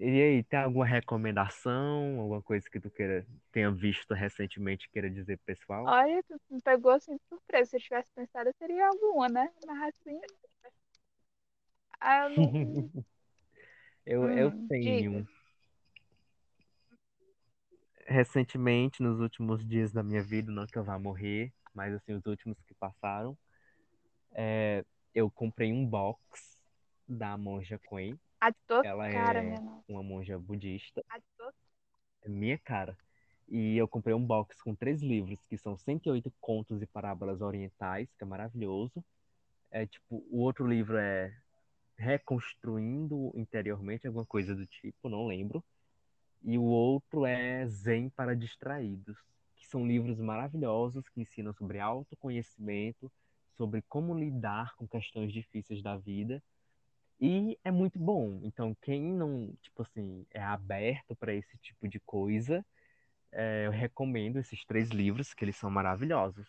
E 0.00 0.22
aí, 0.22 0.44
tem 0.44 0.60
alguma 0.60 0.86
recomendação? 0.86 2.20
Alguma 2.20 2.40
coisa 2.40 2.68
que 2.70 2.78
tu 2.78 2.88
queira, 2.88 3.26
tenha 3.50 3.70
visto 3.70 4.14
recentemente 4.14 4.86
e 4.86 4.90
queira 4.90 5.10
dizer 5.10 5.36
pro 5.38 5.46
pessoal? 5.46 5.84
Olha, 5.86 6.22
tu 6.22 6.40
me 6.50 6.60
pegou 6.62 6.92
assim 6.92 7.16
de 7.16 7.22
surpresa. 7.28 7.70
Se 7.70 7.76
eu 7.76 7.80
tivesse 7.80 8.12
pensado, 8.14 8.48
eu 8.48 8.54
teria 8.54 8.86
alguma, 8.86 9.28
né? 9.28 9.50
Mas 9.66 9.92
assim. 10.00 10.20
Ah, 12.00 12.24
eu 12.24 12.30
não. 12.30 12.90
Eu, 14.06 14.24
eu 14.30 14.50
Hum, 14.50 14.66
tenho. 14.68 15.12
diga. 15.12 15.26
recentemente, 18.06 19.02
nos 19.02 19.20
últimos 19.20 19.66
dias 19.66 19.92
da 19.92 20.02
minha 20.02 20.22
vida, 20.22 20.50
não 20.50 20.66
que 20.66 20.78
eu 20.78 20.82
vá 20.84 20.98
morrer, 20.98 21.52
mas 21.74 21.94
assim, 21.94 22.14
os 22.14 22.24
últimos 22.24 22.58
que 22.62 22.74
passaram, 22.74 23.36
é, 24.32 24.82
eu 25.14 25.30
comprei 25.30 25.72
um 25.72 25.84
box 25.86 26.58
da 27.06 27.36
monja 27.36 27.78
Queen. 27.78 28.18
A 28.40 28.52
tua 28.52 28.86
Ela 28.86 29.10
cara, 29.10 29.40
é 29.40 29.42
minha 29.42 29.60
nossa. 29.60 29.84
uma 29.88 30.02
monja 30.02 30.38
budista. 30.38 31.04
A 31.08 31.20
tua... 31.36 31.52
É 32.22 32.28
minha 32.28 32.58
cara. 32.58 32.96
E 33.48 33.76
eu 33.76 33.88
comprei 33.88 34.14
um 34.14 34.24
box 34.24 34.62
com 34.62 34.74
três 34.74 35.02
livros, 35.02 35.42
que 35.48 35.56
são 35.56 35.76
108 35.76 36.32
contos 36.40 36.82
e 36.82 36.86
parábolas 36.86 37.40
orientais, 37.40 38.08
que 38.14 38.22
é 38.22 38.26
maravilhoso. 38.26 39.04
É 39.70 39.86
tipo, 39.86 40.24
o 40.30 40.40
outro 40.40 40.66
livro 40.66 40.96
é 40.96 41.34
Reconstruindo 41.96 43.32
interiormente, 43.34 44.06
alguma 44.06 44.24
coisa 44.24 44.54
do 44.54 44.64
tipo, 44.64 45.08
não 45.08 45.26
lembro. 45.26 45.64
E 46.44 46.56
o 46.56 46.62
outro 46.62 47.26
é 47.26 47.66
Zen 47.66 48.08
para 48.10 48.36
distraídos, 48.36 49.18
que 49.56 49.66
são 49.66 49.84
livros 49.84 50.20
maravilhosos 50.20 51.08
que 51.08 51.20
ensinam 51.20 51.52
sobre 51.52 51.80
autoconhecimento, 51.80 53.10
sobre 53.56 53.82
como 53.82 54.16
lidar 54.16 54.76
com 54.76 54.86
questões 54.86 55.32
difíceis 55.32 55.82
da 55.82 55.96
vida. 55.96 56.40
E 57.20 57.58
é 57.64 57.70
muito 57.70 57.98
bom. 57.98 58.40
Então, 58.44 58.76
quem 58.80 59.02
não, 59.02 59.52
tipo 59.60 59.82
assim, 59.82 60.24
é 60.30 60.40
aberto 60.40 61.16
para 61.16 61.34
esse 61.34 61.56
tipo 61.58 61.88
de 61.88 61.98
coisa, 62.00 62.64
é, 63.32 63.66
eu 63.66 63.70
recomendo 63.70 64.38
esses 64.38 64.64
três 64.64 64.90
livros, 64.90 65.34
que 65.34 65.44
eles 65.44 65.56
são 65.56 65.70
maravilhosos. 65.70 66.46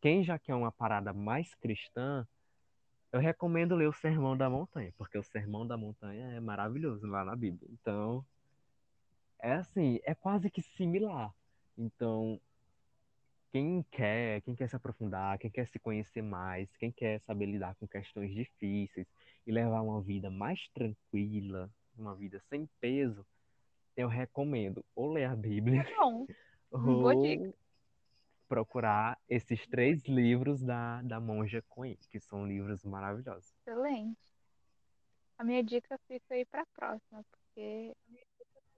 Quem 0.00 0.22
já 0.22 0.38
quer 0.38 0.54
uma 0.54 0.70
parada 0.70 1.12
mais 1.12 1.54
cristã, 1.56 2.26
eu 3.12 3.20
recomendo 3.20 3.74
ler 3.74 3.88
o 3.88 3.92
Sermão 3.92 4.36
da 4.36 4.48
Montanha, 4.48 4.92
porque 4.96 5.18
o 5.18 5.22
Sermão 5.22 5.66
da 5.66 5.76
Montanha 5.76 6.32
é 6.32 6.40
maravilhoso 6.40 7.06
lá 7.06 7.24
na 7.24 7.34
Bíblia. 7.34 7.68
Então, 7.72 8.24
é 9.40 9.52
assim, 9.54 10.00
é 10.04 10.14
quase 10.14 10.48
que 10.50 10.62
similar. 10.62 11.34
Então, 11.76 12.40
quem 13.50 13.84
quer, 13.90 14.40
quem 14.42 14.54
quer 14.54 14.68
se 14.68 14.76
aprofundar, 14.76 15.38
quem 15.38 15.50
quer 15.50 15.66
se 15.68 15.78
conhecer 15.78 16.22
mais, 16.22 16.68
quem 16.76 16.92
quer 16.92 17.20
saber 17.20 17.46
lidar 17.46 17.74
com 17.76 17.86
questões 17.86 18.32
difíceis 18.32 19.06
e 19.46 19.52
levar 19.52 19.82
uma 19.82 20.00
vida 20.00 20.30
mais 20.30 20.68
tranquila, 20.68 21.70
uma 21.96 22.14
vida 22.14 22.40
sem 22.48 22.68
peso, 22.80 23.26
eu 23.96 24.08
recomendo 24.08 24.84
ou 24.94 25.12
ler 25.12 25.24
a 25.24 25.36
Bíblia 25.36 25.84
boa 26.70 27.14
dica. 27.16 27.46
ou 27.46 27.54
procurar 28.48 29.18
esses 29.28 29.66
três 29.66 30.04
livros 30.04 30.62
da, 30.62 31.02
da 31.02 31.20
Monja 31.20 31.62
Coen, 31.68 31.98
que 32.10 32.20
são 32.20 32.46
livros 32.46 32.84
maravilhosos. 32.84 33.52
Excelente. 33.60 34.32
A 35.38 35.44
minha 35.44 35.62
dica 35.62 35.98
fica 36.06 36.34
aí 36.34 36.44
pra 36.44 36.64
próxima, 36.66 37.24
porque, 37.30 37.96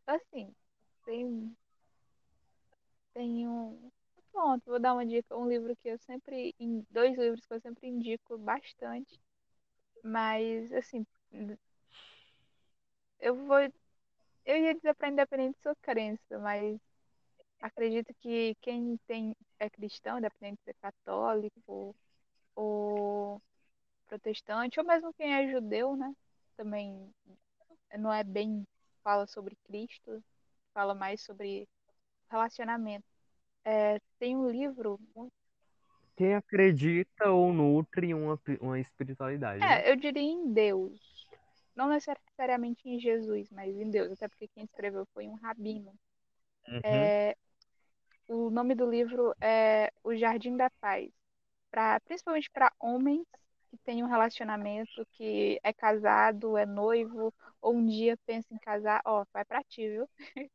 assim, 0.06 0.54
tem, 1.04 1.54
tem 3.12 3.46
um. 3.46 3.90
Pronto, 4.32 4.62
vou 4.66 4.78
dar 4.78 4.94
uma 4.94 5.04
dica. 5.04 5.36
Um 5.36 5.48
livro 5.48 5.76
que 5.76 5.88
eu 5.88 5.98
sempre. 5.98 6.54
Dois 6.90 7.16
livros 7.18 7.44
que 7.44 7.54
eu 7.54 7.60
sempre 7.60 7.88
indico 7.88 8.38
bastante. 8.38 9.20
Mas, 10.06 10.72
assim, 10.72 11.04
eu 13.20 13.34
vou. 13.46 13.58
Eu 14.46 14.56
ia 14.58 14.74
dizer 14.74 14.94
para 14.94 15.08
independente 15.10 15.56
de 15.56 15.62
sua 15.62 15.76
crença, 15.76 16.38
mas 16.40 16.78
acredito 17.60 18.14
que 18.20 18.54
quem 18.62 18.98
tem, 19.06 19.36
é 19.60 19.70
cristão, 19.70 20.18
independente 20.18 20.58
de 20.58 20.64
ser 20.66 20.76
católico 20.80 21.96
ou 22.56 23.42
protestante, 24.08 24.80
ou 24.80 24.86
mesmo 24.86 25.14
quem 25.14 25.34
é 25.34 25.50
judeu, 25.50 25.96
né? 25.96 26.14
Também 26.56 27.10
não 27.98 28.12
é 28.12 28.24
bem 28.24 28.66
fala 29.04 29.26
sobre 29.26 29.56
Cristo, 29.64 30.22
fala 30.74 30.94
mais 30.94 31.22
sobre 31.22 31.68
relacionamento. 32.30 33.06
É, 33.64 34.00
tem 34.18 34.36
um 34.36 34.50
livro, 34.50 35.00
Quem 36.16 36.34
acredita 36.34 37.30
ou 37.30 37.52
nutre 37.52 38.14
uma, 38.14 38.38
uma 38.60 38.80
espiritualidade, 38.80 39.60
né? 39.60 39.82
é, 39.82 39.90
eu 39.90 39.96
diria 39.96 40.22
em 40.22 40.52
Deus. 40.52 41.26
Não 41.74 41.88
necessariamente 41.88 42.88
em 42.88 42.98
Jesus, 42.98 43.50
mas 43.50 43.76
em 43.76 43.90
Deus, 43.90 44.12
até 44.12 44.28
porque 44.28 44.48
quem 44.48 44.64
escreveu 44.64 45.06
foi 45.12 45.28
um 45.28 45.34
rabino. 45.34 45.92
Uhum. 46.68 46.80
É, 46.82 47.36
o 48.28 48.50
nome 48.50 48.74
do 48.74 48.90
livro 48.90 49.34
é 49.40 49.92
O 50.02 50.14
Jardim 50.14 50.56
da 50.56 50.70
Paz, 50.80 51.10
pra, 51.70 52.00
principalmente 52.00 52.50
para 52.50 52.72
homens 52.80 53.26
que 53.70 53.76
têm 53.78 54.02
um 54.02 54.08
relacionamento, 54.08 55.06
que 55.12 55.60
é 55.62 55.72
casado, 55.72 56.56
é 56.56 56.64
noivo, 56.64 57.32
ou 57.60 57.74
um 57.74 57.84
dia 57.86 58.16
pensa 58.26 58.54
em 58.54 58.58
casar, 58.58 59.02
ó, 59.04 59.24
vai 59.32 59.44
pra 59.44 59.62
ti, 59.64 59.88
viu? 59.88 60.08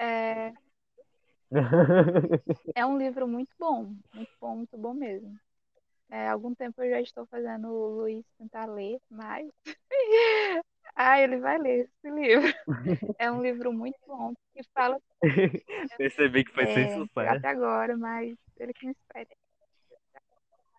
É, 0.00 0.52
é 2.74 2.84
um 2.84 2.98
livro 2.98 3.26
muito 3.26 3.54
bom, 3.58 3.94
muito 4.14 4.30
bom, 4.40 4.56
muito 4.56 4.76
bom 4.76 4.94
mesmo. 4.94 5.38
É, 6.10 6.28
algum 6.28 6.54
tempo 6.54 6.82
eu 6.82 6.90
já 6.90 7.00
estou 7.00 7.26
fazendo 7.26 7.68
o 7.68 7.88
Luiz 8.00 8.24
tentar 8.38 8.66
ler, 8.66 8.98
mas. 9.10 9.48
Ah, 11.00 11.20
ele 11.20 11.38
vai 11.38 11.58
ler 11.58 11.84
esse 11.84 12.10
livro. 12.10 12.52
É 13.20 13.30
um 13.30 13.40
livro 13.40 13.72
muito 13.72 13.96
bom, 14.04 14.34
que 14.52 14.64
fala 14.74 14.98
Percebi 15.96 16.44
que 16.44 16.52
foi 16.52 16.66
sem 16.66 16.88
É, 16.88 16.94
sucesso. 16.94 17.36
até 17.36 17.48
agora, 17.48 17.96
mas 17.96 18.36
ele 18.58 18.72
que 18.72 18.86
me 18.86 18.92
espere. 18.92 19.28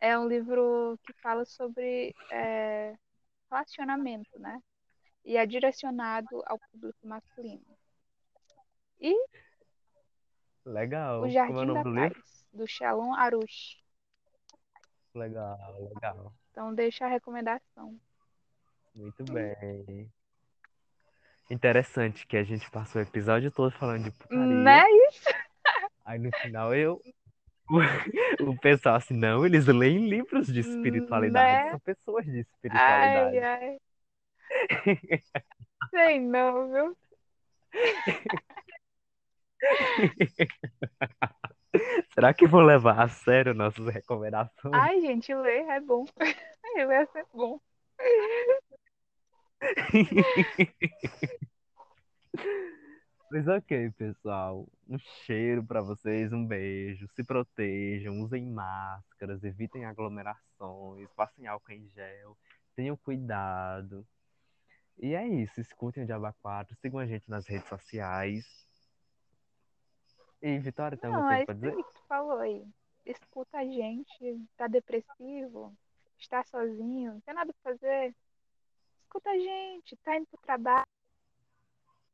É 0.01 0.17
um 0.17 0.27
livro 0.27 0.99
que 1.05 1.13
fala 1.21 1.45
sobre 1.45 2.13
é, 2.31 2.95
relacionamento, 3.49 4.39
né? 4.39 4.59
E 5.25 5.37
é 5.37 5.45
direcionado 5.45 6.43
ao 6.45 6.59
público 6.71 7.07
masculino. 7.07 7.65
E 9.01 9.13
Legal. 10.73 11.19
O 11.19 11.21
Como 11.21 11.27
é 11.27 11.29
o 11.29 11.33
Jardim 11.33 11.53
nome 11.53 11.73
da 11.73 11.83
do 11.83 11.93
Paz, 12.13 12.47
do 12.53 12.67
Shalom 12.67 13.13
Arush. 13.15 13.77
Legal, 15.15 15.57
legal. 15.79 16.33
Então 16.51 16.73
deixa 16.73 17.05
a 17.05 17.09
recomendação. 17.09 17.99
Muito 18.95 19.23
bem. 19.23 20.11
Interessante 21.49 22.27
que 22.27 22.37
a 22.37 22.43
gente 22.43 22.69
passou 22.69 23.01
o 23.01 23.05
episódio 23.05 23.51
todo 23.51 23.71
falando 23.71 24.03
de 24.03 24.11
putaria. 24.11 24.45
Né? 24.45 24.83
Aí 26.05 26.19
no 26.19 26.31
final 26.37 26.73
eu. 26.75 27.01
O 28.41 28.57
pessoal 28.57 28.95
assim, 28.95 29.13
não, 29.13 29.45
eles 29.45 29.67
leem 29.67 30.07
livros 30.09 30.47
de 30.47 30.61
espiritualidade, 30.61 31.65
Né? 31.65 31.69
são 31.71 31.79
pessoas 31.79 32.25
de 32.25 32.31
Ai, 32.31 32.39
espiritualidade. 32.39 33.37
ai. 33.37 33.77
Sei 35.91 36.19
não, 36.19 36.71
viu? 36.71 36.97
Será 42.13 42.33
que 42.33 42.47
vou 42.47 42.61
levar 42.61 42.99
a 42.99 43.07
sério 43.07 43.53
nossas 43.53 43.85
recomendações? 43.87 44.73
Ai, 44.73 44.99
gente, 45.01 45.33
ler 45.33 45.67
é 45.67 45.79
bom. 45.79 46.05
Ler 46.75 47.07
é 47.15 47.23
bom. 47.33 47.59
Pois 53.29 53.47
ok, 53.47 53.91
pessoal. 53.91 54.67
Um 54.87 54.97
cheiro 54.97 55.63
pra 55.63 55.81
vocês, 55.81 56.33
um 56.33 56.43
beijo. 56.43 57.07
Se 57.09 57.23
protejam, 57.23 58.19
usem 58.21 58.43
máscaras, 58.43 59.43
evitem 59.43 59.85
aglomerações, 59.85 61.07
passem 61.15 61.45
álcool 61.45 61.73
em 61.73 61.87
gel, 61.89 62.35
tenham 62.75 62.97
cuidado. 62.97 64.03
E 64.97 65.13
é 65.13 65.27
isso, 65.27 65.61
escutem 65.61 66.03
o 66.03 66.05
Diaba 66.07 66.33
4, 66.41 66.75
sigam 66.81 66.99
a 66.99 67.05
gente 67.05 67.29
nas 67.29 67.45
redes 67.45 67.69
sociais. 67.69 68.67
E 70.41 70.57
Vitória, 70.59 70.97
tem 70.97 71.09
alguma 71.09 71.23
Não, 71.23 71.29
coisa 71.29 71.43
é 71.43 71.45
pra 71.45 71.53
dizer? 71.55 71.75
que 71.75 71.83
tu 71.93 72.03
falou 72.07 72.39
aí. 72.39 72.65
Escuta 73.05 73.57
a 73.57 73.65
gente, 73.65 74.45
tá 74.55 74.67
depressivo, 74.67 75.75
está 76.17 76.43
sozinho, 76.43 77.13
não 77.13 77.21
tem 77.21 77.33
nada 77.33 77.53
pra 77.53 77.73
fazer. 77.73 78.15
Escuta 79.01 79.29
a 79.31 79.37
gente, 79.37 79.95
tá 79.97 80.15
indo 80.15 80.27
pro 80.27 80.39
trabalho, 80.41 80.85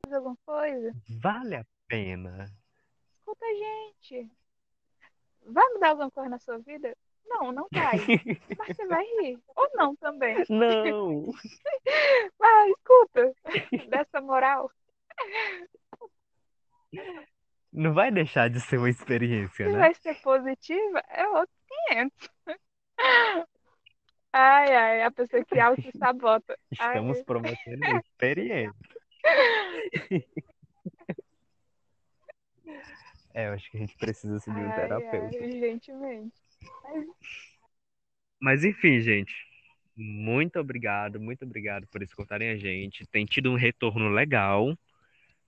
faz 0.03 0.13
alguma 0.13 0.37
coisa. 0.45 0.93
Vale 1.21 1.55
a 1.55 1.65
pena. 1.87 2.45
Escuta 3.17 3.45
a 3.45 3.53
gente. 3.53 4.31
Vai 5.47 5.67
mudar 5.73 5.89
alguma 5.89 6.09
coisa 6.11 6.29
na 6.29 6.39
sua 6.39 6.57
vida? 6.59 6.95
Não, 7.27 7.51
não 7.51 7.67
vai. 7.71 7.97
Mas 8.57 8.75
você 8.77 8.87
vai 8.87 9.03
rir. 9.19 9.39
Ou 9.55 9.69
não 9.75 9.95
também. 9.95 10.37
Não! 10.49 11.25
Vai, 12.39 12.69
escuta. 12.71 13.35
Dessa 13.89 14.21
moral. 14.21 14.71
Não 17.75 17.93
vai 17.93 18.09
deixar 18.09 18.49
de 18.49 18.61
ser 18.61 18.77
uma 18.77 18.89
experiência, 18.89 19.65
Se 19.65 19.71
né? 19.71 19.77
vai 19.77 19.93
ser 19.95 20.15
positiva, 20.21 21.03
é 21.09 21.27
outro 21.27 21.53
500. 21.89 22.29
Ai, 24.31 24.75
ai, 24.75 25.03
a 25.03 25.11
pessoa 25.11 25.43
que 25.43 25.59
auto-sabota. 25.59 26.57
Ai, 26.79 26.87
Estamos 26.87 27.21
prometendo 27.23 27.85
uma 27.85 27.99
experiência. 27.99 28.73
É, 33.33 33.49
eu 33.49 33.53
acho 33.53 33.69
que 33.69 33.75
a 33.75 33.79
gente 33.81 33.97
precisa 33.97 34.39
de 34.39 34.49
um 34.49 34.69
ai, 34.71 34.75
terapeuta. 34.75 35.37
ai, 35.41 35.51
gentilmente. 35.51 36.33
Mas 36.83 37.05
Mas 38.39 38.63
enfim, 38.63 39.01
gente. 39.01 39.33
Muito 39.97 40.59
obrigado, 40.59 41.19
muito 41.19 41.43
obrigado 41.43 41.85
por 41.87 42.01
escutarem 42.01 42.49
a 42.49 42.57
gente. 42.57 43.05
Tem 43.07 43.25
tido 43.25 43.51
um 43.51 43.55
retorno 43.55 44.09
legal. 44.09 44.77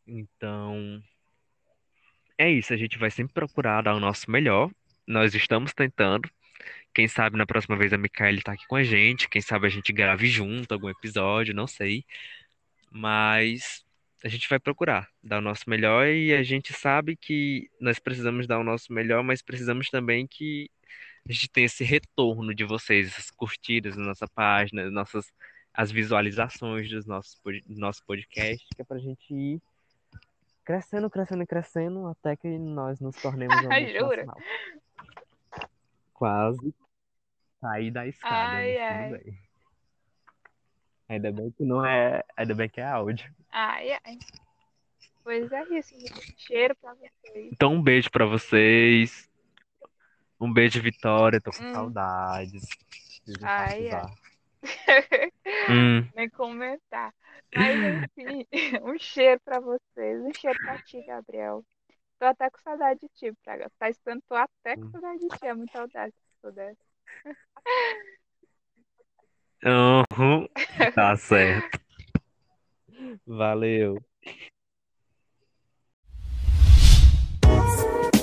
Então, 0.06 1.02
é 2.38 2.52
isso, 2.52 2.74
a 2.74 2.78
gente 2.78 2.98
vai 2.98 3.10
sempre 3.12 3.34
procurar 3.34 3.82
dar 3.82 3.96
o 3.96 4.00
nosso 4.00 4.30
melhor. 4.30 4.70
Nós 5.08 5.34
estamos 5.34 5.74
tentando. 5.74 6.30
Quem 6.94 7.08
sabe 7.08 7.38
na 7.38 7.46
próxima 7.46 7.78
vez 7.78 7.94
a 7.94 7.98
Micaele 7.98 8.42
tá 8.42 8.54
aqui 8.54 8.66
com 8.68 8.76
a 8.76 8.84
gente. 8.84 9.30
Quem 9.30 9.42
sabe 9.42 9.68
a 9.68 9.70
gente 9.70 9.94
grave 9.94 10.28
junto 10.28 10.72
algum 10.72 10.90
episódio, 10.90 11.54
não 11.54 11.68
sei. 11.68 12.04
Mas 12.92 13.86
a 14.24 14.28
gente 14.28 14.50
vai 14.50 14.60
procurar 14.60 15.08
dar 15.24 15.40
o 15.40 15.42
nosso 15.42 15.70
melhor 15.70 16.08
e 16.08 16.34
a 16.34 16.44
gente 16.44 16.74
sabe 16.74 17.16
que 17.16 17.70
nós 17.80 18.00
precisamos 18.00 18.48
dar 18.48 18.60
o 18.60 18.64
nosso 18.64 18.92
melhor, 18.92 19.24
mas 19.24 19.42
precisamos 19.42 19.90
também 19.90 20.28
que 20.28 20.70
a 21.30 21.32
gente 21.32 21.50
tenha 21.50 21.66
esse 21.66 21.84
retorno 21.84 22.54
de 22.54 22.64
vocês, 22.64 23.08
essas 23.08 23.30
curtidas 23.32 23.96
na 23.96 24.06
nossa 24.06 24.28
página, 24.28 24.90
nossas 24.90 25.32
as 25.74 25.92
visualizações 25.92 26.90
dos 26.90 27.06
nossos 27.06 27.40
do 27.44 27.80
nosso 27.80 28.04
podcast, 28.06 28.66
que 28.76 28.82
é 28.82 28.86
pra 28.86 28.98
gente 28.98 29.32
ir 29.32 29.62
crescendo, 30.68 31.10
crescendo 31.10 31.44
e 31.44 31.48
crescendo 31.48 32.08
até 32.08 32.36
que 32.36 32.60
nós 32.60 33.00
nos 33.00 33.16
tornemos 33.16 33.56
uma 33.62 33.70
multinacional. 33.80 34.38
Quase 36.14 36.76
cair 37.62 37.90
da 37.90 38.06
escada, 38.06 38.58
Ai, 38.58 38.78
ai. 38.78 39.22
Ainda 41.08 41.32
bem 41.32 41.52
que 41.52 41.64
não 41.64 41.86
é, 41.86 42.22
ainda 42.36 42.54
bem 42.54 42.68
que 42.68 42.82
é 42.82 42.86
áudio. 42.86 43.34
Ai, 43.50 43.94
ai. 44.04 44.18
Pois 45.24 45.50
é 45.54 45.64
isso, 45.70 45.98
gente. 45.98 46.36
Cheiro 46.38 46.76
pra 46.76 46.94
vocês. 46.96 47.50
Então 47.54 47.74
um 47.74 47.82
beijo 47.82 48.12
pra 48.12 48.26
vocês. 48.26 49.30
Um 50.40 50.52
beijo, 50.52 50.82
Vitória, 50.82 51.40
tô 51.40 51.52
com 51.52 51.64
Hum. 51.64 51.72
saudades. 51.74 52.68
Ai, 53.42 53.88
enfatizar. 53.88 54.14
Hum, 55.68 56.08
Nem 56.16 56.30
comentar. 56.30 57.14
Mas 57.54 57.78
enfim, 58.18 58.46
um 58.84 58.98
cheiro 58.98 59.40
pra 59.46 59.60
vocês. 59.60 60.22
Um 60.24 60.34
cheiro 60.34 60.60
pra 60.64 60.78
ti, 60.80 61.02
Gabriel. 61.04 61.64
Tô 62.20 62.26
até 62.26 62.50
com 62.50 62.60
saudade 62.60 63.00
de 63.02 63.10
ti, 63.10 63.34
Praga. 63.44 63.70
Tá 63.80 63.90
estando, 63.90 64.22
tô 64.28 64.36
até 64.36 64.76
com 64.78 64.90
saudade 64.92 65.20
de 65.20 65.30
ti. 65.30 65.46
É 65.46 65.54
muita 65.54 65.80
saudade 65.80 66.14
se 66.14 66.42
pudesse. 66.42 66.82
uhum, 69.64 70.48
tá 70.96 71.16
certo. 71.16 71.80
Valeu. 73.26 73.98